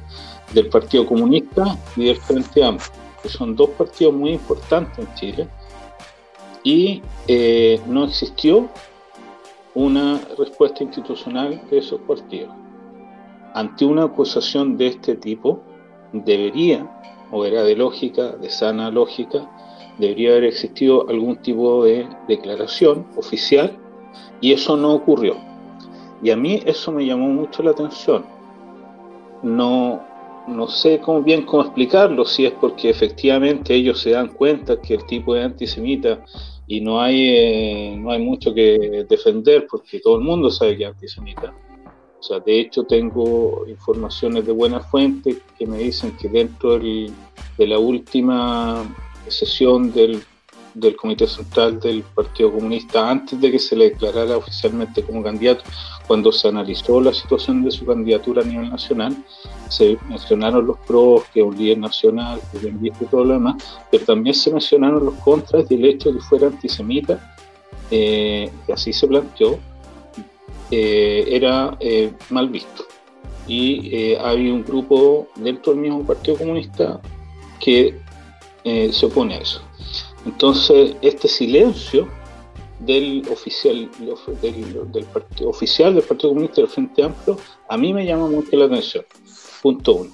del 0.53 0.67
Partido 0.69 1.05
Comunista 1.05 1.77
y 1.95 2.05
del 2.05 2.17
Frente 2.17 2.63
Amplio, 2.63 2.89
que 3.21 3.29
son 3.29 3.55
dos 3.55 3.69
partidos 3.71 4.13
muy 4.13 4.31
importantes 4.31 4.97
en 4.97 5.13
Chile, 5.13 5.47
y 6.63 7.01
eh, 7.27 7.79
no 7.85 8.05
existió 8.05 8.67
una 9.75 10.19
respuesta 10.37 10.83
institucional 10.83 11.61
de 11.69 11.77
esos 11.77 12.01
partidos. 12.01 12.53
Ante 13.53 13.85
una 13.85 14.05
acusación 14.05 14.77
de 14.77 14.87
este 14.87 15.15
tipo, 15.15 15.61
debería, 16.13 16.89
o 17.31 17.45
era 17.45 17.63
de 17.63 17.75
lógica, 17.75 18.31
de 18.31 18.49
sana 18.49 18.89
lógica, 18.89 19.47
debería 19.97 20.31
haber 20.31 20.45
existido 20.45 21.07
algún 21.09 21.37
tipo 21.37 21.83
de 21.83 22.07
declaración 22.27 23.05
oficial 23.15 23.77
y 24.41 24.53
eso 24.53 24.77
no 24.77 24.93
ocurrió. 24.93 25.35
Y 26.21 26.31
a 26.31 26.35
mí 26.35 26.61
eso 26.65 26.91
me 26.91 27.05
llamó 27.05 27.29
mucho 27.29 27.61
la 27.63 27.71
atención. 27.71 28.25
No, 29.43 30.01
no 30.47 30.67
sé 30.67 30.99
cómo, 30.99 31.21
bien 31.21 31.43
cómo 31.43 31.63
explicarlo, 31.63 32.25
si 32.25 32.45
es 32.45 32.53
porque 32.53 32.89
efectivamente 32.89 33.75
ellos 33.75 33.99
se 34.01 34.11
dan 34.11 34.29
cuenta 34.29 34.81
que 34.81 34.95
el 34.95 35.05
tipo 35.05 35.35
es 35.35 35.45
antisemita 35.45 36.23
y 36.65 36.81
no 36.81 36.99
hay, 36.99 37.29
eh, 37.29 37.95
no 37.97 38.11
hay 38.11 38.21
mucho 38.21 38.53
que 38.53 39.05
defender 39.07 39.67
porque 39.69 39.99
todo 39.99 40.17
el 40.17 40.23
mundo 40.23 40.49
sabe 40.49 40.77
que 40.77 40.83
es 40.85 40.89
antisemita. 40.89 41.53
O 42.19 42.23
sea, 42.23 42.39
de 42.39 42.59
hecho 42.59 42.83
tengo 42.83 43.65
informaciones 43.67 44.45
de 44.45 44.51
buena 44.51 44.79
fuente 44.79 45.37
que 45.57 45.67
me 45.67 45.77
dicen 45.77 46.17
que 46.17 46.27
dentro 46.27 46.79
de 46.79 47.11
la 47.59 47.77
última 47.77 48.83
sesión 49.27 49.91
del, 49.91 50.23
del 50.79 50.95
Comité 50.95 51.27
Central 51.27 51.79
del 51.79 52.03
Partido 52.03 52.51
Comunista, 52.51 53.09
antes 53.09 53.39
de 53.39 53.51
que 53.51 53.59
se 53.59 53.75
le 53.75 53.91
declarara 53.91 54.37
oficialmente 54.37 55.03
como 55.03 55.23
candidato, 55.23 55.63
cuando 56.07 56.31
se 56.31 56.47
analizó 56.47 57.01
la 57.01 57.13
situación 57.13 57.63
de 57.63 57.71
su 57.71 57.85
candidatura 57.85 58.41
a 58.41 58.45
nivel 58.45 58.69
nacional, 58.69 59.15
se 59.69 59.97
mencionaron 60.07 60.67
los 60.67 60.77
pros, 60.79 61.23
que 61.33 61.41
un 61.41 61.57
líder 61.57 61.79
nacional, 61.79 62.39
que 62.51 62.59
bien 62.59 62.79
visto 62.81 63.03
y 63.03 63.07
pero 63.91 64.05
también 64.05 64.35
se 64.35 64.51
mencionaron 64.51 65.05
los 65.05 65.15
contras 65.15 65.67
del 65.67 65.85
hecho 65.85 66.11
de 66.11 66.19
que 66.19 66.23
fuera 66.23 66.47
antisemita, 66.47 67.35
eh, 67.91 68.49
así 68.71 68.93
se 68.93 69.07
planteó, 69.07 69.59
eh, 70.69 71.25
era 71.29 71.77
eh, 71.79 72.11
mal 72.29 72.49
visto. 72.49 72.85
Y 73.47 73.89
eh, 73.95 74.17
hay 74.19 74.49
un 74.49 74.63
grupo 74.63 75.29
dentro 75.35 75.71
del 75.71 75.81
mismo 75.81 76.05
Partido 76.05 76.37
Comunista 76.37 76.99
que 77.59 77.95
se 78.91 79.05
opone 79.05 79.35
a 79.35 79.37
eso. 79.37 79.61
Entonces, 80.27 80.93
este 81.01 81.29
silencio 81.29 82.09
del 82.79 83.23
oficial 83.31 83.89
del, 84.91 85.05
partido, 85.05 85.49
oficial 85.49 85.95
del 85.95 86.03
Partido 86.03 86.29
Comunista 86.29 86.61
del 86.61 86.69
Frente 86.69 87.01
Amplio 87.01 87.37
a 87.69 87.77
mí 87.77 87.93
me 87.93 88.05
llama 88.05 88.27
mucho 88.27 88.55
la 88.57 88.65
atención. 88.65 89.05
Punto 89.61 89.95
uno. 89.95 90.11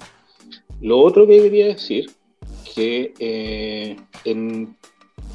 Lo 0.80 1.00
otro 1.00 1.26
que 1.26 1.42
quería 1.42 1.66
decir 1.66 2.10
que 2.74 3.96
en, 4.24 4.76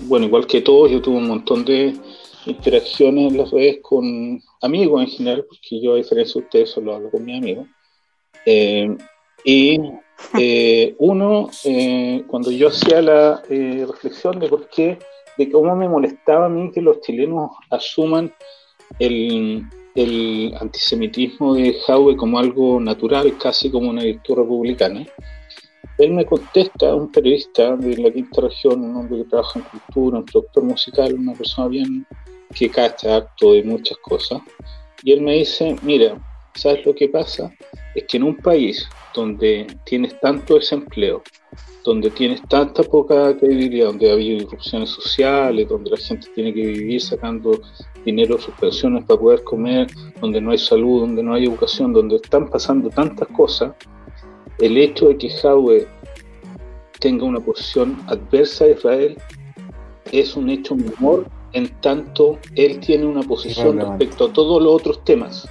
bueno 0.08 0.26
igual 0.26 0.48
que 0.48 0.62
todos 0.62 0.90
yo 0.90 1.02
tuve 1.02 1.18
un 1.18 1.28
montón 1.28 1.66
de 1.66 1.94
interacciones 2.46 3.32
en 3.32 3.38
las 3.38 3.52
redes 3.52 3.80
con 3.82 4.42
amigos 4.62 5.04
en 5.04 5.10
general, 5.10 5.46
porque 5.48 5.82
yo 5.82 5.94
a 5.94 5.98
diferencia 5.98 6.40
de 6.40 6.46
ustedes 6.46 6.70
solo 6.70 6.96
hablo 6.96 7.12
con 7.12 7.26
mis 7.26 7.38
amigos. 7.38 7.68
Eh, 8.46 8.96
y 9.44 9.78
eh, 10.38 10.96
uno, 11.00 11.50
eh, 11.64 12.24
cuando 12.28 12.52
yo 12.52 12.70
hacía 12.70 13.02
la 13.02 13.42
reflexión 13.48 14.40
de 14.40 14.48
por 14.48 14.68
qué, 14.70 15.00
de 15.38 15.50
cómo 15.50 15.76
me 15.76 15.88
molestaba 15.88 16.48
a 16.48 16.50
mí 16.50 16.72
que 16.72 16.82
los 16.82 17.02
chilenos 17.02 17.52
asuman 17.70 18.34
el, 19.00 19.64
el 19.96 20.54
antisemitismo 20.60 21.56
de 21.56 21.74
Jaue 21.86 22.16
como 22.16 22.40
algo 22.40 22.80
natural, 22.80 23.38
casi 23.38 23.70
como 23.72 23.90
una 23.90 24.04
virtud 24.04 24.36
republicana. 24.38 25.06
Él 25.98 26.14
me 26.14 26.26
contesta, 26.26 26.96
un 26.96 27.12
periodista 27.12 27.76
de 27.76 27.98
la 27.98 28.12
quinta 28.12 28.42
región, 28.42 28.84
un 28.84 28.96
hombre 28.96 29.18
que 29.18 29.30
trabaja 29.30 29.60
en 29.60 29.66
cultura, 29.66 30.20
un 30.20 30.26
productor 30.26 30.64
musical, 30.64 31.14
una 31.14 31.34
persona 31.34 31.68
bien 31.68 32.06
que 32.56 32.70
cacha 32.70 33.18
acto 33.18 33.54
de 33.54 33.64
muchas 33.64 33.98
cosas. 33.98 34.42
Y 35.04 35.12
él 35.12 35.22
me 35.22 35.34
dice, 35.36 35.76
mira, 35.82 36.18
¿sabes 36.56 36.86
lo 36.86 36.94
que 36.94 37.10
pasa? 37.10 37.54
Es 37.96 38.06
que 38.06 38.18
en 38.18 38.24
un 38.24 38.38
país 38.38 38.88
donde 39.14 39.68
tienes 39.86 40.20
tanto 40.20 40.56
desempleo, 40.56 41.24
donde 41.84 42.10
tienes 42.12 42.42
tanta 42.48 42.84
poca 42.84 43.36
credibilidad, 43.38 43.88
donde 43.88 44.10
ha 44.10 44.14
habido 44.14 44.44
irrupciones 44.44 44.90
sociales, 44.90 45.68
donde 45.68 45.92
la 45.92 45.98
gente 45.98 46.28
tiene 46.36 46.54
que 46.54 46.66
vivir 46.66 47.02
sacando 47.02 47.60
dinero 48.06 48.36
de 48.36 48.42
sus 48.42 48.54
pensiones 48.56 49.04
para 49.06 49.20
poder 49.20 49.44
comer, 49.44 49.88
donde 50.22 50.42
no 50.42 50.52
hay 50.52 50.58
salud, 50.58 51.02
donde 51.02 51.24
no 51.24 51.34
hay 51.34 51.46
educación, 51.46 51.94
donde 51.94 52.18
están 52.18 52.50
pasando 52.50 52.90
tantas 52.90 53.28
cosas, 53.30 53.74
el 54.60 54.78
hecho 54.78 55.08
de 55.08 55.18
que 55.18 55.30
Jaue 55.30 55.88
tenga 57.00 57.26
una 57.26 57.40
posición 57.40 57.98
adversa 58.08 58.66
a 58.66 58.70
Israel 58.70 59.18
es 60.12 60.36
un 60.36 60.50
hecho 60.50 60.76
menor 60.76 61.28
en 61.54 61.70
tanto 61.82 62.38
él 62.56 62.80
tiene 62.80 63.06
una 63.06 63.24
posición 63.24 63.80
respecto 63.80 64.26
a 64.26 64.34
todos 64.34 64.62
los 64.62 64.74
otros 64.74 65.04
temas. 65.04 65.48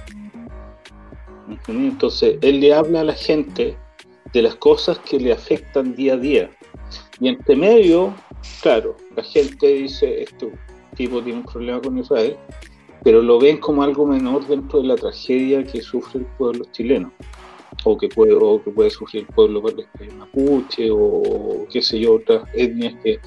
Entonces, 1.67 2.37
él 2.41 2.59
le 2.59 2.73
habla 2.73 3.01
a 3.01 3.03
la 3.03 3.13
gente 3.13 3.77
de 4.33 4.41
las 4.41 4.55
cosas 4.55 4.99
que 4.99 5.19
le 5.19 5.31
afectan 5.31 5.95
día 5.95 6.13
a 6.13 6.17
día. 6.17 6.51
Y 7.19 7.27
entre 7.27 7.55
medio, 7.55 8.13
claro, 8.61 8.95
la 9.15 9.23
gente 9.23 9.67
dice, 9.67 10.23
este 10.23 10.51
tipo 10.95 11.21
tiene 11.21 11.39
un 11.39 11.45
problema 11.45 11.81
con 11.81 11.97
Israel, 11.97 12.35
pero 13.03 13.21
lo 13.21 13.39
ven 13.39 13.57
como 13.57 13.83
algo 13.83 14.05
menor 14.05 14.45
dentro 14.47 14.81
de 14.81 14.87
la 14.87 14.95
tragedia 14.95 15.63
que 15.63 15.81
sufre 15.81 16.21
el 16.21 16.25
pueblo 16.37 16.65
chileno, 16.71 17.11
o 17.83 17.97
que 17.97 18.09
puede, 18.09 18.33
o 18.33 18.61
que 18.61 18.71
puede 18.71 18.89
sufrir 18.89 19.25
el 19.27 19.33
pueblo 19.33 19.63
mapuche, 20.17 20.89
o 20.91 21.65
qué 21.71 21.81
sé 21.81 21.99
yo, 21.99 22.15
otras 22.15 22.43
etnias 22.53 22.95
que 23.03 23.19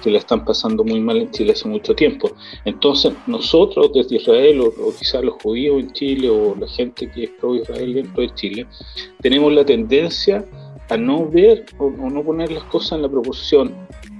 que 0.00 0.10
la 0.10 0.18
están 0.18 0.44
pasando 0.44 0.84
muy 0.84 1.00
mal 1.00 1.18
en 1.18 1.30
Chile 1.30 1.52
hace 1.52 1.68
mucho 1.68 1.94
tiempo. 1.94 2.30
Entonces, 2.64 3.12
nosotros 3.26 3.90
desde 3.94 4.16
Israel, 4.16 4.60
o, 4.60 4.72
quizás 4.98 5.22
los 5.24 5.34
judíos 5.42 5.80
en 5.80 5.92
Chile, 5.92 6.28
o 6.28 6.54
la 6.56 6.68
gente 6.68 7.10
que 7.10 7.24
es 7.24 7.30
pro-Israel 7.40 7.94
dentro 7.94 8.22
de 8.22 8.34
Chile, 8.34 8.66
tenemos 9.20 9.52
la 9.52 9.64
tendencia 9.64 10.44
a 10.88 10.96
no 10.96 11.28
ver 11.28 11.66
o, 11.78 11.90
no 11.90 12.22
poner 12.22 12.50
las 12.50 12.64
cosas 12.64 12.92
en 12.92 13.02
la 13.02 13.08
proporción 13.08 13.74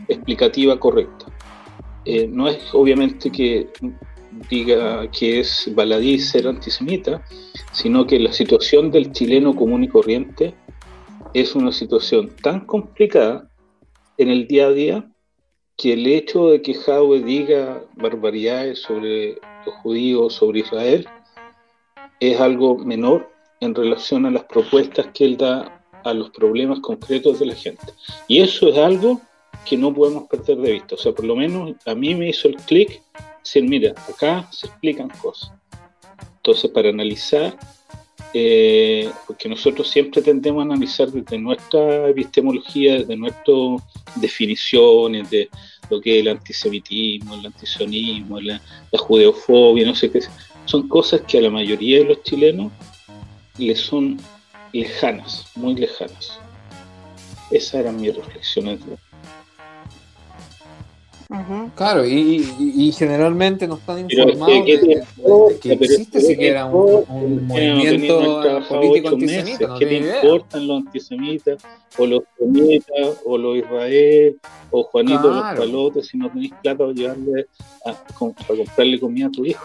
explicativa 0.09 0.79
correcta. 0.79 1.27
Eh, 2.05 2.27
no 2.27 2.49
es 2.49 2.59
obviamente 2.73 3.31
que 3.31 3.69
diga 4.49 5.11
que 5.11 5.41
es 5.41 5.71
baladí 5.75 6.19
ser 6.19 6.47
antisemita, 6.47 7.23
sino 7.73 8.07
que 8.07 8.19
la 8.19 8.33
situación 8.33 8.91
del 8.91 9.13
chileno 9.13 9.55
común 9.55 9.85
y 9.85 9.89
corriente 9.89 10.55
es 11.35 11.55
una 11.55 11.73
situación 11.73 12.31
tan 12.43 12.61
complicada 12.67 13.49
en 14.19 14.29
el 14.29 14.47
día 14.47 14.67
a 14.67 14.71
día 14.71 15.10
que 15.81 15.95
el 15.95 16.07
hecho 16.07 16.51
de 16.51 16.61
que 16.61 16.75
Jaue 16.75 17.21
diga 17.23 17.83
barbaridades 17.95 18.83
sobre 18.83 19.39
los 19.65 19.75
judíos, 19.77 20.35
sobre 20.35 20.61
Israel, 20.61 21.09
es 22.21 22.39
algo 22.39 22.77
menor 22.77 23.33
en 23.61 23.75
relación 23.75 24.27
a 24.27 24.31
las 24.31 24.45
propuestas 24.45 25.07
que 25.15 25.25
él 25.25 25.39
da 25.39 25.83
a 26.05 26.13
los 26.13 26.29
problemas 26.31 26.81
concretos 26.81 27.39
de 27.39 27.47
la 27.47 27.55
gente. 27.55 27.95
Y 28.29 28.43
eso 28.43 28.69
es 28.69 28.77
algo 28.77 29.23
que 29.65 29.79
no 29.79 29.95
podemos 29.95 30.25
perder 30.29 30.59
de 30.59 30.73
vista. 30.73 30.97
O 30.97 30.99
sea, 30.99 31.13
por 31.13 31.25
lo 31.25 31.35
menos 31.35 31.73
a 31.87 31.95
mí 31.95 32.15
me 32.15 32.29
hizo 32.29 32.49
el 32.49 32.57
clic, 32.57 33.03
decir, 33.43 33.65
mira, 33.65 33.95
acá 34.07 34.47
se 34.53 34.67
explican 34.67 35.09
cosas. 35.23 35.51
Entonces, 36.37 36.71
para 36.73 36.91
analizar, 36.91 37.57
eh, 38.33 39.11
porque 39.27 39.49
nosotros 39.49 39.91
siempre 39.91 40.23
tendemos 40.23 40.61
a 40.61 40.65
analizar 40.67 41.11
desde 41.11 41.39
nuestra 41.39 42.09
epistemología, 42.09 42.99
desde 42.99 43.17
nuestras 43.17 43.83
definiciones 44.17 45.29
de 45.31 45.49
lo 45.91 46.01
que 46.01 46.19
es 46.19 46.21
el 46.23 46.29
antisemitismo, 46.29 47.35
el 47.35 47.47
antisionismo, 47.47 48.41
la, 48.41 48.61
judeofobia, 48.93 49.87
no 49.87 49.95
sé 49.95 50.11
qué. 50.11 50.21
Son 50.65 50.89
cosas 50.89 51.23
que 51.23 51.39
a 51.39 51.43
la 51.43 51.51
mayoría 51.51 51.99
de 51.99 52.05
los 52.05 52.23
chilenos 52.23 52.71
les 53.59 53.81
son 53.81 54.19
lejanas, 54.73 55.47
muy 55.57 55.75
lejanas. 55.75 56.39
Esas 57.51 57.75
eran 57.75 58.01
mis 58.01 58.15
reflexiones. 58.15 58.79
Claro, 61.77 62.05
y, 62.05 62.93
generalmente 62.93 63.69
no 63.69 63.77
están 63.77 64.01
informados 64.01 64.65
de, 64.65 65.05
que 65.61 65.73
existe 65.73 66.21
siquiera 66.21 66.67
un, 66.67 67.47
movimiento 67.47 68.61
político 68.69 69.11
antisemita. 69.11 69.69
No 69.69 69.79
¿Qué 69.79 69.87
te 69.87 69.97
importan 69.99 70.67
los 70.67 70.79
antisemitas, 70.87 71.63
o 71.97 72.07
los 72.07 72.23
semitas, 72.37 73.21
o 73.25 73.39
los 73.39 73.59
Israel, 73.59 74.41
o 74.73 74.83
Juanito 74.83 75.31
los 75.31 75.43
palotes, 75.43 76.09
si 76.09 76.19
no 76.19 76.29
tenéis 76.31 76.53
plata 76.63 76.79
para 76.79 76.93
llevarle 76.93 77.47
a, 77.85 77.91
a 77.91 77.97
comprarle 78.19 78.99
comida 78.99 79.29
a 79.29 79.31
tu 79.31 79.47
hijo? 79.47 79.65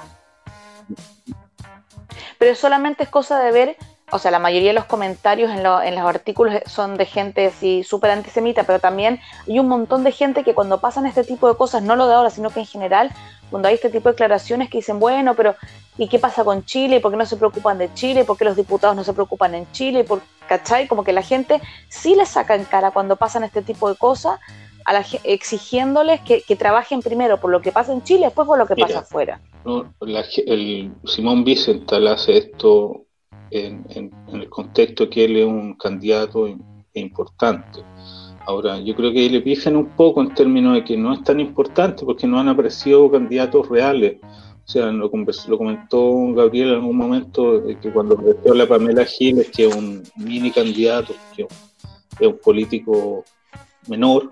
Pero 2.37 2.53
solamente 2.53 3.03
es 3.03 3.09
cosa 3.09 3.39
de 3.39 3.51
ver 3.51 3.77
o 4.11 4.19
sea, 4.19 4.29
la 4.29 4.39
mayoría 4.39 4.69
de 4.69 4.75
los 4.75 4.85
comentarios 4.85 5.49
en, 5.51 5.63
los 5.63 6.05
artículos 6.05 6.55
son 6.67 6.95
de 6.95 7.05
gente 7.05 7.47
así 7.47 7.83
súper 7.83 8.11
antisemita, 8.11 8.63
pero 8.63 8.79
también 8.79 9.19
hay 9.47 9.59
un 9.59 9.67
montón 9.67 10.03
de 10.03 10.11
gente 10.11 10.43
que 10.43 10.53
cuando 10.53 10.79
pasan 10.79 11.07
este 11.07 11.23
tipo 11.23 11.47
de 11.47 11.57
cosas, 11.57 11.81
no 11.81 11.95
lo 11.95 12.07
de 12.07 12.13
ahora, 12.13 12.29
sino 12.29 12.51
que 12.51 12.59
en 12.59 12.67
general, 12.67 13.11
cuando 13.49 13.67
hay 13.67 13.75
este 13.75 13.89
tipo 13.89 14.09
de 14.09 14.13
declaraciones 14.13 14.69
que 14.69 14.77
dicen, 14.77 14.99
bueno, 14.99 15.33
pero 15.33 15.55
¿y 15.97 16.07
qué 16.07 16.19
pasa 16.19 16.43
con 16.43 16.63
Chile? 16.65 16.99
¿Por 16.99 17.11
qué 17.11 17.17
no 17.17 17.25
se 17.25 17.37
preocupan 17.37 17.79
de 17.79 17.91
Chile? 17.95 18.25
¿Por 18.25 18.37
qué 18.37 18.45
los 18.45 18.55
diputados 18.55 18.95
no 18.95 19.03
se 19.03 19.13
preocupan 19.13 19.55
en 19.55 19.71
Chile? 19.71 20.03
¿Por, 20.03 20.21
¿Cachai? 20.47 20.87
Como 20.87 21.03
que 21.03 21.11
la 21.11 21.23
gente 21.23 21.59
sí 21.89 22.15
le 22.15 22.27
saca 22.27 22.53
en 22.53 22.65
cara 22.65 22.91
cuando 22.91 23.15
pasan 23.15 23.43
este 23.43 23.63
tipo 23.63 23.89
de 23.89 23.95
cosas, 23.95 24.39
a 24.85 24.93
la, 24.93 25.03
exigiéndoles 25.23 26.21
que, 26.21 26.55
trabajen 26.55 27.01
primero 27.01 27.39
por 27.39 27.49
lo 27.49 27.59
que 27.59 27.71
pasa 27.71 27.91
en 27.91 28.03
Chile, 28.03 28.25
después 28.25 28.45
por 28.45 28.59
lo 28.59 28.67
que 28.67 28.75
pasa 28.75 28.99
afuera. 28.99 29.41
el 30.45 30.93
Simón 31.05 31.43
Vicental 31.43 32.07
hace 32.07 32.37
esto 32.37 33.04
en, 33.51 34.11
el 34.33 34.49
contexto 34.49 35.09
que 35.09 35.25
él 35.25 35.37
es 35.37 35.45
un 35.45 35.73
candidato 35.75 36.47
importante. 36.93 37.81
Ahora, 38.45 38.79
yo 38.79 38.95
creo 38.95 39.11
que 39.11 39.29
le 39.29 39.41
pijan 39.41 39.75
un 39.75 39.89
poco 39.89 40.21
en 40.21 40.33
términos 40.33 40.75
de 40.75 40.83
que 40.83 40.97
no 40.97 41.13
es 41.13 41.23
tan 41.23 41.39
importante 41.39 42.05
porque 42.05 42.27
no 42.27 42.39
han 42.39 42.49
aparecido 42.49 43.09
candidatos 43.09 43.67
reales. 43.69 44.17
O 44.23 44.67
sea, 44.67 44.91
lo, 44.91 45.11
lo 45.47 45.57
comentó 45.57 46.33
Gabriel 46.33 46.69
en 46.69 46.75
algún 46.75 46.97
momento, 46.97 47.63
que 47.81 47.91
cuando 47.91 48.15
apareció 48.15 48.53
la 48.53 48.67
Pamela 48.67 49.05
Giles, 49.05 49.49
que 49.51 49.67
es 49.67 49.75
un 49.75 50.03
mini 50.15 50.51
candidato, 50.51 51.13
que 51.35 51.47
es 52.19 52.27
un 52.27 52.37
político 52.43 53.23
menor, 53.87 54.31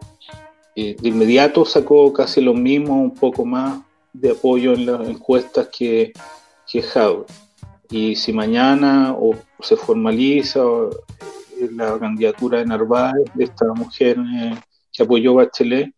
eh, 0.75 0.95
de 0.99 1.09
inmediato 1.09 1.65
sacó 1.65 2.11
casi 2.11 2.41
lo 2.41 2.53
mismo, 2.53 2.99
un 2.99 3.13
poco 3.13 3.45
más 3.45 3.79
de 4.11 4.31
apoyo 4.31 4.73
en 4.73 4.87
las 4.87 5.07
encuestas 5.07 5.67
que, 5.67 6.13
que 6.67 6.83
Howard 6.95 7.27
Y 7.93 8.15
si 8.15 8.33
mañana 8.33 9.13
o 9.15 9.35
se 9.59 9.75
formaliza 9.75 10.59
eh, 11.59 11.69
la 11.75 11.99
candidatura 11.99 12.57
de 12.57 12.65
Narváez, 12.65 13.23
de 13.35 13.43
esta 13.43 13.71
mujer 13.71 14.17
eh, 14.17 14.55
que 14.91 15.03
apoyó 15.03 15.35
Bachelet, 15.35 15.93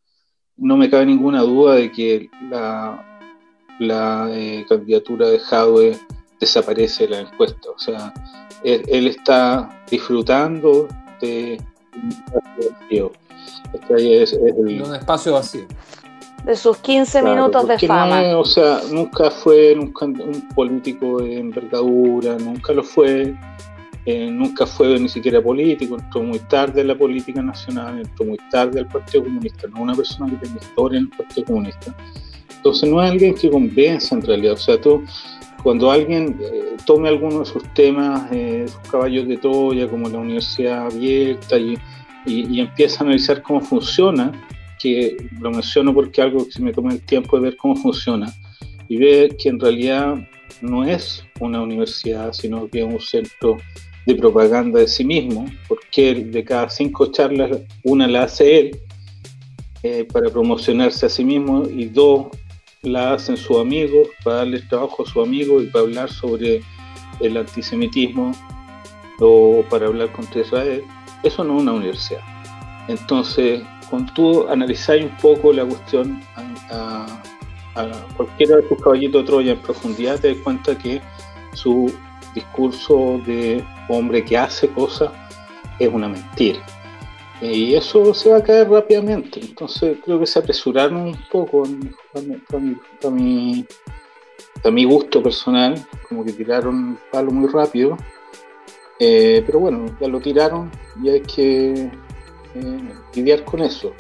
no 0.58 0.76
me 0.76 0.90
cabe 0.90 1.06
ninguna 1.06 1.42
duda 1.42 1.76
de 1.76 1.90
que 1.94 2.30
la, 2.50 3.02
eh, 4.30 4.66
candidatura 4.68 5.30
de 5.30 5.40
Jadwe 5.40 5.98
desaparece 6.38 7.08
de 7.08 7.10
la 7.12 7.20
encuesta. 7.22 7.70
O 7.70 7.80
sea, 7.80 8.14
él, 8.62 9.08
está 9.08 9.82
disfrutando 9.90 10.90
de 11.22 11.62
un 11.94 12.10
espacio 12.12 12.72
vacío. 12.72 13.12
Este 13.74 14.24
es, 14.24 14.34
un 14.34 14.96
espacio 14.96 15.32
vacío 15.32 15.66
de 16.46 16.56
sus 16.56 16.78
15 16.78 17.24
minutos 17.24 17.68
de 17.68 17.80
fama. 17.80 18.38
o 18.38 18.46
sea, 18.46 18.82
nunca 18.92 19.32
fue 19.32 19.74
nunca 19.76 20.06
un 20.06 20.48
político 20.54 21.20
de 21.22 21.40
envergadura, 21.40 22.38
nunca 22.38 22.72
lo 22.72 22.84
fue, 22.84 23.36
eh, 24.06 24.30
nunca 24.30 24.68
fue 24.68 25.00
ni 25.00 25.10
siquiera 25.10 25.42
político, 25.42 25.98
entró 25.98 26.22
muy 26.22 26.38
tarde 26.40 26.82
en 26.82 26.88
la 26.90 26.96
política 26.96 27.42
nacional, 27.42 28.00
entró 28.00 28.26
muy 28.28 28.38
tarde 28.52 28.80
al 28.80 28.88
Partido 28.88 29.24
Comunista, 29.24 29.68
no 29.68 29.82
una 29.82 29.96
persona 29.96 30.30
que 30.30 30.46
tenga 30.46 30.62
historia 30.62 31.00
en 31.00 31.06
el 31.06 31.10
Partido 31.10 31.46
Comunista. 31.48 31.96
Entonces 32.58 32.90
no 32.90 33.04
es 33.04 33.12
alguien 33.12 33.34
que 33.34 33.50
convenza 33.50 34.14
en 34.14 34.22
realidad, 34.22 34.54
o 34.54 34.58
sea, 34.58 34.80
tú, 34.80 35.04
cuando 35.64 35.90
alguien 35.90 36.38
eh, 36.40 36.78
tome 36.86 37.10
alguno 37.10 37.40
de 37.40 37.46
sus 37.46 37.64
temas, 37.74 38.32
eh, 38.32 38.66
sus 38.68 38.92
caballos 38.92 39.28
de 39.28 39.38
Troya, 39.38 39.88
como 39.88 40.08
la 40.10 40.20
universidad 40.20 40.86
abierta, 40.86 41.58
y, 41.58 41.76
y, 42.28 42.56
y 42.56 42.60
empieza 42.60 43.00
a 43.00 43.08
analizar 43.08 43.42
cómo 43.42 43.62
funciona, 43.62 44.32
que 44.80 45.18
lo 45.40 45.52
menciono 45.52 45.94
porque 45.94 46.22
algo 46.22 46.46
que 46.46 46.52
se 46.52 46.62
me 46.62 46.74
toma 46.74 46.94
el 46.94 47.02
tiempo 47.02 47.38
de 47.38 47.44
ver 47.44 47.58
cómo 47.58 47.76
funciona 47.76 48.34
y 48.88 48.98
ver 48.98 49.36
que 49.38 49.50
en 49.50 49.60
realidad 49.60 50.16
no 50.62 50.84
es 50.84 51.26
una 51.40 51.62
universidad, 51.62 52.34
sino 52.34 52.68
que 52.68 52.80
es 52.80 52.86
un 52.86 53.00
centro 53.00 53.58
de 54.06 54.16
propaganda 54.16 54.80
de 54.80 54.88
sí 54.88 55.04
mismo, 55.04 55.46
porque 55.68 56.14
de 56.14 56.44
cada 56.44 56.70
cinco 56.70 57.08
charlas, 57.12 57.60
una 57.84 58.08
la 58.08 58.24
hace 58.24 58.60
él 58.60 58.80
eh, 59.84 60.06
para 60.12 60.30
promocionarse 60.30 61.08
a 61.08 61.10
sí 61.10 61.24
mismo 61.24 61.68
y 61.68 61.86
dos 61.86 62.28
la 62.84 63.14
hacen 63.14 63.36
sus 63.36 63.58
amigos 63.58 64.08
para 64.24 64.38
darle 64.38 64.62
trabajo 64.62 65.04
a 65.04 65.06
sus 65.10 65.24
amigos 65.24 65.64
y 65.64 65.68
para 65.68 65.86
hablar 65.86 66.12
sobre 66.12 66.62
el 67.20 67.38
antisemitismo 67.38 68.32
o 69.20 69.64
para 69.70 69.88
hablar 69.88 70.12
contra 70.12 70.42
Israel. 70.42 70.84
Eso 71.24 71.44
no 71.44 71.56
es 71.56 71.64
una 71.64 71.74
universidad. 71.74 72.22
Entonces, 72.88 73.64
cuando 73.90 74.14
tú 74.14 74.48
analizáis 74.50 75.04
un 75.04 75.18
poco 75.18 75.54
la 75.54 75.66
cuestión 75.66 76.22
a, 76.70 77.06
cualquiera 78.16 78.58
de 78.58 78.62
tus 78.64 78.82
caballitos 78.82 79.22
de 79.22 79.28
Troya 79.28 79.52
en 79.52 79.60
profundidad, 79.60 80.20
te 80.20 80.30
das 80.30 80.38
cuenta 80.44 80.78
que 80.78 81.02
su 81.54 81.94
discurso 82.34 83.20
de 83.26 83.64
hombre 83.90 84.24
que 84.24 84.38
hace 84.38 84.70
cosas 84.70 85.12
es 85.80 85.90
una 85.90 86.08
mentira. 86.08 86.60
Y 87.42 87.76
eso 87.76 88.14
se 88.14 88.30
va 88.30 88.38
a 88.38 88.44
caer 88.44 88.70
rápidamente. 88.70 89.42
Entonces 89.42 89.98
creo 90.04 90.20
que 90.20 90.26
se 90.26 90.40
apresuraron 90.40 91.08
un 91.08 91.18
poco 91.30 91.64
para 92.14 93.14
mi, 93.14 93.66
mi, 94.72 94.86
gusto 94.86 95.22
personal, 95.22 95.76
como 96.08 96.24
que 96.24 96.32
tiraron 96.32 96.92
el 96.92 97.12
palo 97.12 97.32
muy 97.32 97.50
rápido. 97.50 97.98
Eh, 99.00 99.44
pero 99.46 99.60
bueno, 99.60 99.86
ya 100.00 100.08
lo 100.08 100.22
tiraron 100.22 100.72
y 101.04 101.10
hay 101.10 101.22
que 101.22 101.92
eh, 102.56 102.94
lidiar 103.14 103.44
con 103.44 103.62
eso. 103.62 103.94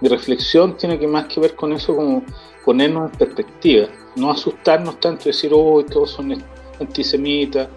Mi 0.00 0.08
reflexión 0.08 0.76
tiene 0.76 0.98
que 0.98 1.06
más 1.06 1.26
que 1.26 1.40
ver 1.40 1.54
con 1.54 1.72
eso 1.72 1.94
como 1.94 2.22
ponernos 2.64 3.10
en 3.10 3.18
perspectiva, 3.18 3.88
no 4.16 4.30
asustarnos 4.30 5.00
tanto 5.00 5.22
y 5.24 5.32
decir, 5.32 5.50
oh, 5.54 5.84
todos 5.84 6.10
son 6.10 6.42
antisemitas. 6.80 7.68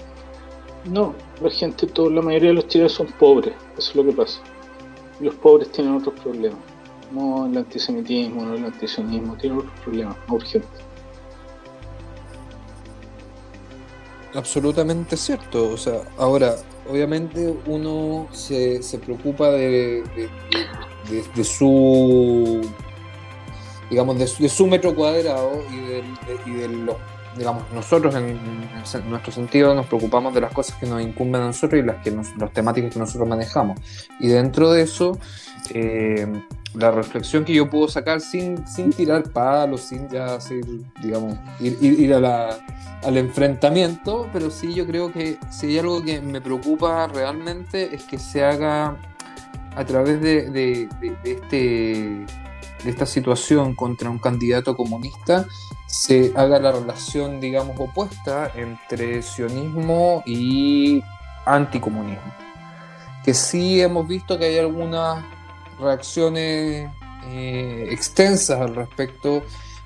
No, 0.86 1.16
la 1.42 1.50
gente, 1.50 1.88
todo, 1.88 2.10
la 2.10 2.22
mayoría 2.22 2.50
de 2.50 2.56
los 2.56 2.68
chilenos 2.68 2.94
son 2.94 3.08
pobres, 3.08 3.54
eso 3.78 3.92
es 3.92 3.96
lo 3.96 4.04
que 4.06 4.12
pasa. 4.12 4.42
los 5.20 5.36
pobres 5.36 5.72
tienen 5.72 5.96
otros 5.96 6.20
problemas, 6.20 6.60
no 7.12 7.46
el 7.46 7.58
antisemitismo, 7.58 8.44
no 8.44 8.56
el 8.56 8.66
antisionismo, 8.66 9.38
tienen 9.38 9.60
otros 9.60 9.80
problemas 9.82 10.18
más 10.28 10.30
urgentes. 10.30 10.84
Absolutamente 14.36 15.16
cierto. 15.16 15.70
O 15.70 15.78
sea, 15.78 16.02
ahora, 16.18 16.56
obviamente 16.90 17.54
uno 17.66 18.28
se, 18.32 18.84
se 18.84 18.98
preocupa 18.98 19.50
de, 19.52 20.04
de, 21.10 21.44
su 21.44 22.62
digamos 23.90 24.18
de 24.18 24.50
su, 24.50 24.68
metro 24.68 24.96
cuadrado 24.96 25.64
y 25.72 25.78
de, 25.78 26.04
y 26.46 26.52
de 26.52 26.68
los 26.70 26.96
digamos 27.38 27.64
nosotros 27.74 28.16
en, 28.16 28.40
nuestro 29.10 29.32
sentido 29.32 29.74
nos 29.74 29.88
preocupamos 29.88 30.34
de 30.34 30.42
las 30.42 30.54
cosas 30.54 30.78
que 30.78 30.86
nos 30.86 31.02
incumben 31.02 31.42
a 31.42 31.46
nosotros 31.48 31.82
y 31.82 31.86
las 31.86 32.04
que 32.04 32.12
los 32.12 32.54
temáticas 32.54 32.94
que 32.94 33.00
nosotros 33.00 33.28
manejamos. 33.28 33.80
Y 34.20 34.28
dentro 34.28 34.72
de 34.72 34.82
eso 34.82 35.18
eh, 35.70 36.28
la 36.74 36.92
reflexión 36.92 37.46
que 37.46 37.54
yo 37.54 37.70
puedo 37.70 37.88
sacar 37.88 38.20
sin, 38.20 38.68
sin 38.68 38.92
tirar 38.92 39.24
palos 39.32 39.82
sin 39.82 40.10
ya 40.10 40.36
hacer 40.36 40.64
digamos 41.02 41.38
ir, 41.60 41.78
ir 41.82 42.14
a 42.14 42.20
la 42.20 42.60
al 43.04 43.18
enfrentamiento, 43.18 44.30
pero 44.32 44.50
sí 44.50 44.74
yo 44.74 44.86
creo 44.86 45.12
que 45.12 45.38
si 45.52 45.68
hay 45.68 45.80
algo 45.80 46.04
que 46.04 46.22
me 46.22 46.42
preocupa 46.42 47.08
realmente 47.08 47.94
es 47.94 48.04
que 48.04 48.18
se 48.18 48.44
haga 48.44 48.98
a 49.76 49.86
través 49.86 50.22
de, 50.22 50.88
este, 51.24 51.58
de 52.84 52.90
esta 52.90 53.06
situación 53.06 53.76
contra 53.76 54.10
un 54.10 54.20
candidato 54.20 54.76
comunista, 54.76 55.48
se 55.94 56.34
haga 56.36 56.58
la 56.58 56.72
relación, 56.72 57.40
digamos, 57.40 57.80
opuesta 57.80 58.52
entre 58.56 59.22
sionismo 59.22 60.24
y 60.26 61.04
anticomunismo. 61.46 62.34
Que 63.24 63.36
sí 63.36 63.80
hemos 63.80 64.08
visto 64.08 64.40
que 64.40 64.46
hay 64.46 64.58
algunas 64.58 65.24
reacciones 65.80 66.90
eh, 67.28 67.88
extensas 67.92 68.60
al 68.60 68.74
respecto 68.74 69.44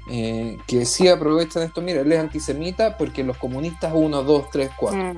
eh, 0.09 0.57
que 0.65 0.85
sí 0.85 1.09
aprovechan 1.09 1.63
esto, 1.63 1.81
mira, 1.81 1.99
él 1.99 2.11
es 2.13 2.19
antisemita 2.19 2.97
porque 2.97 3.25
los 3.25 3.35
comunistas 3.35 3.91
1, 3.93 4.23
2, 4.23 4.49
3, 4.49 4.71
4. 4.79 5.13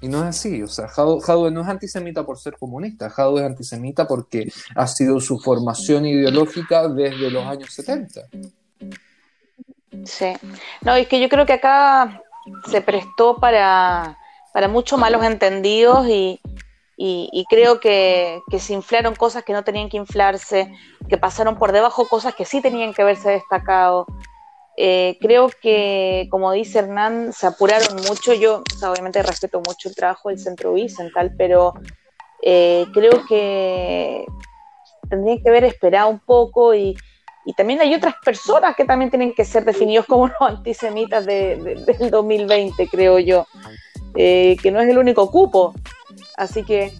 Y 0.00 0.08
no 0.08 0.18
es 0.22 0.30
así, 0.30 0.60
o 0.64 0.66
sea, 0.66 0.88
Jadwe 0.88 1.52
no 1.52 1.62
es 1.62 1.68
antisemita 1.68 2.26
por 2.26 2.40
ser 2.40 2.56
comunista, 2.58 3.08
Jadwe 3.08 3.42
es 3.42 3.46
antisemita 3.46 4.08
porque 4.08 4.52
ha 4.74 4.86
sido 4.88 5.20
su 5.20 5.38
formación 5.38 6.06
ideológica 6.06 6.88
desde 6.88 7.30
los 7.30 7.46
años 7.46 7.72
70. 7.72 8.22
Sí, 10.04 10.32
no, 10.82 10.94
es 10.94 11.08
que 11.08 11.20
yo 11.20 11.28
creo 11.28 11.46
que 11.46 11.54
acá 11.54 12.22
se 12.70 12.80
prestó 12.80 13.36
para, 13.36 14.18
para 14.52 14.68
muchos 14.68 14.98
malos 14.98 15.24
entendidos 15.24 16.06
y, 16.08 16.40
y, 17.00 17.44
creo 17.48 17.78
que, 17.78 18.40
se 18.58 18.72
inflaron 18.72 19.14
cosas 19.14 19.44
que 19.44 19.52
no 19.52 19.62
tenían 19.62 19.88
que 19.88 19.96
inflarse, 19.96 20.72
que 21.08 21.16
pasaron 21.16 21.56
por 21.56 21.70
debajo 21.70 22.08
cosas 22.08 22.34
que 22.34 22.44
sí 22.44 22.60
tenían 22.60 22.92
que 22.92 23.02
haberse 23.02 23.30
destacado. 23.30 24.04
Eh, 24.76 25.16
creo 25.20 25.48
que, 25.62 26.26
como 26.28 26.50
dice 26.50 26.80
Hernán, 26.80 27.32
se 27.32 27.46
apuraron 27.46 27.96
mucho. 28.08 28.34
Yo, 28.34 28.62
obviamente, 28.82 29.22
respeto 29.22 29.60
mucho 29.64 29.88
el 29.88 29.94
trabajo 29.94 30.28
del 30.28 30.40
Centro 30.40 30.72
Bicental, 30.72 31.32
pero 31.38 31.74
eh, 32.42 32.86
creo 32.92 33.24
que 33.28 34.26
tendrían 35.08 35.40
que 35.40 35.48
haber 35.48 35.64
esperado 35.64 36.08
un 36.08 36.18
poco 36.18 36.74
y, 36.74 36.96
también 37.54 37.80
hay 37.80 37.94
otras 37.94 38.14
personas 38.24 38.76
que 38.76 38.84
también 38.84 39.10
tienen 39.10 39.34
que 39.34 39.44
ser 39.44 39.64
definidos 39.64 40.06
como 40.06 40.28
los 40.28 40.40
antisemitas 40.40 41.24
del 41.26 41.84
2020, 42.10 42.88
creo 42.88 43.18
yo, 43.18 43.46
eh, 44.14 44.56
que 44.62 44.70
no 44.70 44.80
es 44.80 44.88
el 44.88 44.98
único 44.98 45.30
cupo. 45.30 45.74
Así 46.36 46.64
que 46.64 46.92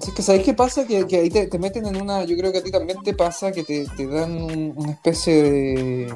es 0.00 0.10
que 0.12 0.22
¿sabéis 0.22 0.44
qué 0.44 0.54
pasa? 0.54 0.86
Que, 0.86 0.96
ahí 1.16 1.30
te, 1.30 1.58
meten 1.58 1.86
en 1.86 2.00
una, 2.00 2.24
yo 2.24 2.36
creo 2.36 2.50
que 2.50 2.58
a 2.58 2.62
ti 2.62 2.70
también 2.70 3.00
te 3.02 3.14
pasa 3.14 3.52
que 3.52 3.62
te 3.62 4.06
dan 4.06 4.72
una 4.76 4.90
especie 4.90 5.42
de, 5.42 6.14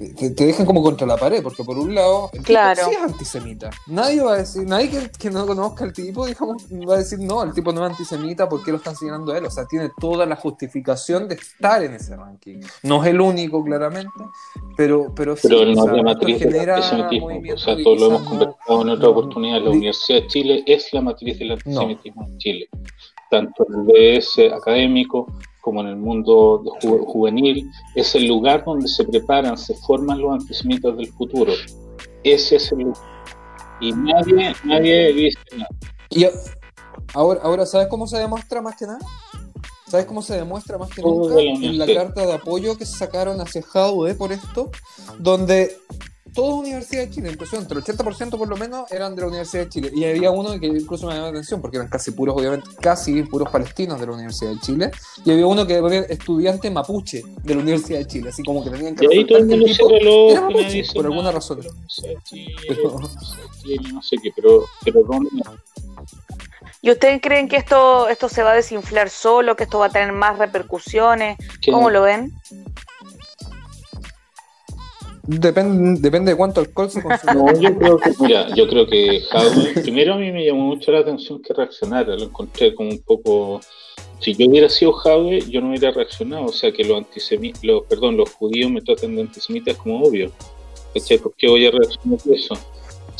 te, 0.00 0.46
dejan 0.46 0.64
como 0.64 0.82
contra 0.82 1.06
la 1.06 1.18
pared, 1.18 1.42
porque 1.42 1.62
por 1.62 1.78
un 1.78 1.94
lado, 1.94 2.30
el 2.32 2.42
claro. 2.42 2.82
sí 2.88 2.94
es 2.94 3.02
antisemita. 3.02 3.70
Nadie 3.86 4.22
va 4.22 4.32
a 4.32 4.36
decir, 4.38 4.66
nadie 4.66 5.10
que, 5.18 5.30
no 5.30 5.46
conozca 5.46 5.84
al 5.84 5.92
tipo, 5.92 6.26
digamos, 6.26 6.64
va 6.88 6.94
a 6.94 6.98
decir, 6.98 7.18
no, 7.18 7.42
el 7.42 7.52
tipo 7.52 7.70
no 7.72 7.84
es 7.84 7.92
antisemita, 7.92 8.48
¿por 8.48 8.64
qué 8.64 8.70
lo 8.70 8.78
están 8.78 8.96
señalando 8.96 9.32
a 9.32 9.38
él? 9.38 9.44
O 9.44 9.50
sea, 9.50 9.66
tiene 9.66 9.90
toda 10.00 10.24
la 10.24 10.36
justificación 10.36 11.28
de 11.28 11.34
estar 11.34 11.82
en 11.82 11.94
ese 11.94 12.16
ranking. 12.16 12.60
No 12.82 13.04
es 13.04 13.10
el 13.10 13.20
único, 13.20 13.62
claramente, 13.62 14.24
pero, 14.74 15.12
pero 15.14 15.36
sí. 15.36 15.48
Pero 15.48 15.66
no 15.66 15.94
es 15.94 16.02
matriz 16.02 16.38
genera 16.38 16.76
antisemitismo. 16.76 17.54
O 17.54 17.58
sea, 17.58 17.76
todo 17.82 17.96
lo 17.96 18.06
hemos 18.06 18.22
conversado 18.22 18.82
en 18.82 18.88
otra 18.88 19.08
oportunidad. 19.08 19.60
La 19.60 19.70
Universidad 19.70 20.22
de 20.22 20.26
Chile 20.28 20.64
es 20.66 20.92
la 20.92 21.02
matriz 21.02 21.38
del 21.38 21.52
antisemitismo 21.52 22.26
en 22.26 22.38
Chile. 22.38 22.68
Tanto 23.30 23.66
el 23.68 24.18
BS 24.18 24.50
académico 24.52 25.26
como 25.60 25.80
en 25.80 25.88
el 25.88 25.96
mundo 25.96 26.62
juvenil, 26.80 27.70
es 27.94 28.14
el 28.14 28.26
lugar 28.26 28.64
donde 28.64 28.88
se 28.88 29.04
preparan, 29.04 29.56
se 29.56 29.74
forman 29.74 30.20
los 30.20 30.32
antisemitas 30.32 30.96
del 30.96 31.08
futuro. 31.12 31.52
Ese 32.22 32.56
es 32.56 32.72
el 32.72 32.80
lugar. 32.80 33.02
Y 33.80 33.92
nadie, 33.92 34.54
nadie 34.64 35.12
dice 35.12 35.38
nada. 35.56 35.68
Y 36.10 36.26
ahora, 37.14 37.40
ahora, 37.42 37.66
¿sabes 37.66 37.88
cómo 37.88 38.06
se 38.06 38.18
demuestra 38.18 38.60
más 38.60 38.76
que 38.76 38.86
nada? 38.86 38.98
¿Sabes 39.86 40.06
cómo 40.06 40.22
se 40.22 40.36
demuestra 40.36 40.78
más 40.78 40.90
que 40.90 41.02
nunca? 41.02 41.40
En 41.40 41.78
la 41.78 41.86
carta 41.86 42.24
de 42.24 42.32
apoyo 42.34 42.76
que 42.76 42.86
sacaron 42.86 43.40
hacia 43.40 43.62
Jadwe 43.62 44.14
por 44.14 44.32
esto, 44.32 44.70
donde 45.18 45.76
toda 46.32 46.56
Universidad 46.56 47.02
de 47.02 47.10
Chile, 47.10 47.30
impresionante. 47.30 47.74
El 47.74 47.82
80% 47.82 48.38
por 48.38 48.48
lo 48.48 48.56
menos 48.56 48.90
eran 48.90 49.14
de 49.14 49.22
la 49.22 49.28
Universidad 49.28 49.64
de 49.64 49.68
Chile. 49.68 49.90
Y 49.94 50.04
había 50.04 50.30
uno 50.30 50.58
que 50.58 50.66
incluso 50.66 51.06
me 51.06 51.14
llamó 51.14 51.26
la 51.26 51.30
atención, 51.30 51.60
porque 51.60 51.76
eran 51.76 51.88
casi 51.88 52.12
puros, 52.12 52.34
obviamente, 52.36 52.68
casi 52.80 53.22
puros 53.24 53.50
palestinos 53.50 54.00
de 54.00 54.06
la 54.06 54.12
Universidad 54.12 54.52
de 54.52 54.60
Chile. 54.60 54.90
Y 55.24 55.30
había 55.30 55.46
uno 55.46 55.66
que 55.66 55.74
era 55.74 56.06
estudiante 56.06 56.70
mapuche 56.70 57.22
de 57.42 57.54
la 57.54 57.60
Universidad 57.60 57.98
de 58.00 58.06
Chile, 58.06 58.30
así 58.30 58.42
como 58.42 58.64
que 58.64 58.70
tenían 58.70 58.96
que 58.96 59.06
y 59.10 59.26
todo 59.26 59.38
el 59.38 59.46
mundo 59.46 59.66
tipo, 59.66 59.90
era 59.90 60.40
mapuche, 60.42 60.84
por 60.94 61.04
alguna 61.04 61.32
razón. 61.32 61.60
No 61.60 61.88
sé 64.02 64.16
qué, 64.22 64.30
pero, 64.34 64.64
pero 64.84 65.04
¿Y 66.82 66.90
ustedes 66.90 67.20
creen 67.20 67.48
que 67.48 67.56
esto, 67.56 68.08
esto 68.08 68.28
se 68.28 68.42
va 68.42 68.52
a 68.52 68.54
desinflar 68.54 69.10
solo, 69.10 69.54
que 69.54 69.64
esto 69.64 69.78
va 69.78 69.86
a 69.86 69.90
tener 69.90 70.12
más 70.12 70.38
repercusiones? 70.38 71.36
¿Cómo 71.70 71.90
lo 71.90 72.02
ven? 72.02 72.32
Depende, 75.38 76.00
depende 76.00 76.32
de 76.32 76.36
cuánto 76.36 76.60
alcohol 76.60 76.90
se 76.90 77.00
consume. 77.00 77.60
Yo 77.60 77.78
creo 77.78 77.98
que, 77.98 78.10
mira, 78.18 78.52
yo 78.56 78.66
creo 78.68 78.86
que 78.88 79.22
primero 79.80 80.14
a 80.14 80.16
mí 80.16 80.32
me 80.32 80.44
llamó 80.44 80.62
mucho 80.62 80.90
la 80.90 81.00
atención 81.00 81.40
que 81.40 81.54
reaccionara, 81.54 82.16
lo 82.16 82.24
encontré 82.24 82.74
como 82.74 82.90
un 82.90 82.98
poco, 82.98 83.60
si 84.18 84.34
yo 84.34 84.48
hubiera 84.48 84.68
sido 84.68 84.92
Javi, 84.92 85.40
yo 85.48 85.60
no 85.60 85.68
hubiera 85.68 85.92
reaccionado, 85.92 86.46
o 86.46 86.52
sea 86.52 86.72
que 86.72 86.84
los 86.84 86.98
antisemitas, 86.98 87.62
los, 87.62 87.84
perdón, 87.84 88.16
los 88.16 88.28
judíos 88.30 88.72
me 88.72 88.80
tratan 88.80 89.14
de 89.14 89.22
antisemitas 89.22 89.76
como 89.76 90.02
obvio, 90.02 90.32
¿por 91.22 91.34
qué 91.36 91.48
voy 91.48 91.64
a 91.64 91.70
reaccionar 91.70 92.18
a 92.18 92.34
eso? 92.34 92.54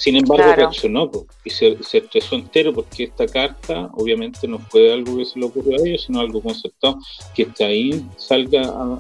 Sin 0.00 0.16
embargo, 0.16 0.54
reaccionó 0.56 1.10
y 1.44 1.50
se, 1.50 1.76
estresó 1.92 2.34
entero 2.34 2.72
porque 2.72 3.04
esta 3.04 3.26
carta 3.26 3.90
obviamente 3.92 4.48
no 4.48 4.58
fue 4.58 4.90
algo 4.90 5.18
que 5.18 5.26
se 5.26 5.38
le 5.38 5.44
ocurrió 5.44 5.76
a 5.76 5.86
ellos, 5.86 6.04
sino 6.06 6.20
algo 6.20 6.40
conceptuado, 6.40 6.98
que 7.34 7.46
ahí 7.62 8.02
salga 8.16 8.62
a, 8.62 8.96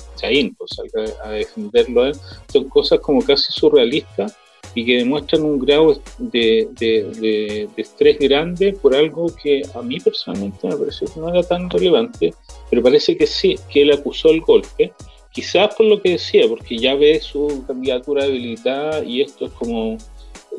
pues, 0.58 0.70
salga 0.76 1.10
a 1.24 1.30
defenderlo 1.30 2.02
a 2.02 2.08
él. 2.08 2.16
Son 2.52 2.68
cosas 2.68 3.00
como 3.00 3.22
casi 3.22 3.50
surrealistas 3.50 4.36
y 4.74 4.84
que 4.84 4.98
demuestran 4.98 5.42
un 5.42 5.58
grado 5.58 5.98
de, 6.18 6.68
de, 6.78 7.68
estrés 7.78 8.18
grande 8.18 8.74
por 8.74 8.94
algo 8.94 9.34
que 9.42 9.62
a 9.74 9.80
mí 9.80 9.98
personalmente 10.00 10.68
me 10.68 10.76
pareció 10.76 11.06
que 11.06 11.18
no 11.18 11.30
era 11.30 11.42
tan 11.42 11.70
relevante, 11.70 12.34
pero 12.68 12.82
parece 12.82 13.16
que 13.16 13.26
sí, 13.26 13.56
que 13.72 13.82
él 13.82 13.92
acusó 13.92 14.28
el 14.28 14.42
golpe, 14.42 14.92
quizás 15.32 15.74
por 15.74 15.86
lo 15.86 16.02
que 16.02 16.10
decía, 16.10 16.46
porque 16.46 16.76
ya 16.76 16.94
ve 16.94 17.20
su 17.20 17.64
candidatura 17.66 18.24
debilitada 18.24 19.02
y 19.02 19.22
esto 19.22 19.46
es 19.46 19.52
como 19.52 19.96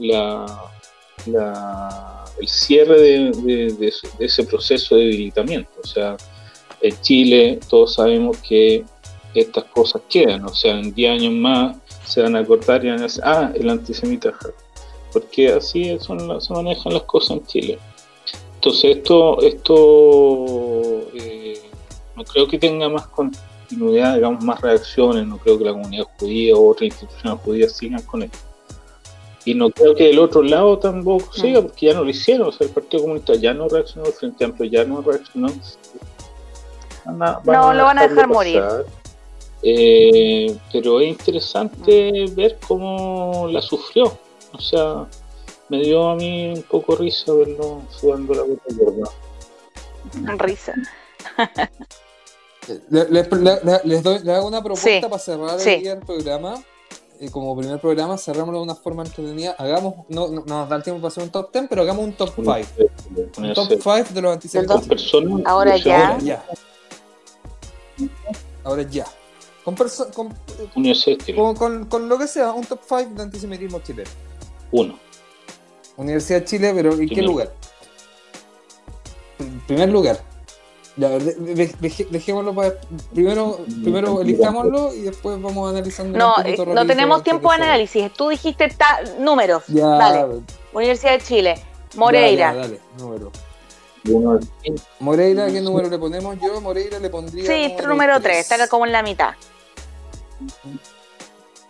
la, 0.02 0.72
el 2.40 2.48
cierre 2.48 3.00
de, 3.00 3.94
ese 4.20 4.44
proceso 4.44 4.96
de 4.96 5.04
debilitamiento. 5.04 5.72
O 5.84 5.88
sea, 5.88 6.18
en 6.82 7.00
Chile 7.02 7.60
todos 7.70 7.94
sabemos 7.96 8.38
que 8.38 8.84
estas 9.34 9.64
cosas 9.66 10.02
quedan, 10.10 10.44
o 10.46 10.54
sea, 10.54 10.78
en 10.78 10.94
10 10.94 11.12
años 11.12 11.34
más 11.34 11.78
se 12.06 12.22
van 12.22 12.36
a 12.36 12.46
cortar 12.46 12.84
y 12.84 12.90
van 12.90 13.00
a 13.00 13.04
decir, 13.04 13.24
ah, 13.26 13.52
el 13.56 13.70
antisemita 13.70 14.34
porque 15.14 15.54
así 15.54 15.98
son, 16.00 16.42
se 16.42 16.54
manejan 16.54 16.94
las 16.94 17.04
cosas 17.04 17.38
en 17.38 17.46
Chile. 17.46 17.80
Entonces 18.56 18.98
esto, 18.98 19.42
esto 19.42 21.08
eh, 21.14 21.62
no 22.16 22.24
creo 22.24 22.48
que 22.48 22.58
tenga 22.60 22.88
más 22.90 23.08
continuidad, 23.08 24.16
digamos, 24.16 24.44
más 24.44 24.62
reacciones, 24.62 25.26
no 25.26 25.38
creo 25.38 25.58
que 25.58 25.66
la 25.66 25.74
comunidad 25.74 26.08
judía 26.20 26.56
o 26.56 26.70
otras 26.70 26.88
instituciones 26.88 27.40
judías 27.42 27.72
sigan 27.74 28.02
con 28.04 28.24
esto. 28.24 28.51
Y 29.44 29.56
no 29.56 29.72
creo 29.72 29.96
que 29.96 30.10
el 30.10 30.20
otro 30.20 30.44
lado 30.44 30.78
tampoco 30.78 31.34
siga, 31.34 31.62
porque 31.62 31.88
ya 31.88 31.94
no 31.94 32.04
lo 32.04 32.10
hicieron. 32.10 32.50
O 32.50 32.52
sea, 32.52 32.68
el 32.68 32.74
Partido 32.74 33.04
Comunista 33.04 33.34
ya 33.36 33.54
no 33.54 33.68
reaccionó, 33.68 34.06
el 34.06 34.14
Frente 34.14 34.46
Amplio 34.46 34.70
ya 34.70 34.84
no 34.84 35.02
reaccionó. 35.02 35.48
no, 37.06 37.74
lo 37.74 37.84
van 37.84 37.98
a 37.98 38.08
dejar 38.08 38.28
morir. 38.28 38.64
Eh, 39.64 40.56
pero 40.72 41.02
es 41.02 41.08
interesante 41.08 42.26
ver 42.36 42.58
cómo 42.68 43.48
la 43.50 43.62
sufrió. 43.62 44.18
O 44.54 44.60
sea, 44.60 45.08
me 45.70 45.80
dio 45.80 46.10
a 46.10 46.16
mí 46.16 46.54
un 46.56 46.64
poco 46.64 46.96
risa 46.96 47.34
verlo 47.34 47.82
sudando 47.90 48.34
la 48.34 48.44
boca 48.44 48.64
Risa. 50.38 50.74
les, 52.90 53.10
les, 53.12 54.04
doy, 54.04 54.20
les 54.20 54.36
hago 54.36 54.48
una 54.48 54.62
propuesta 54.62 55.10
para 55.10 55.20
cerrar 55.20 55.60
el 55.60 56.00
programa 56.00 56.62
como 57.30 57.56
primer 57.56 57.80
programa, 57.80 58.18
cerramos 58.18 58.56
de 58.56 58.62
una 58.62 58.76
forma 58.76 59.04
entretenida. 59.04 59.56
Hagamos, 59.60 59.94
no, 60.10 60.28
no, 60.30 60.44
nos 60.46 60.70
da 60.70 60.76
el 60.76 60.84
tiempo 60.84 61.02
para 61.02 61.10
hacer 61.10 61.24
un 61.24 61.30
top 61.30 61.54
10, 61.54 61.66
pero 61.70 61.84
hagamos 61.84 62.04
un 62.04 62.14
top 62.14 62.32
5. 62.36 62.52
Un 63.38 63.54
top 63.54 63.68
5 63.70 64.06
de 64.14 64.22
los 64.22 64.34
antisemitas. 64.34 64.88
Ahora 65.46 65.78
ya. 65.78 66.10
Ahora 66.10 66.20
ya. 66.20 66.46
Ahora 68.64 68.82
ya. 68.84 69.06
Con, 69.64 69.76
con, 71.56 71.86
con, 71.86 72.10
lo 72.10 72.18
que 72.18 72.28
sea, 72.28 72.52
un 72.54 72.66
top 72.66 72.80
5 72.88 73.12
de 73.16 73.22
antisemitismo 73.22 73.80
chileno. 73.82 74.10
Uno. 74.72 74.98
Universidad 75.98 76.40
de 76.40 76.46
Chile, 76.46 76.72
pero 76.74 76.94
¿en 76.94 77.08
qué 77.08 77.22
lugar? 77.22 77.54
En 79.38 79.60
primer 79.68 79.90
lugar. 79.90 80.31
Ya, 80.98 81.10
dejémoslo 81.10 82.54
para. 82.54 82.74
Primero, 83.14 83.60
primero 83.82 84.22
elijámoslo 84.22 84.94
y 84.94 85.02
después 85.02 85.42
vamos 85.42 85.70
analizando. 85.70 86.18
No, 86.18 86.34
eh, 86.44 86.58
no 86.58 86.86
tenemos 86.86 87.24
tiempo 87.24 87.50
de 87.50 87.56
análisis. 87.56 88.12
Tú 88.14 88.30
dijiste 88.30 88.70
números. 89.20 89.64
Ya. 89.68 89.88
Dale. 89.88 90.42
Universidad 90.74 91.14
de 91.14 91.20
Chile. 91.20 91.56
Moreira. 91.96 92.54
dale, 92.54 92.80
número. 92.98 93.32
Moreira, 95.00 95.48
¿qué 95.48 95.62
número 95.62 95.90
le 95.90 95.98
ponemos? 95.98 96.36
Yo 96.42 96.60
Moreira 96.60 97.00
le 97.00 97.10
pondría. 97.10 97.46
Sí, 97.46 97.76
número 97.88 98.20
3, 98.20 98.38
está 98.38 98.68
como 98.68 98.86
en 98.86 98.92
la 98.92 99.04
mitad. 99.04 99.34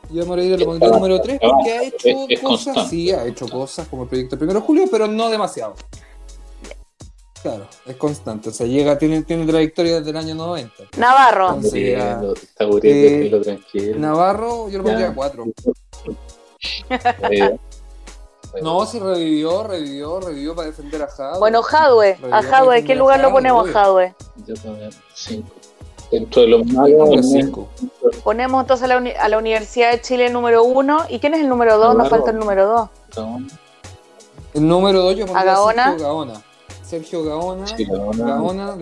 Yo 0.10 0.24
a 0.24 0.26
Moreira 0.26 0.58
le 0.58 0.66
pondría 0.66 0.92
número 0.92 1.22
3 1.22 1.40
porque 1.42 1.72
ha 1.72 1.84
hecho 1.84 2.42
cosas, 2.42 2.90
sí, 2.90 3.12
ha 3.12 3.26
hecho 3.26 3.48
cosas 3.48 3.88
como 3.88 4.04
el 4.04 4.10
proyecto 4.10 4.38
Primero 4.38 4.60
de 4.60 4.66
Julio, 4.66 4.86
pero 4.90 5.08
no 5.08 5.30
demasiado. 5.30 5.76
Claro, 7.42 7.66
es 7.88 7.96
constante, 7.96 8.50
o 8.50 8.52
sea, 8.52 8.68
llega, 8.68 9.00
tiene, 9.00 9.24
tiene 9.24 9.48
trayectoria 9.48 9.98
desde 9.98 10.12
el 10.12 10.18
año 10.18 10.36
90. 10.36 10.74
Navarro. 10.98 11.58
está 11.60 12.66
eh, 12.84 13.42
tranquilo. 13.44 13.98
Navarro, 13.98 14.70
yo 14.70 14.78
lo 14.78 14.84
pondría 14.84 15.12
4. 15.14 15.46
no, 18.62 18.86
si 18.86 19.00
revivió, 19.00 19.64
revivió, 19.64 20.20
revivió 20.20 20.56
para 20.56 20.68
defender 20.68 21.02
a 21.02 21.08
Jadwe. 21.08 21.40
Bueno, 21.40 21.64
Jadwe, 21.64 22.20
a 22.32 22.44
Jadwe, 22.44 22.84
¿qué 22.84 22.94
lugar 22.94 23.20
lo 23.20 23.32
ponemos 23.32 23.68
a 23.70 23.74
Jadwe? 23.74 24.14
Yo 24.46 24.54
también, 24.56 24.92
5. 25.16 25.50
Dentro 26.12 26.44
de 26.44 26.48
los 26.48 26.66
malos, 26.68 27.28
5. 27.28 27.70
Ponemos 28.24 28.62
entonces 28.62 28.84
a 28.84 28.88
la, 28.88 29.12
a 29.20 29.30
la, 29.30 29.38
Universidad 29.40 29.92
de 29.92 30.02
Chile 30.02 30.30
número 30.30 30.64
1. 30.64 31.06
¿Y 31.10 31.18
quién 31.20 31.34
es 31.34 31.40
el 31.40 31.50
número 31.50 31.80
2? 31.80 31.96
Nos 31.96 32.08
falta 32.08 32.30
el 32.30 32.38
número 32.38 32.90
2. 33.16 33.40
El 34.54 34.68
número 34.68 35.02
2 35.02 35.16
yo 35.16 35.26
pondría 35.26 35.54
a 35.54 35.96
Gaona. 35.98 36.44
Gaona. 37.24 37.68
Sergio 37.68 37.88
Gaona, 37.88 38.26
Gaona. 38.26 38.78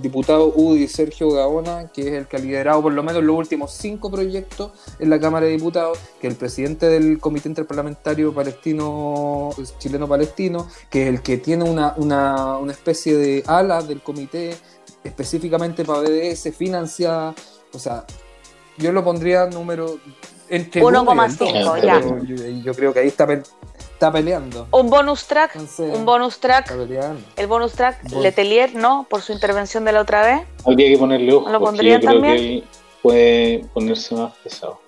diputado 0.00 0.52
UDI 0.54 0.88
Sergio 0.88 1.30
Gaona, 1.30 1.88
que 1.92 2.02
es 2.02 2.12
el 2.14 2.26
que 2.26 2.36
ha 2.36 2.40
liderado 2.40 2.82
por 2.82 2.92
lo 2.92 3.02
menos 3.02 3.22
los 3.22 3.36
últimos 3.36 3.72
cinco 3.72 4.10
proyectos 4.10 4.72
en 4.98 5.10
la 5.10 5.18
Cámara 5.18 5.46
de 5.46 5.52
Diputados, 5.52 5.98
que 6.20 6.28
es 6.28 6.32
el 6.32 6.38
presidente 6.38 6.88
del 6.88 7.18
Comité 7.18 7.48
Interparlamentario 7.48 8.32
Palestino, 8.32 9.50
Chileno-Palestino, 9.78 10.68
que 10.90 11.02
es 11.02 11.08
el 11.08 11.22
que 11.22 11.38
tiene 11.38 11.64
una, 11.64 11.94
una, 11.96 12.58
una 12.58 12.72
especie 12.72 13.16
de 13.16 13.42
ala 13.46 13.82
del 13.82 14.02
comité 14.02 14.56
específicamente 15.04 15.84
para 15.84 16.00
BDS, 16.00 16.54
financiada, 16.56 17.34
o 17.72 17.78
sea, 17.78 18.04
yo 18.78 18.92
lo 18.92 19.04
pondría 19.04 19.46
número 19.46 19.98
entre 20.48 20.82
1,5 20.82 21.82
ya. 21.82 22.00
Yo, 22.00 22.36
yo, 22.46 22.74
creo 22.74 22.92
que 22.92 23.00
ahí 23.00 23.08
está 23.08 23.26
está 23.98 24.12
peleando. 24.12 24.68
Un 24.70 24.90
bonus 24.90 25.26
track, 25.26 25.58
un 25.78 26.04
bonus 26.04 26.38
track. 26.38 26.72
El 27.36 27.46
bonus 27.48 27.72
track, 27.72 28.08
Letelier, 28.12 28.72
¿no? 28.76 29.08
Por 29.10 29.22
su 29.22 29.32
intervención 29.32 29.84
de 29.84 29.90
la 29.90 30.02
otra 30.02 30.24
vez. 30.24 30.46
Habría 30.64 30.88
que 30.88 30.98
ponerle 30.98 31.32
ojo. 31.32 31.50
¿Lo 31.50 31.58
pondría 31.58 31.98
también? 31.98 32.36
Creo 32.36 32.60
que 32.60 32.64
puede 33.02 33.64
ponerse 33.74 34.14
más 34.14 34.32
pesado. 34.36 34.78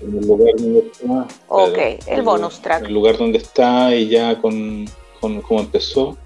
En 0.00 0.18
el 0.18 0.24
lugar 0.24 0.54
donde 0.56 0.78
está. 0.78 1.26
Ok, 1.48 1.78
el, 2.06 2.22
bonus 2.22 2.60
track. 2.60 2.84
El 2.84 2.94
lugar 2.94 3.18
donde 3.18 3.38
está 3.38 3.92
y 3.92 4.08
ya 4.08 4.40
con, 4.40 4.88
con 5.20 5.42
como 5.42 5.58
empezó, 5.58 6.16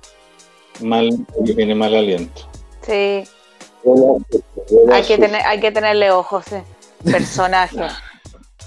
mal, 0.80 1.08
viene 1.40 1.74
mal 1.74 1.94
aliento. 1.94 2.42
Sí. 2.82 3.24
Hay 4.92 5.02
que, 5.06 5.16
tener, 5.16 5.40
hay 5.46 5.60
que 5.60 5.72
tenerle 5.72 6.10
ojos, 6.10 6.44
eh. 6.52 6.62
personaje. 7.10 7.78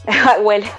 Huele 0.41 0.69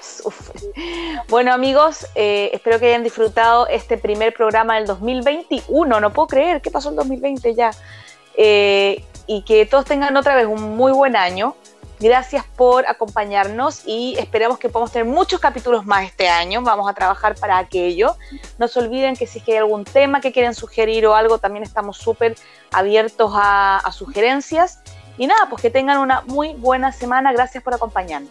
Bueno, 1.28 1.52
amigos, 1.52 2.06
eh, 2.14 2.50
espero 2.52 2.78
que 2.78 2.86
hayan 2.86 3.04
disfrutado 3.04 3.66
este 3.66 3.98
primer 3.98 4.32
programa 4.32 4.76
del 4.76 4.86
2021. 4.86 6.00
No 6.00 6.12
puedo 6.12 6.28
creer, 6.28 6.62
¿qué 6.62 6.70
pasó 6.70 6.88
en 6.90 6.96
2020 6.96 7.54
ya? 7.54 7.70
Eh, 8.36 9.04
y 9.26 9.42
que 9.42 9.66
todos 9.66 9.84
tengan 9.84 10.16
otra 10.16 10.34
vez 10.34 10.46
un 10.46 10.76
muy 10.76 10.92
buen 10.92 11.16
año. 11.16 11.54
Gracias 12.00 12.44
por 12.56 12.86
acompañarnos 12.86 13.82
y 13.84 14.14
esperamos 14.18 14.58
que 14.58 14.68
podamos 14.68 14.92
tener 14.92 15.12
muchos 15.12 15.40
capítulos 15.40 15.84
más 15.84 16.04
este 16.04 16.28
año. 16.28 16.62
Vamos 16.62 16.88
a 16.88 16.94
trabajar 16.94 17.34
para 17.34 17.58
aquello. 17.58 18.16
No 18.56 18.68
se 18.68 18.78
olviden 18.78 19.16
que 19.16 19.26
si 19.26 19.42
hay 19.48 19.56
algún 19.56 19.84
tema 19.84 20.20
que 20.20 20.30
quieren 20.30 20.54
sugerir 20.54 21.06
o 21.06 21.16
algo, 21.16 21.38
también 21.38 21.64
estamos 21.64 21.98
súper 21.98 22.36
abiertos 22.70 23.32
a 23.34 23.90
sugerencias. 23.92 24.80
Y 25.18 25.26
nada, 25.26 25.48
pues 25.50 25.60
que 25.60 25.70
tengan 25.70 25.98
una 25.98 26.22
muy 26.22 26.54
buena 26.54 26.92
semana. 26.92 27.32
Gracias 27.32 27.64
por 27.64 27.74
acompañarnos. 27.74 28.30